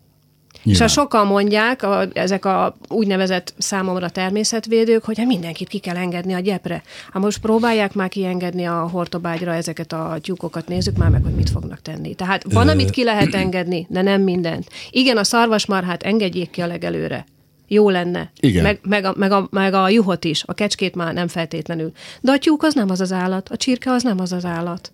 Nyilván. 0.63 0.87
És 0.87 0.95
ha 0.95 1.01
sokan 1.01 1.27
mondják, 1.27 1.83
a, 1.83 2.05
ezek 2.13 2.45
a 2.45 2.77
úgynevezett 2.89 3.55
számomra 3.59 4.09
természetvédők, 4.09 5.05
hogy 5.05 5.19
hát 5.19 5.27
mindenkit 5.27 5.69
ki 5.69 5.79
kell 5.79 5.97
engedni 5.97 6.33
a 6.33 6.39
gyepre. 6.39 6.83
Hát 7.13 7.23
most 7.23 7.39
próbálják 7.39 7.95
már 7.95 8.09
kiengedni 8.09 8.65
a 8.65 8.89
hortobágyra 8.89 9.55
ezeket 9.55 9.93
a 9.93 10.19
tyúkokat, 10.21 10.69
nézzük 10.69 10.97
már 10.97 11.11
meg, 11.11 11.23
hogy 11.23 11.35
mit 11.35 11.51
fognak 11.51 11.83
tenni. 11.83 12.15
Tehát 12.15 12.53
van, 12.53 12.69
amit 12.69 12.91
ki 12.91 13.05
lehet 13.05 13.35
engedni, 13.45 13.87
de 13.89 14.03
nem 14.03 14.23
mindent. 14.23 14.69
Igen, 14.91 15.17
a 15.17 15.25
szarvasmarhát 15.25 16.03
engedjék 16.03 16.51
ki 16.51 16.61
a 16.61 16.67
legelőre. 16.67 17.25
Jó 17.69 17.91
lenne. 17.91 18.31
Igen. 18.41 18.63
Meg, 18.63 18.79
meg, 18.83 19.05
a, 19.05 19.15
meg, 19.17 19.33
a, 19.33 19.49
meg 19.51 19.75
a 19.75 19.89
juhot 19.89 20.25
is, 20.25 20.43
a 20.47 20.55
kecskét 20.55 20.95
már 20.95 21.15
nem 21.15 21.29
feltétlenül. 21.29 21.93
De 22.21 22.33
a 22.33 22.39
tyúk 22.39 22.63
az 22.63 22.75
nem 22.75 22.91
az 22.91 23.01
az 23.01 23.13
állat, 23.13 23.49
a 23.49 23.57
csirke 23.57 23.91
az 23.91 24.03
nem 24.03 24.21
az 24.21 24.33
az 24.33 24.45
állat. 24.45 24.93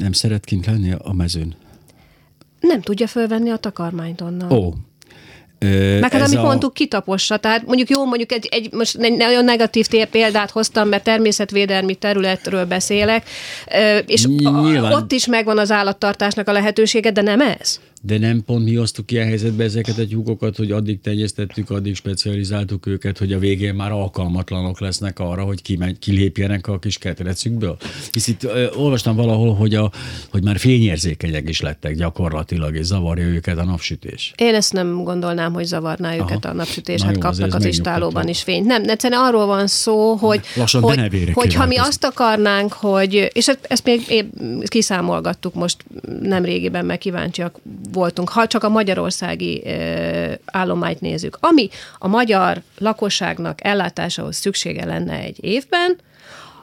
Nem 0.00 0.12
szeret 0.12 0.44
kint 0.44 0.66
lenni 0.66 0.92
a 0.98 1.12
mezőn? 1.12 1.54
Nem 2.60 2.80
tudja 2.80 3.06
fölvenni 3.06 3.50
a 3.50 3.56
takarmányt 3.56 4.20
onnan. 4.20 4.52
Ó, 4.52 4.72
Meg 6.00 6.12
hát, 6.12 6.22
amit 6.22 6.38
a... 6.38 6.42
mondtuk, 6.42 6.74
kitapossa. 6.74 7.36
Tehát 7.36 7.66
mondjuk 7.66 7.88
jó, 7.88 8.04
mondjuk 8.04 8.32
egy, 8.32 8.48
egy 8.50 8.72
most 8.72 8.96
egy 8.96 9.16
nagyon 9.16 9.44
negatív 9.44 9.88
példát 10.10 10.50
hoztam, 10.50 10.88
mert 10.88 11.04
természetvédelmi 11.04 11.94
területről 11.94 12.64
beszélek, 12.64 13.28
és 14.06 14.26
Nyilván. 14.26 14.92
ott 14.92 15.12
is 15.12 15.26
megvan 15.26 15.58
az 15.58 15.70
állattartásnak 15.70 16.48
a 16.48 16.52
lehetősége, 16.52 17.10
de 17.10 17.22
nem 17.22 17.40
ez. 17.40 17.80
De 18.06 18.18
nem 18.18 18.42
pont 18.44 18.64
mi 18.64 18.74
hoztuk 18.74 19.10
ilyen 19.10 19.26
helyzetbe 19.26 19.64
ezeket 19.64 19.98
a 19.98 20.06
tyúkokat, 20.06 20.56
hogy 20.56 20.70
addig 20.70 21.00
tenyésztettük, 21.00 21.70
addig 21.70 21.94
specializáltuk 21.94 22.86
őket, 22.86 23.18
hogy 23.18 23.32
a 23.32 23.38
végén 23.38 23.74
már 23.74 23.92
alkalmatlanok 23.92 24.80
lesznek 24.80 25.18
arra, 25.18 25.42
hogy 25.42 25.62
kimegy, 25.62 25.98
kilépjenek 25.98 26.66
a 26.66 26.78
kis 26.78 26.98
ketrecükből. 26.98 27.76
Hisz 28.12 28.26
itt 28.26 28.44
ö, 28.44 28.66
olvastam 28.74 29.16
valahol, 29.16 29.54
hogy, 29.54 29.74
a, 29.74 29.90
hogy 30.30 30.42
már 30.42 30.58
fényérzékenyek 30.58 31.48
is 31.48 31.60
lettek 31.60 31.94
gyakorlatilag, 31.94 32.74
és 32.74 32.84
zavarja 32.84 33.24
őket 33.24 33.58
a 33.58 33.64
napsütés. 33.64 34.32
Én 34.36 34.54
ezt 34.54 34.72
nem 34.72 35.02
gondolnám, 35.02 35.52
hogy 35.52 35.64
zavarná 35.64 36.08
Aha. 36.08 36.22
őket 36.22 36.44
a 36.44 36.52
napsütés, 36.52 37.02
hát 37.02 37.18
kapnak 37.18 37.54
az 37.54 37.64
istálóban 37.64 38.28
is 38.28 38.42
fényt. 38.42 38.66
Nem, 38.66 38.88
egyszerűen 38.88 39.20
arról 39.20 39.46
van 39.46 39.66
szó, 39.66 40.14
hogy, 40.14 40.40
Lassan 40.56 40.82
hogy, 40.82 41.30
hogy 41.32 41.54
ha 41.54 41.66
mi 41.66 41.76
azt 41.76 42.04
akarnánk, 42.04 42.72
hogy, 42.72 43.30
és 43.32 43.50
ezt 43.62 43.84
még 43.84 44.26
kiszámolgattuk 44.66 45.54
most 45.54 45.84
nem 46.20 46.44
régiben, 46.44 46.84
meg 46.84 46.98
kíváncsiak 46.98 47.60
voltunk, 47.96 48.28
ha 48.28 48.46
csak 48.46 48.64
a 48.64 48.68
magyarországi 48.68 49.62
állományt 50.44 51.00
nézzük. 51.00 51.38
Ami 51.40 51.68
a 51.98 52.08
magyar 52.08 52.62
lakosságnak 52.78 53.64
ellátásához 53.64 54.36
szüksége 54.36 54.84
lenne 54.84 55.18
egy 55.18 55.44
évben, 55.44 55.96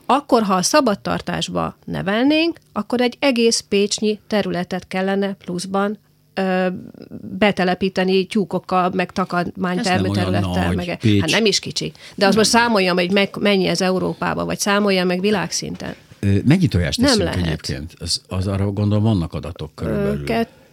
Akkor, 0.05 0.41
ha 0.43 0.53
a 0.53 0.61
szabadtartásba 0.61 1.77
nevelnénk, 1.85 2.59
akkor 2.73 3.01
egy 3.01 3.17
egész 3.19 3.59
Pécsnyi 3.69 4.19
területet 4.27 4.87
kellene 4.87 5.33
pluszban 5.33 5.97
ö, 6.33 6.67
betelepíteni 7.37 8.25
tyúkokkal, 8.25 8.91
meg 8.93 9.11
takarmánytermőterülettel. 9.11 10.71
Meg, 10.71 10.97
Pécs. 10.99 11.21
hát 11.21 11.29
nem 11.29 11.45
is 11.45 11.59
kicsi. 11.59 11.91
De 12.15 12.27
az 12.27 12.35
most 12.35 12.49
számoljam, 12.49 12.97
hogy 12.97 13.11
meg, 13.11 13.29
mennyi 13.39 13.67
ez 13.67 13.81
Európába, 13.81 14.45
vagy 14.45 14.59
számoljam 14.59 15.07
meg 15.07 15.19
világszinten. 15.19 15.95
Mennyi 16.45 16.67
tojást 16.67 17.01
teszünk 17.01 17.23
nem 17.23 17.27
lehet. 17.27 17.45
egyébként? 17.45 17.93
Az, 17.99 18.21
az 18.27 18.47
arra 18.47 18.71
gondolom 18.71 19.03
vannak 19.03 19.33
adatok 19.33 19.75
körülbelül. 19.75 20.23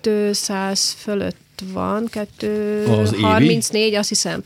200 0.00 0.94
fölött 0.98 1.36
van, 1.72 2.08
234, 2.38 3.94
azt 3.94 4.08
hiszem. 4.08 4.42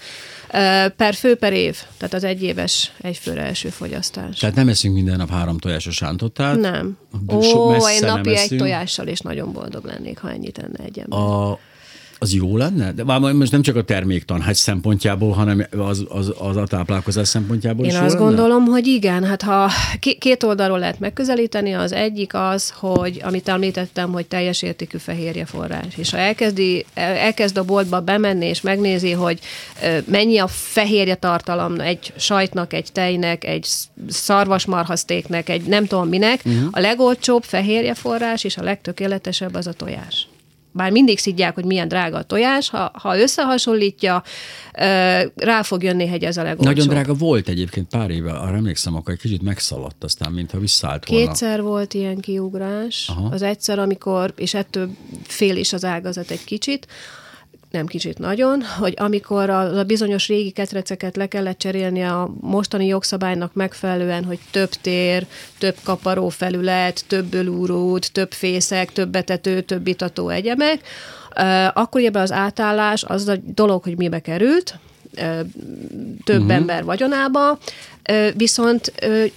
Per 0.97 1.15
fő 1.15 1.35
per 1.35 1.53
év, 1.53 1.77
tehát 1.97 2.15
az 2.15 2.25
egyéves 2.25 2.93
egyfőre 3.01 3.43
első 3.43 3.69
fogyasztás. 3.69 4.39
Tehát 4.39 4.55
nem 4.55 4.69
eszünk 4.69 4.95
minden 4.95 5.17
nap 5.17 5.31
három 5.31 5.59
tojásos 5.59 6.01
rántottát? 6.01 6.59
Nem. 6.59 6.97
Ó, 7.33 7.41
én 7.89 8.01
napi 8.01 8.37
egy 8.37 8.57
tojással 8.57 9.07
is 9.07 9.21
nagyon 9.21 9.53
boldog 9.53 9.85
lennék, 9.85 10.19
ha 10.19 10.31
ennyit 10.31 10.59
enne 10.59 10.85
egy 10.85 10.99
ember. 10.99 11.19
A, 11.19 11.59
az 12.25 12.35
jó 12.35 12.57
lenne? 12.57 12.93
De 12.93 13.05
már 13.05 13.21
most 13.21 13.53
nem 13.53 13.63
csak 13.63 13.77
a 13.77 13.83
terméktanhágy 13.83 14.55
szempontjából, 14.55 15.33
hanem 15.33 15.67
az, 15.79 16.05
az, 16.09 16.33
az 16.39 16.57
a 16.57 16.67
táplálkozás 16.67 17.29
szempontjából 17.29 17.85
Én 17.85 17.91
is 17.91 17.97
azt 17.97 18.15
lenne? 18.15 18.25
gondolom, 18.25 18.65
hogy 18.65 18.87
igen. 18.87 19.25
Hát 19.25 19.43
ha 19.43 19.71
két 20.19 20.43
oldalról 20.43 20.79
lehet 20.79 21.01
megközelíteni, 21.01 21.73
az 21.73 21.93
egyik 21.93 22.35
az, 22.35 22.71
hogy 22.71 23.21
amit 23.25 23.49
említettem, 23.49 24.13
hogy 24.13 24.27
teljes 24.27 24.63
értékű 24.63 24.99
fehérje 24.99 25.45
forrás. 25.45 25.87
És 25.97 26.11
ha 26.11 26.17
elkezdi, 26.17 26.85
elkezd 26.95 27.59
a 27.59 27.65
boltba 27.65 28.01
bemenni 28.01 28.47
és 28.47 28.61
megnézi, 28.61 29.13
hogy 29.13 29.39
mennyi 30.05 30.39
a 30.39 30.47
fehérje 30.47 31.15
tartalom 31.15 31.81
egy 31.81 32.13
sajtnak, 32.17 32.73
egy 32.73 32.89
tejnek, 32.93 33.45
egy 33.45 33.67
szarvasmarhasztéknek, 34.09 35.49
egy 35.49 35.63
nem 35.63 35.87
tudom 35.87 36.09
minek, 36.09 36.41
uh-huh. 36.45 36.69
a 36.71 36.81
legolcsóbb 36.81 37.43
fehérje 37.43 37.95
forrás 37.95 38.45
és 38.45 38.57
a 38.57 38.63
legtökéletesebb 38.63 39.55
az 39.55 39.67
a 39.67 39.73
tojás 39.73 40.27
bár 40.75 40.91
mindig 40.91 41.19
szidják, 41.19 41.55
hogy 41.55 41.65
milyen 41.65 41.89
drága 41.89 42.17
a 42.17 42.23
tojás, 42.23 42.71
ha, 42.71 42.91
ha 42.95 43.19
összehasonlítja, 43.19 44.23
rá 45.35 45.63
fog 45.63 45.83
jönni, 45.83 46.09
hogy 46.09 46.25
ez 46.25 46.37
a 46.37 46.43
legolcsóbb. 46.43 46.77
Nagyon 46.77 46.89
drága 46.89 47.15
volt 47.15 47.49
egyébként 47.49 47.89
pár 47.89 48.11
éve, 48.11 48.33
arra 48.33 48.57
emlékszem, 48.57 48.95
akkor 48.95 49.13
egy 49.13 49.21
kicsit 49.21 49.43
megszaladt 49.43 50.05
aztán, 50.05 50.33
mintha 50.33 50.59
visszaállt 50.59 51.07
volna. 51.07 51.27
Kétszer 51.27 51.63
volt 51.63 51.95
ilyen 51.95 52.21
kiugrás. 52.21 53.09
Aha. 53.09 53.29
Az 53.29 53.43
egyszer, 53.43 53.79
amikor, 53.79 54.33
és 54.37 54.55
ettől 54.55 54.91
fél 55.23 55.57
is 55.57 55.73
az 55.73 55.85
ágazat 55.85 56.31
egy 56.31 56.45
kicsit, 56.45 56.87
nem 57.75 57.87
kicsit 57.87 58.19
nagyon, 58.19 58.63
hogy 58.79 58.95
amikor 58.97 59.51
a, 59.51 59.79
a 59.79 59.85
bizonyos 59.85 60.29
régi 60.29 60.51
ketreceket 60.51 61.17
le 61.17 61.27
kellett 61.27 61.59
cserélni 61.59 62.03
a 62.03 62.31
mostani 62.41 62.87
jogszabálynak 62.87 63.55
megfelelően, 63.55 64.25
hogy 64.25 64.39
több 64.51 64.69
tér, 64.69 65.27
több 65.59 65.77
kaparó 65.83 66.29
felület, 66.29 67.05
több 67.07 67.35
ölúrót, 67.35 68.13
több 68.13 68.33
fészek, 68.33 68.93
több 68.93 69.09
betető, 69.09 69.61
több 69.61 69.87
itató 69.87 70.29
egyemek, 70.29 70.81
akkor 71.73 72.01
ebben 72.01 72.23
az 72.23 72.33
átállás 72.33 73.05
az 73.05 73.29
a 73.29 73.37
dolog, 73.55 73.83
hogy 73.83 73.97
mibe 73.97 74.21
került, 74.21 74.79
több 76.25 76.41
uh-huh. 76.41 76.55
ember 76.55 76.85
vagyonába, 76.85 77.59
viszont 78.35 78.93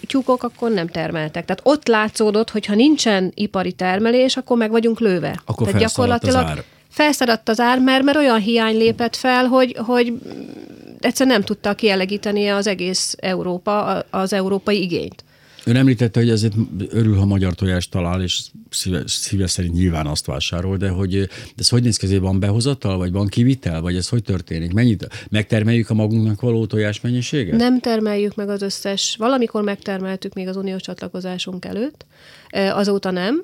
tyúkok 0.07 0.43
akkor 0.43 0.71
nem 0.71 0.87
termeltek. 0.87 1.45
Tehát 1.45 1.61
ott 1.63 1.87
látszódott, 1.87 2.49
hogy 2.49 2.65
ha 2.65 2.75
nincsen 2.75 3.31
ipari 3.35 3.71
termelés, 3.71 4.37
akkor 4.37 4.57
meg 4.57 4.71
vagyunk 4.71 4.99
lőve. 4.99 5.41
Akkor 5.45 5.67
Tehát 5.67 5.81
gyakorlatilag 5.81 6.43
az 6.43 6.49
ár 6.49 6.63
felszaradt 6.89 7.49
az 7.49 7.59
ár, 7.59 7.79
mert, 7.79 8.03
mert 8.03 8.17
olyan 8.17 8.39
hiány 8.39 8.77
lépett 8.77 9.15
fel, 9.15 9.45
hogy, 9.45 9.75
hogy 9.77 10.13
egyszerűen 10.99 11.35
nem 11.35 11.45
tudta 11.45 11.73
kielegíteni 11.73 12.47
az 12.47 12.67
egész 12.67 13.15
Európa, 13.19 13.99
az 13.99 14.33
európai 14.33 14.81
igényt. 14.81 15.25
Ön 15.67 15.75
említette, 15.75 16.19
hogy 16.19 16.29
ezért 16.29 16.53
örül, 16.89 17.15
ha 17.15 17.25
magyar 17.25 17.53
tojást 17.53 17.91
talál, 17.91 18.21
és 18.21 18.41
szíve, 18.69 19.01
szíve 19.05 19.47
szerint 19.47 19.73
nyilván 19.73 20.05
azt 20.05 20.25
vásárol, 20.25 20.77
de 20.77 20.89
hogy 20.89 21.19
de 21.19 21.27
ez 21.57 21.69
hogy 21.69 21.83
néz 21.83 21.97
ki, 21.97 22.17
van 22.17 22.39
behozatal, 22.39 22.97
vagy 22.97 23.11
van 23.11 23.27
kivitel, 23.27 23.81
vagy 23.81 23.95
ez 23.95 24.09
hogy 24.09 24.23
történik? 24.23 24.73
Mennyit 24.73 25.27
megtermeljük 25.29 25.89
a 25.89 25.93
magunknak 25.93 26.41
való 26.41 26.65
tojás 26.65 27.01
mennyiséget? 27.01 27.57
Nem 27.57 27.79
termeljük 27.79 28.35
meg 28.35 28.49
az 28.49 28.61
összes, 28.61 29.15
valamikor 29.19 29.63
megtermeltük 29.63 30.33
még 30.33 30.47
az 30.47 30.55
uniós 30.55 30.81
csatlakozásunk 30.81 31.65
előtt, 31.65 32.05
azóta 32.51 33.11
nem, 33.11 33.43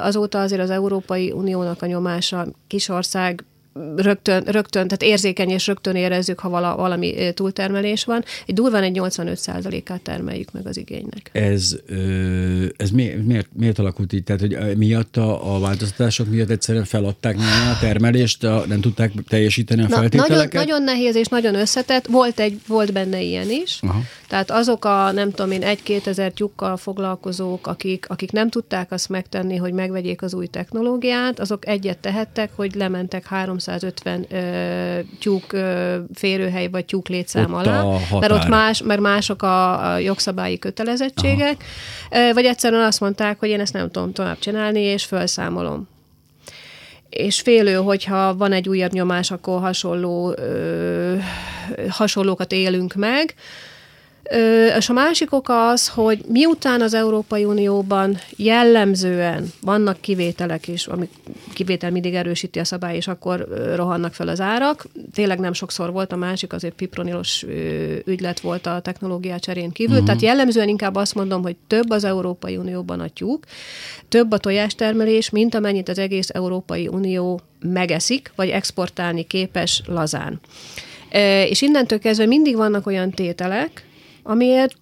Azóta 0.00 0.40
azért 0.40 0.60
az 0.62 0.70
Európai 0.70 1.30
Uniónak 1.30 1.82
a 1.82 1.86
nyomása 1.86 2.46
kisország 2.66 3.44
rögtön, 3.96 4.42
rögtön, 4.42 4.88
tehát 4.88 5.02
érzékeny 5.02 5.50
és 5.50 5.66
rögtön 5.66 5.94
érezzük, 5.94 6.38
ha 6.38 6.48
vala, 6.48 6.76
valami 6.76 7.32
túltermelés 7.34 8.04
van. 8.04 8.24
Egy 8.46 8.54
durván 8.54 8.82
egy 8.82 8.98
85%-át 9.00 10.00
termeljük 10.00 10.52
meg 10.52 10.66
az 10.66 10.76
igénynek. 10.76 11.30
Ez, 11.32 11.76
ez 12.76 12.90
miért, 12.90 13.24
miért, 13.26 13.48
miért 13.52 13.78
alakult 13.78 14.12
így? 14.12 14.24
Tehát, 14.24 14.40
hogy 14.40 14.76
miatt 14.76 15.16
a, 15.16 15.54
a 15.54 15.58
változtatások 15.58 16.28
miatt 16.28 16.50
egyszerűen 16.50 16.84
feladták 16.84 17.36
a 17.38 17.78
termelést, 17.80 18.44
a, 18.44 18.64
nem 18.68 18.80
tudták 18.80 19.12
teljesíteni 19.28 19.82
a 19.82 19.88
Na, 19.88 19.96
feltételeket? 19.96 20.52
Nagyon, 20.52 20.66
nagyon 20.66 20.82
nehéz 20.82 21.16
és 21.16 21.26
nagyon 21.26 21.54
összetett. 21.54 22.06
Volt, 22.06 22.40
egy, 22.40 22.60
volt 22.66 22.92
benne 22.92 23.20
ilyen 23.20 23.50
is. 23.50 23.78
Aha. 23.82 24.00
Tehát 24.28 24.50
azok 24.50 24.84
a, 24.84 25.12
nem 25.12 25.30
tudom 25.30 25.50
én, 25.50 25.62
egy-két 25.62 26.06
ezer 26.06 26.32
tyúkkal 26.32 26.76
foglalkozók, 26.76 27.66
akik, 27.66 28.06
akik 28.08 28.32
nem 28.32 28.48
tudták 28.48 28.92
azt 28.92 29.08
megtenni, 29.08 29.56
hogy 29.56 29.72
megvegyék 29.72 30.22
az 30.22 30.34
új 30.34 30.46
technológiát, 30.46 31.40
azok 31.40 31.66
egyet 31.66 31.98
tehettek, 31.98 32.50
hogy 32.54 32.74
lementek 32.74 33.26
350 33.66 34.26
ö, 34.30 35.00
tyúk 35.18 35.52
ö, 35.52 35.98
férőhely 36.14 36.68
vagy 36.68 36.84
tyúk 36.84 37.08
létszám 37.08 37.54
ott 37.54 37.66
alá, 37.66 37.82
mert 38.20 38.32
ott 38.32 38.48
más, 38.48 38.82
mert 38.82 39.00
mások 39.00 39.42
a, 39.42 39.92
a 39.92 39.98
jogszabályi 39.98 40.58
kötelezettségek, 40.58 41.64
Aha. 42.10 42.32
vagy 42.34 42.44
egyszerűen 42.44 42.84
azt 42.84 43.00
mondták, 43.00 43.38
hogy 43.38 43.48
én 43.48 43.60
ezt 43.60 43.72
nem 43.72 43.90
tudom 43.90 44.12
tovább 44.12 44.38
csinálni, 44.38 44.80
és 44.80 45.04
felszámolom 45.04 45.90
és 47.12 47.40
félő, 47.40 47.74
hogyha 47.74 48.36
van 48.36 48.52
egy 48.52 48.68
újabb 48.68 48.92
nyomás, 48.92 49.30
akkor 49.30 49.60
hasonló, 49.60 50.34
ö, 50.36 51.16
hasonlókat 51.88 52.52
élünk 52.52 52.94
meg. 52.94 53.34
És 54.78 54.88
a 54.88 54.92
másik 54.92 55.32
oka 55.32 55.68
az, 55.68 55.88
hogy 55.88 56.24
miután 56.28 56.80
az 56.80 56.94
Európai 56.94 57.44
Unióban 57.44 58.18
jellemzően 58.36 59.52
vannak 59.60 60.00
kivételek 60.00 60.68
is, 60.68 60.86
ami 60.86 61.08
kivétel 61.52 61.90
mindig 61.90 62.14
erősíti 62.14 62.58
a 62.58 62.64
szabály, 62.64 62.96
és 62.96 63.08
akkor 63.08 63.48
rohannak 63.74 64.14
fel 64.14 64.28
az 64.28 64.40
árak. 64.40 64.86
Tényleg 65.14 65.38
nem 65.38 65.52
sokszor 65.52 65.92
volt, 65.92 66.12
a 66.12 66.16
másik 66.16 66.52
azért 66.52 66.74
pipronilos 66.74 67.44
ügylet 68.04 68.40
volt 68.40 68.66
a 68.66 68.80
technológia 68.80 69.38
cserén 69.38 69.70
kívül. 69.70 69.92
Uh-huh. 69.92 70.06
Tehát 70.06 70.22
jellemzően 70.22 70.68
inkább 70.68 70.94
azt 70.94 71.14
mondom, 71.14 71.42
hogy 71.42 71.56
több 71.66 71.90
az 71.90 72.04
Európai 72.04 72.56
Unióban 72.56 73.00
a 73.00 73.08
tyúk, 73.08 73.44
több 74.08 74.32
a 74.32 74.38
tojástermelés, 74.38 75.30
mint 75.30 75.54
amennyit 75.54 75.88
az 75.88 75.98
egész 75.98 76.28
Európai 76.28 76.88
Unió 76.88 77.40
megeszik, 77.60 78.32
vagy 78.36 78.48
exportálni 78.48 79.26
képes 79.26 79.82
lazán. 79.86 80.40
És 81.48 81.62
innentől 81.62 81.98
kezdve 81.98 82.26
mindig 82.26 82.56
vannak 82.56 82.86
olyan 82.86 83.10
tételek, 83.10 83.84
amiért 84.22 84.76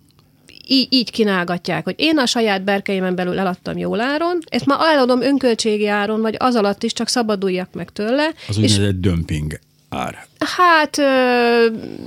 így, 0.66 0.86
így 0.90 1.10
kínálgatják, 1.10 1.84
hogy 1.84 1.94
én 1.96 2.18
a 2.18 2.26
saját 2.26 2.64
berkeimen 2.64 3.14
belül 3.14 3.38
eladtam 3.38 3.78
jól 3.78 4.00
áron, 4.00 4.38
ezt 4.48 4.66
már 4.66 4.78
eladom 4.80 5.22
önköltségi 5.22 5.86
áron, 5.86 6.20
vagy 6.20 6.34
az 6.38 6.54
alatt 6.54 6.82
is 6.82 6.92
csak 6.92 7.08
szabaduljak 7.08 7.68
meg 7.72 7.90
tőle. 7.90 8.30
Az 8.48 8.58
úgynevezett 8.58 9.00
dömping 9.00 9.58
ár. 9.88 10.26
Hát 10.56 10.96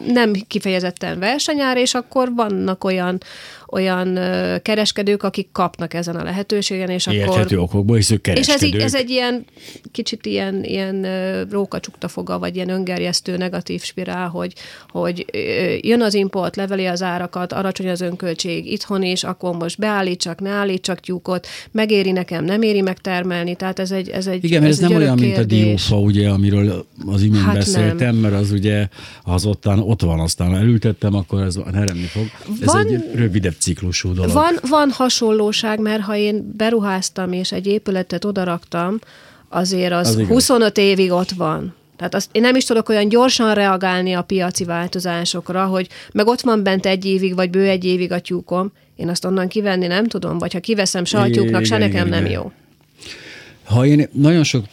nem 0.07 0.33
kifejezetten 0.47 1.19
versenyár, 1.19 1.77
és 1.77 1.93
akkor 1.93 2.33
vannak 2.33 2.83
olyan 2.83 3.21
olyan 3.73 4.19
kereskedők, 4.61 5.23
akik 5.23 5.47
kapnak 5.51 5.93
ezen 5.93 6.15
a 6.15 6.23
lehetőségen, 6.23 6.89
és 6.89 7.07
Érthető 7.07 7.55
akkor... 7.55 7.57
okokból, 7.57 7.95
hisz 7.95 8.11
ők 8.11 8.27
És 8.27 8.49
ez, 8.49 8.63
így, 8.63 8.75
ez 8.75 8.95
egy 8.95 9.09
ilyen 9.09 9.45
kicsit 9.91 10.25
ilyen, 10.25 10.63
ilyen 10.63 11.05
rókacsukta 11.49 12.07
foga, 12.07 12.39
vagy 12.39 12.55
ilyen 12.55 12.69
öngerjesztő 12.69 13.37
negatív 13.37 13.83
spirál, 13.83 14.27
hogy, 14.27 14.53
hogy 14.89 15.25
jön 15.81 16.01
az 16.01 16.13
import, 16.13 16.55
leveli 16.55 16.85
az 16.85 17.01
árakat, 17.01 17.53
alacsony 17.53 17.89
az 17.89 18.01
önköltség 18.01 18.71
itthon 18.71 19.03
is, 19.03 19.23
akkor 19.23 19.55
most 19.55 19.79
beállítsak, 19.79 20.39
ne 20.39 20.49
állítsak 20.49 20.99
tyúkot, 20.99 21.47
megéri 21.71 22.11
nekem, 22.11 22.45
nem 22.45 22.61
éri 22.61 22.81
megtermelni, 22.81 23.55
tehát 23.55 23.79
ez 23.79 23.91
egy 23.91 24.09
ez 24.09 24.27
egy 24.27 24.43
Igen, 24.43 24.61
mert 24.61 24.73
ez, 24.73 24.79
ez 24.79 24.89
nem 24.89 24.97
olyan, 24.97 25.15
kérdés. 25.15 25.37
mint 25.37 25.51
a 25.51 25.55
diófa, 25.55 25.99
ugye, 25.99 26.29
amiről 26.29 26.85
az 27.05 27.21
imént 27.21 27.43
hát 27.43 27.55
beszéltem, 27.55 28.13
nem. 28.13 28.15
mert 28.15 28.33
az 28.33 28.51
ugye, 28.51 28.87
az 29.23 29.45
ottan, 29.45 29.79
ott 29.79 30.01
van, 30.01 30.19
aztán 30.19 30.55
elültettem, 30.55 31.15
akkor 31.15 31.41
ez 31.41 31.57
heremni 31.73 32.05
fog. 32.05 32.25
Ez 32.61 32.65
van, 32.65 32.87
egy 32.87 33.03
rövidebb 33.15 33.57
ciklusú 33.63 34.13
dolog. 34.13 34.31
Van, 34.31 34.59
van 34.69 34.91
hasonlóság, 34.91 35.79
mert 35.79 36.01
ha 36.01 36.15
én 36.15 36.53
beruháztam 36.57 37.31
és 37.31 37.51
egy 37.51 37.67
épületet 37.67 38.25
odaraktam, 38.25 38.99
azért 39.49 39.93
az, 39.93 40.07
az 40.07 40.27
25 40.27 40.77
igaz. 40.77 40.89
évig 40.89 41.11
ott 41.11 41.31
van. 41.31 41.73
Tehát 41.95 42.15
azt, 42.15 42.29
én 42.31 42.41
nem 42.41 42.55
is 42.55 42.65
tudok 42.65 42.89
olyan 42.89 43.09
gyorsan 43.09 43.53
reagálni 43.53 44.13
a 44.13 44.21
piaci 44.21 44.63
változásokra, 44.63 45.65
hogy 45.65 45.87
meg 46.13 46.27
ott 46.27 46.41
van 46.41 46.63
bent 46.63 46.85
egy 46.85 47.05
évig, 47.05 47.35
vagy 47.35 47.49
bő 47.49 47.67
egy 47.67 47.85
évig 47.85 48.11
a 48.11 48.19
tyúkom, 48.19 48.71
én 48.95 49.09
azt 49.09 49.25
onnan 49.25 49.47
kivenni 49.47 49.87
nem 49.87 50.07
tudom, 50.07 50.37
vagy 50.37 50.53
ha 50.53 50.59
kiveszem, 50.59 51.05
se 51.05 51.19
a 51.19 51.29
tyúknak, 51.29 51.65
se 51.65 51.77
nekem 51.77 52.07
igen, 52.07 52.07
nem 52.07 52.25
igen. 52.25 52.41
jó. 52.41 52.51
Ha 53.63 53.85
én 53.85 54.09
nagyon 54.11 54.43
sok 54.43 54.65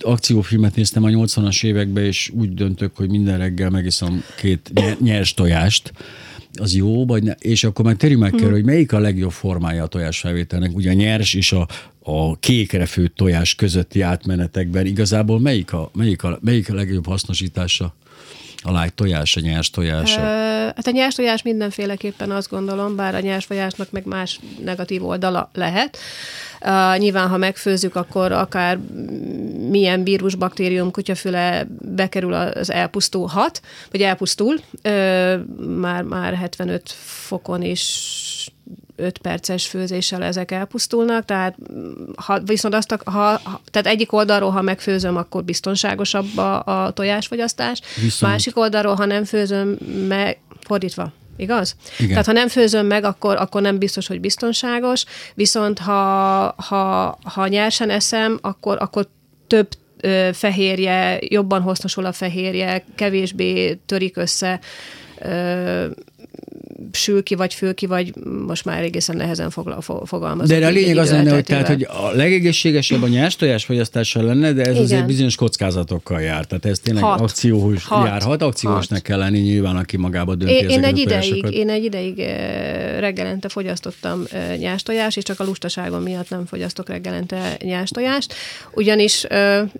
akciófilmet 0.00 0.74
néztem 0.74 1.04
a 1.04 1.08
80-as 1.08 1.64
években, 1.64 2.04
és 2.04 2.30
úgy 2.34 2.54
döntök, 2.54 2.96
hogy 2.96 3.10
minden 3.10 3.38
reggel 3.38 3.70
megiszom 3.70 4.22
két 4.36 4.72
nyers 5.00 5.34
tojást, 5.34 5.92
az 6.52 6.74
jó, 6.74 7.06
vagy 7.06 7.22
ne, 7.22 7.32
és 7.32 7.64
akkor 7.64 7.84
már 7.84 7.94
térjünk 7.94 8.22
meg 8.22 8.30
kell, 8.30 8.40
hmm. 8.40 8.52
hogy 8.52 8.64
melyik 8.64 8.92
a 8.92 8.98
legjobb 8.98 9.30
formája 9.30 9.82
a 9.82 9.86
tojásfelvételnek, 9.86 10.74
ugye 10.74 10.90
a 10.90 10.92
nyers 10.92 11.34
és 11.34 11.52
a, 11.52 11.68
a 12.02 12.38
kékre 12.38 12.86
főtt 12.86 13.14
tojás 13.14 13.54
közötti 13.54 14.00
átmenetekben 14.00 14.86
igazából 14.86 15.40
melyik 15.40 15.72
a, 15.72 15.90
melyik 15.94 16.22
a, 16.22 16.38
melyik 16.42 16.70
a 16.70 16.74
legjobb 16.74 17.06
hasznosítása? 17.06 17.94
A 18.62 18.72
lágy 18.72 18.94
tojás, 18.94 19.36
a 19.36 19.40
nyers 19.40 19.70
tojás? 19.70 20.16
Uh, 20.16 20.22
hát 20.22 20.86
a 20.86 20.90
nyers 20.90 21.14
tojás 21.14 21.42
mindenféleképpen 21.42 22.30
azt 22.30 22.50
gondolom, 22.50 22.96
bár 22.96 23.14
a 23.14 23.20
nyers 23.20 23.46
tojásnak 23.46 23.90
meg 23.90 24.06
más 24.06 24.40
negatív 24.64 25.04
oldala 25.04 25.50
lehet. 25.52 25.98
Uh, 26.60 26.98
nyilván, 26.98 27.28
ha 27.28 27.36
megfőzzük, 27.36 27.94
akkor 27.94 28.32
akár 28.32 28.78
milyen 29.68 30.04
vírus, 30.04 30.34
baktérium, 30.34 30.90
kutyafüle 30.90 31.66
bekerül, 31.80 32.32
az 32.32 32.70
elpusztulhat, 32.70 33.60
vagy 33.90 34.02
elpusztul. 34.02 34.54
Uh, 34.84 35.44
már, 35.80 36.02
már 36.02 36.34
75 36.34 36.90
fokon 37.00 37.62
is 37.62 38.52
5 38.98 39.18
perces 39.18 39.66
főzéssel 39.66 40.22
ezek 40.22 40.50
elpusztulnak, 40.50 41.24
tehát 41.24 41.56
ha, 42.16 42.40
viszont 42.40 42.74
azt, 42.74 42.98
ha, 43.04 43.10
ha, 43.12 43.60
tehát 43.70 43.86
egyik 43.86 44.12
oldalról, 44.12 44.50
ha 44.50 44.62
megfőzöm, 44.62 45.16
akkor 45.16 45.44
biztonságosabb 45.44 46.36
a, 46.36 46.64
a 46.64 46.90
tojásfogyasztás, 46.90 47.80
viszont... 48.02 48.32
másik 48.32 48.56
oldalról, 48.56 48.94
ha 48.94 49.04
nem 49.04 49.24
főzöm 49.24 49.68
meg, 50.08 50.38
fordítva. 50.60 51.12
Igaz? 51.38 51.76
Igen. 51.96 52.08
Tehát 52.08 52.26
ha 52.26 52.32
nem 52.32 52.48
főzöm 52.48 52.86
meg, 52.86 53.04
akkor, 53.04 53.36
akkor 53.36 53.62
nem 53.62 53.78
biztos, 53.78 54.06
hogy 54.06 54.20
biztonságos, 54.20 55.04
viszont 55.34 55.78
ha, 55.78 56.54
ha, 56.56 57.18
ha 57.22 57.46
nyersen 57.48 57.90
eszem, 57.90 58.38
akkor, 58.42 58.76
akkor 58.80 59.08
több 59.46 59.68
ö, 60.00 60.28
fehérje, 60.32 61.18
jobban 61.20 61.62
hasznosul 61.62 62.04
a 62.04 62.12
fehérje, 62.12 62.84
kevésbé 62.94 63.74
törik 63.86 64.16
össze, 64.16 64.60
ö, 65.20 65.86
sül 66.92 67.22
ki, 67.22 67.34
vagy 67.34 67.54
fül 67.54 67.74
ki, 67.74 67.86
vagy 67.86 68.12
most 68.46 68.64
már 68.64 68.82
egészen 68.82 69.16
nehezen 69.16 69.50
fogalmazom. 70.04 70.60
De 70.60 70.66
a 70.66 70.70
lényeg 70.70 70.96
az 70.96 71.10
lenne, 71.10 71.34
hogy, 71.34 71.44
tehát, 71.44 71.66
hogy 71.66 71.82
a 71.82 72.10
legegészségesebb 72.12 73.02
a 73.02 73.08
nyers 73.18 73.36
tojás 73.36 73.64
fogyasztása 73.64 74.22
lenne, 74.22 74.52
de 74.52 74.62
ez 74.62 74.70
Igen. 74.70 74.82
azért 74.82 75.06
bizonyos 75.06 75.36
kockázatokkal 75.36 76.20
jár. 76.20 76.44
Tehát 76.44 76.66
ez 76.66 76.78
tényleg 76.78 77.02
hat. 77.02 77.20
akcióhús 77.20 77.84
hat. 77.84 78.06
járhat, 78.06 78.42
akciósnak 78.42 79.02
kell 79.02 79.18
lenni 79.18 79.38
nyilván, 79.38 79.76
aki 79.76 79.96
magába 79.96 80.34
dönti 80.34 80.54
én, 80.54 80.68
én 80.68 80.84
egy 80.84 80.98
ideig, 80.98 81.44
Én 81.50 81.68
egy 81.68 81.84
ideig 81.84 82.18
eh, 82.18 83.00
reggelente 83.00 83.48
fogyasztottam 83.48 84.22
eh, 84.30 84.56
nyers 84.58 84.82
tojás, 84.82 85.16
és 85.16 85.24
csak 85.24 85.40
a 85.40 85.44
lustaságom 85.44 86.02
miatt 86.02 86.30
nem 86.30 86.46
fogyasztok 86.46 86.88
reggelente 86.88 87.56
nyers 87.62 87.90
tojást, 87.90 88.34
ugyanis 88.74 89.24
uh, 89.30 89.70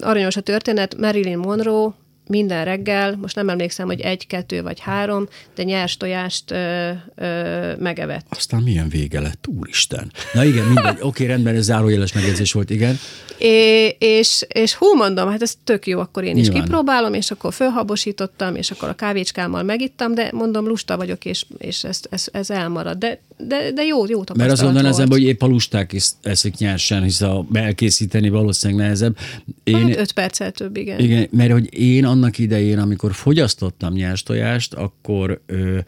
aranyos 0.00 0.36
a 0.36 0.40
történet, 0.40 0.96
Marilyn 0.98 1.38
Monroe 1.38 1.92
minden 2.28 2.64
reggel, 2.64 3.16
most 3.20 3.34
nem 3.34 3.48
emlékszem, 3.48 3.86
hogy 3.86 4.00
egy, 4.00 4.26
kettő 4.26 4.62
vagy 4.62 4.80
három, 4.80 5.28
de 5.54 5.62
nyers 5.62 5.96
tojást 5.96 6.50
ö, 6.50 6.90
ö, 7.14 7.72
megevett. 7.78 8.26
Aztán 8.28 8.62
milyen 8.62 8.88
vége 8.88 9.20
lett, 9.20 9.46
úristen. 9.58 10.12
Na 10.32 10.44
igen, 10.44 10.64
mindegy. 10.64 10.86
Oké, 11.00 11.06
okay, 11.06 11.26
rendben, 11.26 11.54
ez 11.54 11.64
zárójeles 11.64 12.12
megjegyzés 12.12 12.52
volt, 12.52 12.70
igen. 12.70 12.98
É, 13.38 13.96
és, 13.98 14.44
és 14.48 14.74
hú, 14.74 14.94
mondom, 14.94 15.30
hát 15.30 15.42
ez 15.42 15.54
tök 15.64 15.86
jó, 15.86 16.00
akkor 16.00 16.24
én 16.24 16.34
Nyilván. 16.34 16.56
is 16.56 16.62
kipróbálom, 16.62 17.14
és 17.14 17.30
akkor 17.30 17.52
fölhabosítottam, 17.52 18.56
és 18.56 18.70
akkor 18.70 18.88
a 18.88 18.94
kávécskámmal 18.94 19.62
megittam, 19.62 20.14
de 20.14 20.30
mondom, 20.32 20.66
lusta 20.66 20.96
vagyok, 20.96 21.24
és, 21.24 21.46
és 21.58 21.84
ez, 21.84 22.00
ez, 22.10 22.26
ez 22.32 22.50
elmarad. 22.50 22.98
De, 22.98 23.20
de, 23.36 23.72
de 23.72 23.82
jó, 23.82 24.06
jó 24.06 24.24
tapasztalat 24.24 24.36
Mert 24.36 24.50
azt 24.50 24.62
mondaná 24.62 24.88
az 24.88 24.98
ember, 24.98 25.18
hogy 25.18 25.26
épp 25.26 25.42
a 25.42 25.46
lusták 25.46 25.92
is 25.92 26.10
eszik 26.22 26.56
nyersen, 26.56 27.02
hisz 27.02 27.20
a 27.20 27.46
elkészíteni 27.52 28.28
valószínűleg 28.28 28.82
nehezebb. 28.82 29.16
Én, 29.64 29.88
hát 29.88 29.96
öt 29.96 30.12
perccel 30.12 30.50
több, 30.50 30.76
igen. 30.76 30.98
Igen, 30.98 31.28
mert 31.30 31.52
hogy 31.52 31.78
én 31.78 32.04
annak 32.12 32.38
idején, 32.38 32.78
amikor 32.78 33.14
fogyasztottam 33.14 33.92
nyers 33.92 34.22
tojást, 34.22 34.74
akkor 34.74 35.40
ö, 35.46 35.78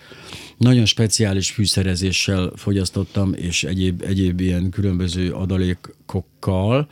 nagyon 0.59 0.85
speciális 0.85 1.51
fűszerezéssel 1.51 2.53
fogyasztottam, 2.57 3.33
és 3.35 3.65
egyéb, 3.65 4.03
egyéb 4.07 4.41
ilyen 4.41 4.71
különböző 4.71 5.33
adalékokkal, 5.33 6.89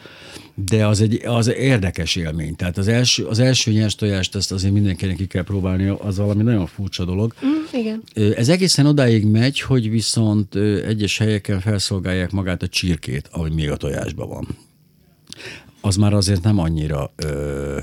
de 0.55 0.87
az 0.87 1.01
egy 1.01 1.20
az 1.24 1.49
érdekes 1.49 2.16
élmény. 2.16 2.57
Tehát 2.57 2.78
az 2.78 2.89
első, 2.89 3.24
az 3.24 3.39
első 3.39 3.70
nyers 3.70 3.95
tojást 3.95 4.35
ezt 4.35 4.53
azért 4.53 4.72
mindenkinek 4.72 5.16
ki 5.16 5.26
kell 5.26 5.45
próbálni, 5.45 5.89
az 5.99 6.16
valami 6.16 6.43
nagyon 6.43 6.66
furcsa 6.66 7.05
dolog. 7.05 7.35
Mm, 7.47 7.80
igen. 7.80 8.03
Ez 8.37 8.49
egészen 8.49 8.87
odáig 8.87 9.26
megy, 9.26 9.61
hogy 9.61 9.91
viszont 9.91 10.55
egyes 10.87 11.18
helyeken 11.18 11.61
felszolgálják 11.61 12.30
magát 12.30 12.62
a 12.62 12.68
csirkét, 12.68 13.28
ami 13.30 13.55
még 13.55 13.70
a 13.70 13.76
tojásban 13.76 14.28
van. 14.28 14.47
Az 15.80 15.97
már 15.97 16.12
azért 16.12 16.43
nem 16.43 16.59
annyira 16.59 17.12
ö, 17.16 17.78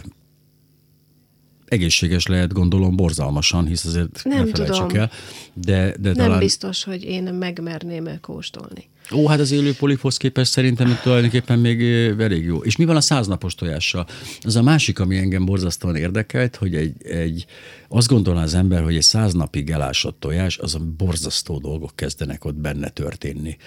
egészséges 1.69 2.25
lehet, 2.27 2.53
gondolom, 2.53 2.95
borzalmasan, 2.95 3.67
hisz 3.67 3.85
azért 3.85 4.21
nem 4.23 4.45
ne 4.45 4.51
felejtsük 4.51 4.93
el. 4.93 5.11
De, 5.53 5.95
de 5.99 6.09
nem 6.09 6.13
talán... 6.13 6.39
biztos, 6.39 6.83
hogy 6.83 7.03
én 7.03 7.23
megmerném 7.23 8.09
kóstolni. 8.21 8.89
Ó, 9.13 9.27
hát 9.27 9.39
az 9.39 9.51
élő 9.51 9.73
polifosz 9.73 10.17
képes 10.17 10.47
szerintem 10.47 10.87
itt 10.87 11.01
tulajdonképpen 11.01 11.59
még 11.59 11.81
elég 12.19 12.45
jó. 12.45 12.57
És 12.57 12.75
mi 12.75 12.85
van 12.85 12.95
a 12.95 13.01
száznapos 13.01 13.55
tojással? 13.55 14.07
Az 14.41 14.55
a 14.55 14.61
másik, 14.61 14.99
ami 14.99 15.17
engem 15.17 15.45
borzasztóan 15.45 15.95
érdekelt, 15.95 16.55
hogy 16.55 16.75
egy, 16.75 16.93
egy 17.03 17.45
azt 17.87 18.07
gondolná 18.07 18.43
az 18.43 18.53
ember, 18.53 18.83
hogy 18.83 18.95
egy 18.95 19.01
száz 19.01 19.33
napig 19.33 19.69
elásott 19.69 20.19
tojás, 20.19 20.57
az 20.57 20.75
a 20.75 20.79
borzasztó 20.97 21.57
dolgok 21.57 21.91
kezdenek 21.95 22.45
ott 22.45 22.55
benne 22.55 22.89
történni. 22.89 23.57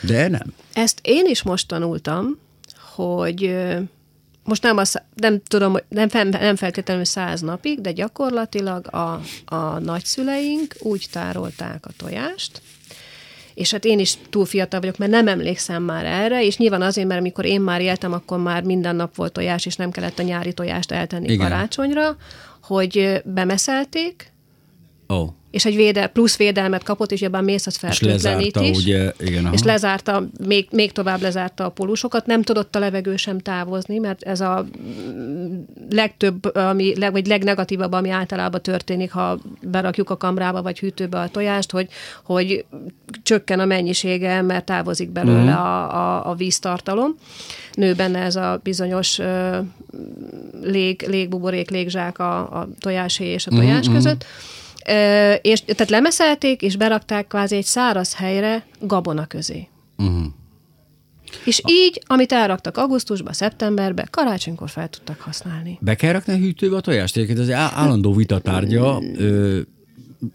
De 0.00 0.28
nem. 0.28 0.52
Ezt 0.72 1.00
én 1.02 1.26
is 1.26 1.42
most 1.42 1.68
tanultam, 1.68 2.38
hogy 2.94 3.54
most 4.44 4.62
nem, 4.62 4.76
az, 4.76 5.02
nem 5.14 5.42
tudom, 5.48 5.76
nem, 5.88 6.08
nem 6.30 6.56
feltétlenül 6.56 7.04
száz 7.04 7.40
napig, 7.40 7.80
de 7.80 7.92
gyakorlatilag 7.92 8.94
a, 8.94 9.20
a 9.44 9.78
nagyszüleink 9.78 10.74
úgy 10.78 11.06
tárolták 11.12 11.86
a 11.86 11.90
tojást, 11.96 12.62
és 13.54 13.70
hát 13.70 13.84
én 13.84 13.98
is 13.98 14.18
túl 14.30 14.46
fiatal 14.46 14.80
vagyok, 14.80 14.98
mert 14.98 15.10
nem 15.10 15.28
emlékszem 15.28 15.82
már 15.82 16.04
erre, 16.04 16.44
és 16.44 16.56
nyilván 16.56 16.82
azért, 16.82 17.08
mert 17.08 17.20
amikor 17.20 17.44
én 17.44 17.60
már 17.60 17.80
éltem, 17.80 18.12
akkor 18.12 18.38
már 18.38 18.62
minden 18.62 18.96
nap 18.96 19.14
volt 19.14 19.32
tojás, 19.32 19.66
és 19.66 19.76
nem 19.76 19.90
kellett 19.90 20.18
a 20.18 20.22
nyári 20.22 20.52
tojást 20.52 20.92
eltenni 20.92 21.32
Igen. 21.32 21.48
karácsonyra, 21.48 22.16
hogy 22.62 23.22
bemeszelték, 23.24 24.32
oh 25.06 25.28
és 25.52 25.64
egy 25.64 25.76
védel, 25.76 26.08
plusz 26.08 26.36
védelmet 26.36 26.82
kapott, 26.82 27.12
és 27.12 27.20
jobban 27.20 27.44
mész, 27.44 27.66
az 27.66 27.76
fertőtlenít 27.76 28.56
is. 28.56 28.78
Ugye, 28.78 29.12
igen, 29.18 29.48
és 29.52 29.62
lezárta, 29.62 30.28
még, 30.46 30.68
még 30.70 30.92
tovább 30.92 31.20
lezárta 31.20 31.64
a 31.64 31.68
polusokat, 31.68 32.26
nem 32.26 32.42
tudott 32.42 32.76
a 32.76 32.78
levegő 32.78 33.16
sem 33.16 33.38
távozni, 33.38 33.98
mert 33.98 34.22
ez 34.22 34.40
a 34.40 34.66
legtöbb, 35.90 36.56
ami, 36.56 36.98
leg, 36.98 37.12
vagy 37.12 37.26
legnegatívabb, 37.26 37.92
ami 37.92 38.10
általában 38.10 38.62
történik, 38.62 39.12
ha 39.12 39.38
berakjuk 39.62 40.10
a 40.10 40.16
kamrába 40.16 40.62
vagy 40.62 40.78
hűtőbe 40.78 41.20
a 41.20 41.28
tojást, 41.28 41.70
hogy, 41.70 41.88
hogy 42.24 42.64
csökken 43.22 43.60
a 43.60 43.64
mennyisége, 43.64 44.42
mert 44.42 44.64
távozik 44.64 45.10
belőle 45.10 45.52
mm. 45.52 45.56
a, 45.56 45.94
a, 45.94 46.30
a 46.30 46.34
víztartalom. 46.34 47.14
Nő 47.74 47.94
benne 47.94 48.18
ez 48.18 48.36
a 48.36 48.60
bizonyos 48.62 49.18
uh, 49.18 49.56
lég, 50.62 51.04
légbuborék, 51.08 51.70
légzsák 51.70 52.18
a, 52.18 52.38
a 52.38 52.68
tojásé 52.80 53.24
és 53.24 53.46
a 53.46 53.50
tojás 53.50 53.86
mm-hmm. 53.86 53.94
között. 53.94 54.24
És 55.42 55.60
tehát 55.60 55.90
lemeszelték, 55.90 56.62
és 56.62 56.76
berakták 56.76 57.26
kvázi 57.26 57.56
egy 57.56 57.64
száraz 57.64 58.14
helyre 58.14 58.66
gabona 58.80 59.26
közé. 59.26 59.68
Uh-huh. 59.96 60.24
És 61.44 61.62
így, 61.66 62.02
amit 62.06 62.32
elraktak 62.32 62.76
augusztusba, 62.76 63.32
szeptemberbe, 63.32 64.08
karácsonykor 64.10 64.68
fel 64.68 64.88
tudtak 64.88 65.20
használni. 65.20 65.78
Be 65.80 65.94
kell 65.94 66.12
rakni 66.12 66.32
a 66.32 66.36
hűtőbe 66.36 66.76
a 66.76 66.80
tojást? 66.80 67.16
Egyébként 67.16 67.38
ez 67.38 67.50
állandó 67.50 68.12
vitatárgya. 68.12 69.02
Ö, 69.16 69.60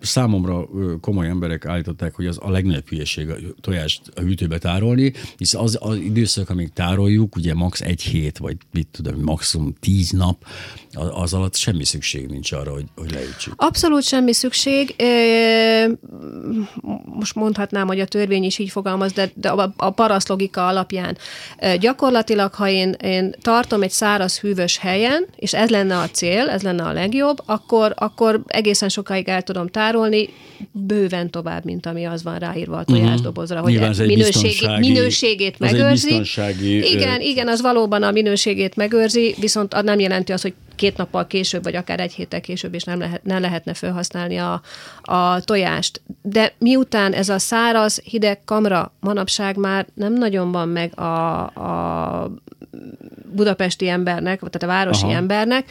számomra 0.02 0.68
komoly 1.02 1.28
emberek 1.28 1.66
állították, 1.66 2.16
hogy 2.16 2.26
az 2.26 2.38
a 2.42 2.50
legnagyobb 2.50 2.88
hülyeség 2.88 3.30
a 3.30 3.36
tojást 3.62 4.02
a 4.16 4.20
hűtőbe 4.20 4.58
tárolni, 4.58 5.14
hisz 5.38 5.54
az 5.54 5.78
az 5.82 5.96
időszak, 5.96 6.50
amíg 6.50 6.70
tároljuk, 6.74 7.36
ugye 7.36 7.54
max. 7.54 7.82
egy 7.82 8.02
hét, 8.02 8.38
vagy 8.38 8.58
mit 8.72 8.88
tudom, 8.92 9.22
maximum 9.22 9.74
tíz 9.80 10.12
nap, 10.12 10.46
az 11.12 11.34
alatt 11.34 11.56
semmi 11.56 11.86
szükség 11.86 12.28
nincs 12.28 12.52
arra, 12.52 12.72
hogy, 12.72 12.86
hogy 12.96 13.12
leütsük. 13.12 13.54
Abszolút 13.58 14.04
semmi 14.04 14.34
szükség. 14.34 14.96
Most 17.06 17.36
mondhatnám, 17.36 17.88
hogy 17.88 18.00
a 18.00 18.06
törvény 18.06 18.44
is 18.44 18.58
így 18.58 18.70
fogalmaz, 18.70 19.12
de, 19.12 19.32
de 19.36 19.50
a 19.78 19.90
parasz 19.90 20.28
logika 20.28 20.68
alapján 20.68 21.18
gyakorlatilag, 21.80 22.54
ha 22.54 22.68
én, 22.70 22.92
én 22.92 23.36
tartom 23.42 23.82
egy 23.82 23.92
száraz 23.92 24.40
hűvös 24.40 24.78
helyen, 24.78 25.26
és 25.36 25.54
ez 25.54 25.70
lenne 25.70 25.98
a 25.98 26.10
cél, 26.10 26.50
ez 26.50 26.62
lenne 26.62 26.84
a 26.84 26.94
legjobb, 26.94 27.42
akkor, 27.46 27.94
akkor 27.96 28.42
egészen 28.48 28.90
sokáig 28.90 29.28
el 29.28 29.42
tudom 29.42 29.68
tárolni, 29.78 30.30
bőven 30.72 31.30
tovább, 31.30 31.66
mint 31.66 31.86
ami 31.86 32.06
az 32.06 32.24
van 32.24 32.38
ráírva 32.38 32.78
a 32.78 32.84
mhm. 32.88 32.98
tojásdobozra, 32.98 33.60
hogy 33.60 33.72
Nyilván 33.72 33.96
minőségi, 33.98 34.68
minőségét 34.80 35.60
megőrzi. 35.60 36.22
Igen, 36.66 37.22
igen, 37.22 37.48
az 37.48 37.62
valóban 37.62 38.04
a 38.04 38.12
minőségét 38.12 38.76
megőrzi, 38.76 39.36
viszont 39.40 39.74
az 39.74 39.84
nem 39.84 40.00
jelenti 40.00 40.32
azt, 40.32 40.44
hogy 40.44 40.54
két 40.76 40.98
nappal 40.98 41.28
később, 41.28 41.64
vagy 41.64 41.76
akár 41.76 42.00
egy 42.00 42.14
héttel 42.14 42.42
később 42.42 42.74
is 42.74 42.84
nem, 42.84 43.00
lehet, 43.00 43.24
nem 43.24 43.42
lehetne 43.42 43.74
felhasználni 43.74 44.38
a, 44.38 44.62
a 45.02 45.42
tojást. 45.42 46.02
De 46.22 46.54
miután 46.58 47.14
ez 47.14 47.30
a 47.30 47.40
száraz, 47.40 48.02
hideg 48.04 48.44
kamra 48.46 48.94
manapság 49.00 49.58
már 49.58 49.88
nem 49.94 50.14
nagyon 50.14 50.52
van 50.52 50.70
meg 50.70 51.00
a, 51.00 51.40
a 51.46 52.32
budapesti 53.36 53.88
embernek, 53.88 54.38
tehát 54.38 54.64
a 54.64 54.68
városi 54.68 55.06
Aha. 55.06 55.14
embernek, 55.14 55.66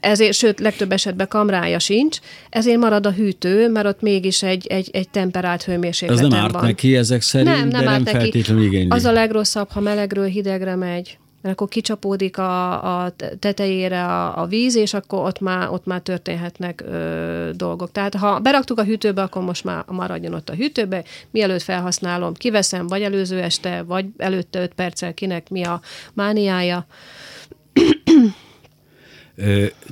ezért, 0.00 0.32
sőt, 0.32 0.60
legtöbb 0.60 0.92
esetben 0.92 1.28
kamrája 1.28 1.78
sincs, 1.78 2.18
ezért 2.50 2.78
marad 2.78 3.06
a 3.06 3.10
hűtő, 3.10 3.68
mert 3.68 3.86
ott 3.86 4.00
mégis 4.00 4.42
egy, 4.42 4.66
egy, 4.66 4.90
egy 4.92 5.08
temperált 5.08 5.62
hőmérsékleten 5.62 6.24
van. 6.24 6.32
Ez 6.32 6.38
nem 6.38 6.44
árt 6.44 6.52
van. 6.52 6.64
neki 6.64 6.96
ezek 6.96 7.20
szerint, 7.20 7.56
nem, 7.56 7.68
nem 7.68 7.84
de 7.84 7.90
nem 7.90 8.04
feltétlenül 8.04 8.64
igényli. 8.64 8.88
Az 8.90 9.04
a 9.04 9.12
legrosszabb, 9.12 9.70
ha 9.70 9.80
melegről 9.80 10.26
hidegre 10.26 10.76
megy 10.76 11.18
mert 11.42 11.54
akkor 11.54 11.68
kicsapódik 11.68 12.38
a, 12.38 13.02
a 13.04 13.12
tetejére 13.38 14.04
a, 14.04 14.40
a 14.42 14.46
víz, 14.46 14.76
és 14.76 14.94
akkor 14.94 15.26
ott 15.26 15.40
már, 15.40 15.68
ott 15.68 15.84
már 15.86 16.00
történhetnek 16.00 16.82
ö, 16.86 17.50
dolgok. 17.54 17.92
Tehát 17.92 18.14
ha 18.14 18.38
beraktuk 18.38 18.78
a 18.78 18.84
hűtőbe, 18.84 19.22
akkor 19.22 19.42
most 19.42 19.64
már 19.64 19.84
maradjon 19.86 20.34
ott 20.34 20.48
a 20.48 20.54
hűtőbe, 20.54 21.04
mielőtt 21.30 21.62
felhasználom, 21.62 22.34
kiveszem, 22.34 22.86
vagy 22.86 23.02
előző 23.02 23.40
este, 23.40 23.82
vagy 23.82 24.06
előtte 24.16 24.62
öt 24.62 24.74
perccel, 24.74 25.14
kinek 25.14 25.48
mi 25.48 25.62
a 25.62 25.80
mániája. 26.12 26.86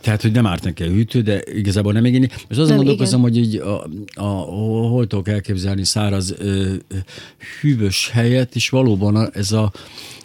Tehát, 0.01 0.23
hogy 0.23 0.33
nem 0.33 0.47
árt 0.47 0.65
neki 0.65 0.83
a 0.83 0.87
hűtő, 0.87 1.21
de 1.21 1.43
igazából 1.55 1.93
nem 1.93 2.05
igényli. 2.05 2.29
És 2.49 2.57
azon 2.57 2.77
gondolkozom, 2.77 3.21
hogy 3.21 3.37
így 3.37 3.57
a, 3.57 3.83
a, 3.83 3.89
a, 4.15 4.87
hol 4.89 5.07
tudok 5.07 5.29
elképzelni 5.29 5.85
száraz 5.85 6.35
ö, 6.39 6.75
hűvös 7.61 8.11
helyet, 8.11 8.55
és 8.55 8.69
valóban 8.69 9.31
ez 9.33 9.53
a, 9.53 9.73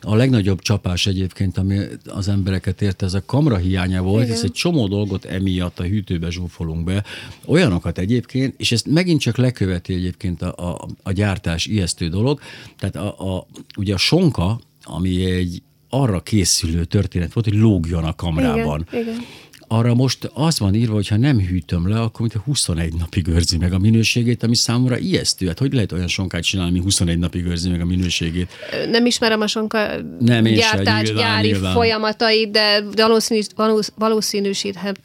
a 0.01 0.15
legnagyobb 0.15 0.61
csapás 0.61 1.07
egyébként, 1.07 1.57
ami 1.57 1.79
az 2.05 2.27
embereket 2.27 2.81
érte, 2.81 3.05
ez 3.05 3.13
a 3.13 3.25
kamra 3.25 3.57
hiánya 3.57 4.01
volt, 4.01 4.23
Igen. 4.23 4.35
ez 4.35 4.43
egy 4.43 4.51
csomó 4.51 4.87
dolgot 4.87 5.25
emiatt 5.25 5.79
a 5.79 5.83
hűtőbe 5.83 6.29
zsúfolunk 6.29 6.83
be. 6.83 7.03
Olyanokat 7.45 7.97
egyébként, 7.97 8.53
és 8.57 8.71
ezt 8.71 8.87
megint 8.87 9.21
csak 9.21 9.37
leköveti 9.37 9.93
egyébként 9.93 10.41
a, 10.41 10.71
a, 10.71 10.87
a 11.03 11.11
gyártás 11.11 11.65
ijesztő 11.65 12.07
dolog. 12.07 12.39
Tehát 12.79 12.95
a, 12.95 13.35
a, 13.35 13.47
ugye 13.77 13.93
a 13.93 13.97
sonka, 13.97 14.59
ami 14.83 15.25
egy 15.25 15.61
arra 15.93 16.19
készülő 16.19 16.83
történet 16.83 17.33
volt, 17.33 17.45
hogy 17.45 17.57
lógjon 17.57 18.03
a 18.03 18.15
kamrában. 18.15 18.87
Igen, 18.91 19.03
igen. 19.03 19.25
Arra 19.67 19.93
most 19.93 20.29
az 20.33 20.59
van 20.59 20.75
írva, 20.75 20.93
hogy 20.93 21.07
ha 21.07 21.17
nem 21.17 21.39
hűtöm 21.39 21.89
le, 21.89 22.01
akkor 22.01 22.21
mint 22.21 22.33
21 22.33 22.93
napig 22.93 23.27
őrzi 23.27 23.57
meg 23.57 23.73
a 23.73 23.77
minőségét, 23.77 24.43
ami 24.43 24.55
számomra 24.55 24.97
ijesztő. 24.97 25.47
Hát 25.47 25.59
hogy 25.59 25.73
lehet 25.73 25.91
olyan 25.91 26.07
sonkát 26.07 26.43
csinálni, 26.43 26.71
ami 26.71 26.79
21 26.83 27.17
napig 27.17 27.45
őrzi 27.45 27.69
meg 27.69 27.81
a 27.81 27.85
minőségét? 27.85 28.51
Nem 28.89 29.05
ismerem 29.05 29.41
a 29.41 29.47
sonka 29.47 29.87
nem, 30.19 30.43
gyártás, 30.43 31.03
nyilván, 31.03 31.23
gyári 31.23 31.47
nyilván. 31.47 31.73
folyamatait, 31.73 32.51
de 32.51 32.83
valószínűsíthet 33.95 34.99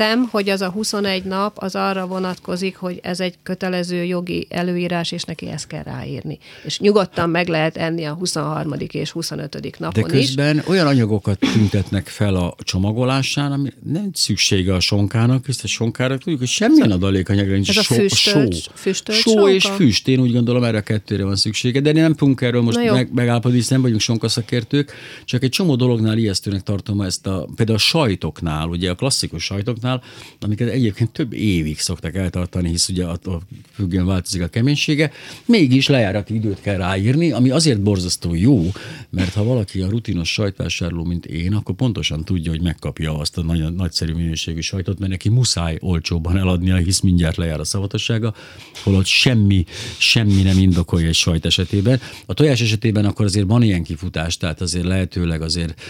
értem, 0.00 0.28
hogy 0.30 0.48
az 0.48 0.60
a 0.60 0.70
21 0.70 1.24
nap 1.24 1.56
az 1.58 1.74
arra 1.74 2.06
vonatkozik, 2.06 2.76
hogy 2.76 3.00
ez 3.02 3.20
egy 3.20 3.34
kötelező 3.42 4.04
jogi 4.04 4.46
előírás, 4.50 5.12
és 5.12 5.22
neki 5.22 5.46
ezt 5.46 5.66
kell 5.66 5.82
ráírni. 5.82 6.38
És 6.64 6.78
nyugodtan 6.78 7.30
meg 7.30 7.48
lehet 7.48 7.76
enni 7.76 8.04
a 8.04 8.12
23. 8.12 8.72
és 8.88 9.10
25. 9.10 9.78
napon 9.78 10.02
De 10.02 10.08
közben 10.08 10.56
is. 10.56 10.66
olyan 10.66 10.86
anyagokat 10.86 11.38
tüntetnek 11.38 12.08
fel 12.08 12.34
a 12.34 12.54
csomagolásán, 12.62 13.52
ami 13.52 13.72
nem 13.84 14.10
szüksége 14.12 14.74
a 14.74 14.80
sonkának, 14.80 15.46
hisz 15.46 15.64
a 15.64 15.66
sonkára 15.66 16.18
tudjuk, 16.18 16.38
hogy 16.38 16.48
semmilyen 16.48 16.90
adalékanyagra 16.90 17.52
nincs. 17.52 17.68
Ez 17.68 17.76
a 17.76 17.82
füstölt, 17.82 18.54
só, 18.54 18.70
füstölt 18.74 19.18
só 19.18 19.30
sonka? 19.30 19.50
és 19.50 19.64
füst, 19.64 20.08
én 20.08 20.20
úgy 20.20 20.32
gondolom, 20.32 20.64
erre 20.64 20.78
a 20.78 20.82
kettőre 20.82 21.24
van 21.24 21.36
szüksége, 21.36 21.80
de 21.80 21.92
nem 21.92 22.14
tudunk 22.14 22.40
erről 22.40 22.62
most 22.62 22.90
meg, 22.90 23.12
megállapodni, 23.12 23.56
hiszen 23.56 23.72
nem 23.72 23.82
vagyunk 23.82 24.00
sonkaszakértők, 24.00 24.92
csak 25.24 25.42
egy 25.42 25.50
csomó 25.50 25.76
dolognál 25.76 26.18
ijesztőnek 26.18 26.62
tartom 26.62 27.00
ezt 27.00 27.26
a, 27.26 27.48
például 27.56 27.78
a 27.78 27.80
sajtoknál, 27.80 28.68
ugye 28.68 28.90
a 28.90 28.94
klasszikus 28.94 29.44
sajtoknál, 29.44 29.89
sajtoknál, 29.90 30.02
amiket 30.40 30.68
egyébként 30.68 31.10
több 31.10 31.32
évig 31.32 31.78
szoktak 31.78 32.14
eltartani, 32.14 32.68
hisz 32.68 32.88
ugye 32.88 33.04
attól 33.04 33.42
függően 33.74 34.06
változik 34.06 34.42
a 34.42 34.46
keménysége, 34.46 35.10
mégis 35.44 35.86
lejárati 35.88 36.34
időt 36.34 36.60
kell 36.60 36.76
ráírni, 36.76 37.32
ami 37.32 37.50
azért 37.50 37.80
borzasztó 37.80 38.34
jó, 38.34 38.70
mert 39.10 39.34
ha 39.34 39.44
valaki 39.44 39.80
a 39.80 39.88
rutinos 39.88 40.32
sajtvásárló, 40.32 41.04
mint 41.04 41.26
én, 41.26 41.54
akkor 41.54 41.74
pontosan 41.74 42.24
tudja, 42.24 42.50
hogy 42.50 42.62
megkapja 42.62 43.18
azt 43.18 43.38
a 43.38 43.42
nagyon 43.42 43.72
nagyszerű 43.72 44.12
minőségű 44.12 44.60
sajtot, 44.60 44.98
mert 44.98 45.10
neki 45.10 45.28
muszáj 45.28 45.76
olcsóban 45.80 46.36
eladnia, 46.36 46.76
hisz 46.76 47.00
mindjárt 47.00 47.36
lejár 47.36 47.60
a 47.60 47.64
szavatossága, 47.64 48.34
holott 48.82 49.06
semmi, 49.06 49.64
semmi 49.98 50.42
nem 50.42 50.58
indokolja 50.58 51.08
egy 51.08 51.14
sajt 51.14 51.44
esetében. 51.44 52.00
A 52.26 52.34
tojás 52.34 52.60
esetében 52.60 53.04
akkor 53.04 53.24
azért 53.24 53.46
van 53.46 53.62
ilyen 53.62 53.82
kifutás, 53.82 54.36
tehát 54.36 54.60
azért 54.60 54.84
lehetőleg 54.84 55.42
azért, 55.42 55.80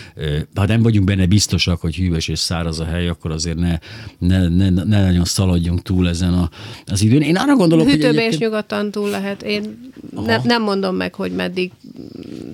ha 0.55 0.67
nem 0.67 0.83
vagyunk 0.83 1.07
benne 1.07 1.27
biztosak, 1.27 1.81
hogy 1.81 1.97
hűvös 1.97 2.29
és 2.29 2.39
száraz 2.39 2.81
a 2.81 2.85
hely, 2.85 3.09
akkor 3.09 3.31
azért 3.31 3.57
ne 3.57 3.79
ne, 4.19 4.49
ne, 4.49 4.69
ne 4.71 5.03
nagyon 5.03 5.25
szaladjunk 5.25 5.83
túl 5.83 6.09
ezen 6.09 6.35
a, 6.35 6.51
az 6.87 7.03
időn. 7.03 7.23
Én 7.23 7.37
arra 7.37 7.57
gondolok, 7.57 7.87
Hűtőbe 7.87 8.07
hogy 8.07 8.17
egyébként... 8.17 8.33
is 8.33 8.39
nyugodtan 8.39 8.91
túl 8.91 9.11
lehet. 9.11 9.43
Én 9.43 9.91
ne, 10.25 10.37
nem 10.45 10.63
mondom 10.63 10.97
meg, 10.97 11.15
hogy 11.15 11.33
meddig 11.33 11.71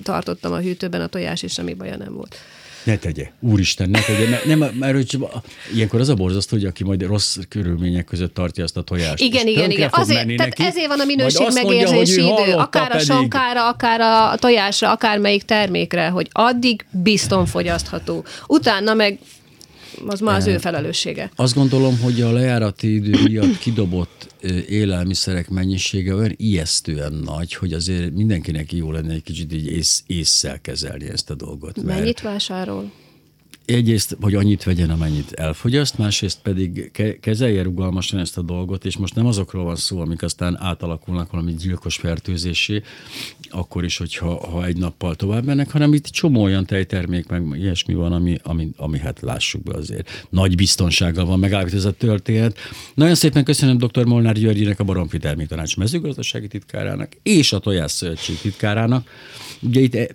tartottam 0.03 0.51
a 0.51 0.59
hűtőben 0.59 1.01
a 1.01 1.07
tojás, 1.07 1.41
és 1.41 1.53
semmi 1.53 1.73
baja 1.73 1.97
nem 1.97 2.13
volt. 2.13 2.35
Ne 2.87 2.97
tegye, 2.97 3.31
úristen, 3.39 3.89
ne 3.89 3.99
tegye, 4.01 4.29
mert, 4.29 4.45
nem, 4.45 4.59
mert 4.59 4.93
hogy 4.93 5.17
ilyenkor 5.73 5.99
az 5.99 6.09
a 6.09 6.13
borzasztó, 6.13 6.55
hogy 6.55 6.65
aki 6.65 6.83
majd 6.83 7.01
rossz 7.01 7.37
körülmények 7.49 8.05
között 8.05 8.33
tartja 8.33 8.63
azt 8.63 8.77
a 8.77 8.81
tojást. 8.81 9.23
Igen, 9.23 9.47
igen, 9.47 9.71
igen. 9.71 9.89
Azért, 9.91 10.27
tehát 10.27 10.37
neki, 10.37 10.63
ezért 10.63 10.87
van 10.87 10.99
a 10.99 11.05
minőség 11.05 11.47
megérzési 11.53 12.21
idő, 12.21 12.53
akár 12.53 12.95
a 12.95 12.99
sonkára, 12.99 13.67
akár 13.67 14.01
a 14.01 14.35
tojásra, 14.37 14.91
akár 14.91 15.19
melyik 15.19 15.43
termékre, 15.43 16.07
hogy 16.07 16.27
addig 16.31 16.85
bizton 16.91 17.45
fogyasztható. 17.45 18.25
Utána 18.47 18.93
meg 18.93 19.19
az 20.07 20.19
már 20.19 20.37
az 20.37 20.47
ő 20.47 20.57
felelőssége. 20.57 21.31
Azt 21.35 21.55
gondolom, 21.55 21.99
hogy 21.99 22.21
a 22.21 22.31
lejárati 22.31 22.93
idő 22.93 23.23
miatt 23.23 23.57
kidobott 23.57 24.35
élelmiszerek 24.67 25.49
mennyisége 25.49 26.15
olyan 26.15 26.33
ijesztően 26.37 27.13
nagy, 27.13 27.53
hogy 27.53 27.73
azért 27.73 28.13
mindenkinek 28.13 28.73
jó 28.73 28.91
lenne 28.91 29.13
egy 29.13 29.23
kicsit 29.23 29.53
így 29.53 29.65
ész, 29.65 30.03
észszel 30.07 30.61
kezelni 30.61 31.09
ezt 31.09 31.29
a 31.29 31.35
dolgot. 31.35 31.83
Mennyit 31.83 32.21
vásárol? 32.21 32.91
Egyrészt, 33.67 34.17
hogy 34.21 34.35
annyit 34.35 34.63
vegyen, 34.63 34.89
amennyit 34.89 35.31
elfogyaszt, 35.31 35.97
másrészt 35.97 36.39
pedig 36.43 36.89
ke- 36.91 37.19
kezelje 37.19 37.63
rugalmasan 37.63 38.19
ezt 38.19 38.37
a 38.37 38.41
dolgot, 38.41 38.85
és 38.85 38.97
most 38.97 39.15
nem 39.15 39.25
azokról 39.25 39.63
van 39.63 39.75
szó, 39.75 39.99
amik 39.99 40.21
aztán 40.21 40.57
átalakulnak 40.59 41.31
valami 41.31 41.53
gyilkos 41.53 41.95
fertőzésé, 41.95 42.81
akkor 43.49 43.83
is, 43.83 43.97
hogyha 43.97 44.47
ha 44.49 44.65
egy 44.65 44.77
nappal 44.77 45.15
tovább 45.15 45.45
mennek, 45.45 45.71
hanem 45.71 45.93
itt 45.93 46.05
csomó 46.05 46.43
olyan 46.43 46.65
tejtermék, 46.65 47.27
meg 47.27 47.43
ilyesmi 47.53 47.93
van, 47.93 48.13
ami, 48.13 48.37
ami, 48.43 48.69
ami 48.77 48.99
hát 48.99 49.21
lássuk 49.21 49.63
be 49.63 49.77
azért. 49.77 50.27
Nagy 50.29 50.55
biztonsággal 50.55 51.25
van 51.25 51.39
megállapítva 51.39 51.77
ez 51.77 51.85
a 51.85 51.91
történet. 51.91 52.57
Nagyon 52.93 53.15
szépen 53.15 53.43
köszönöm 53.43 53.77
dr. 53.77 54.05
Molnár 54.05 54.33
Györgyinek, 54.33 54.79
a 54.79 54.83
Baromfi 54.83 55.17
Terméktanács 55.17 55.77
mezőgazdasági 55.77 56.47
titkárának 56.47 57.11
és 57.23 57.53
a 57.53 57.59
Tojás 57.59 57.91
Szövetség 57.91 58.37
titkárának. 58.39 59.09
Ugye 59.61 59.81
itt 59.81 59.95
eh, 59.95 60.05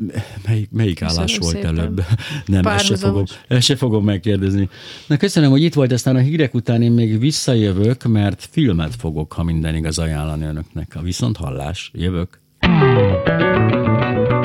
melyik, 0.46 0.70
melyik 0.70 1.02
állás 1.02 1.38
volt 1.38 1.54
szépen. 1.54 1.78
előbb? 1.78 2.04
Nem, 2.46 2.66
ezt 2.66 2.84
se, 2.84 2.96
fogom, 2.96 3.24
ezt 3.48 3.66
se 3.66 3.76
fogom 3.76 4.04
megkérdezni. 4.04 4.68
Na 5.06 5.16
köszönöm, 5.16 5.50
hogy 5.50 5.62
itt 5.62 5.74
volt, 5.74 5.92
aztán 5.92 6.16
a 6.16 6.20
hírek 6.20 6.54
után 6.54 6.82
én 6.82 6.92
még 6.92 7.18
visszajövök, 7.18 8.02
mert 8.02 8.48
filmet 8.50 8.94
fogok, 8.94 9.32
ha 9.32 9.42
minden 9.42 9.74
igaz 9.74 9.98
ajánlani 9.98 10.44
önöknek. 10.44 10.92
A 10.94 11.02
viszont 11.02 11.36
hallás, 11.36 11.90
jövök. 11.94 12.40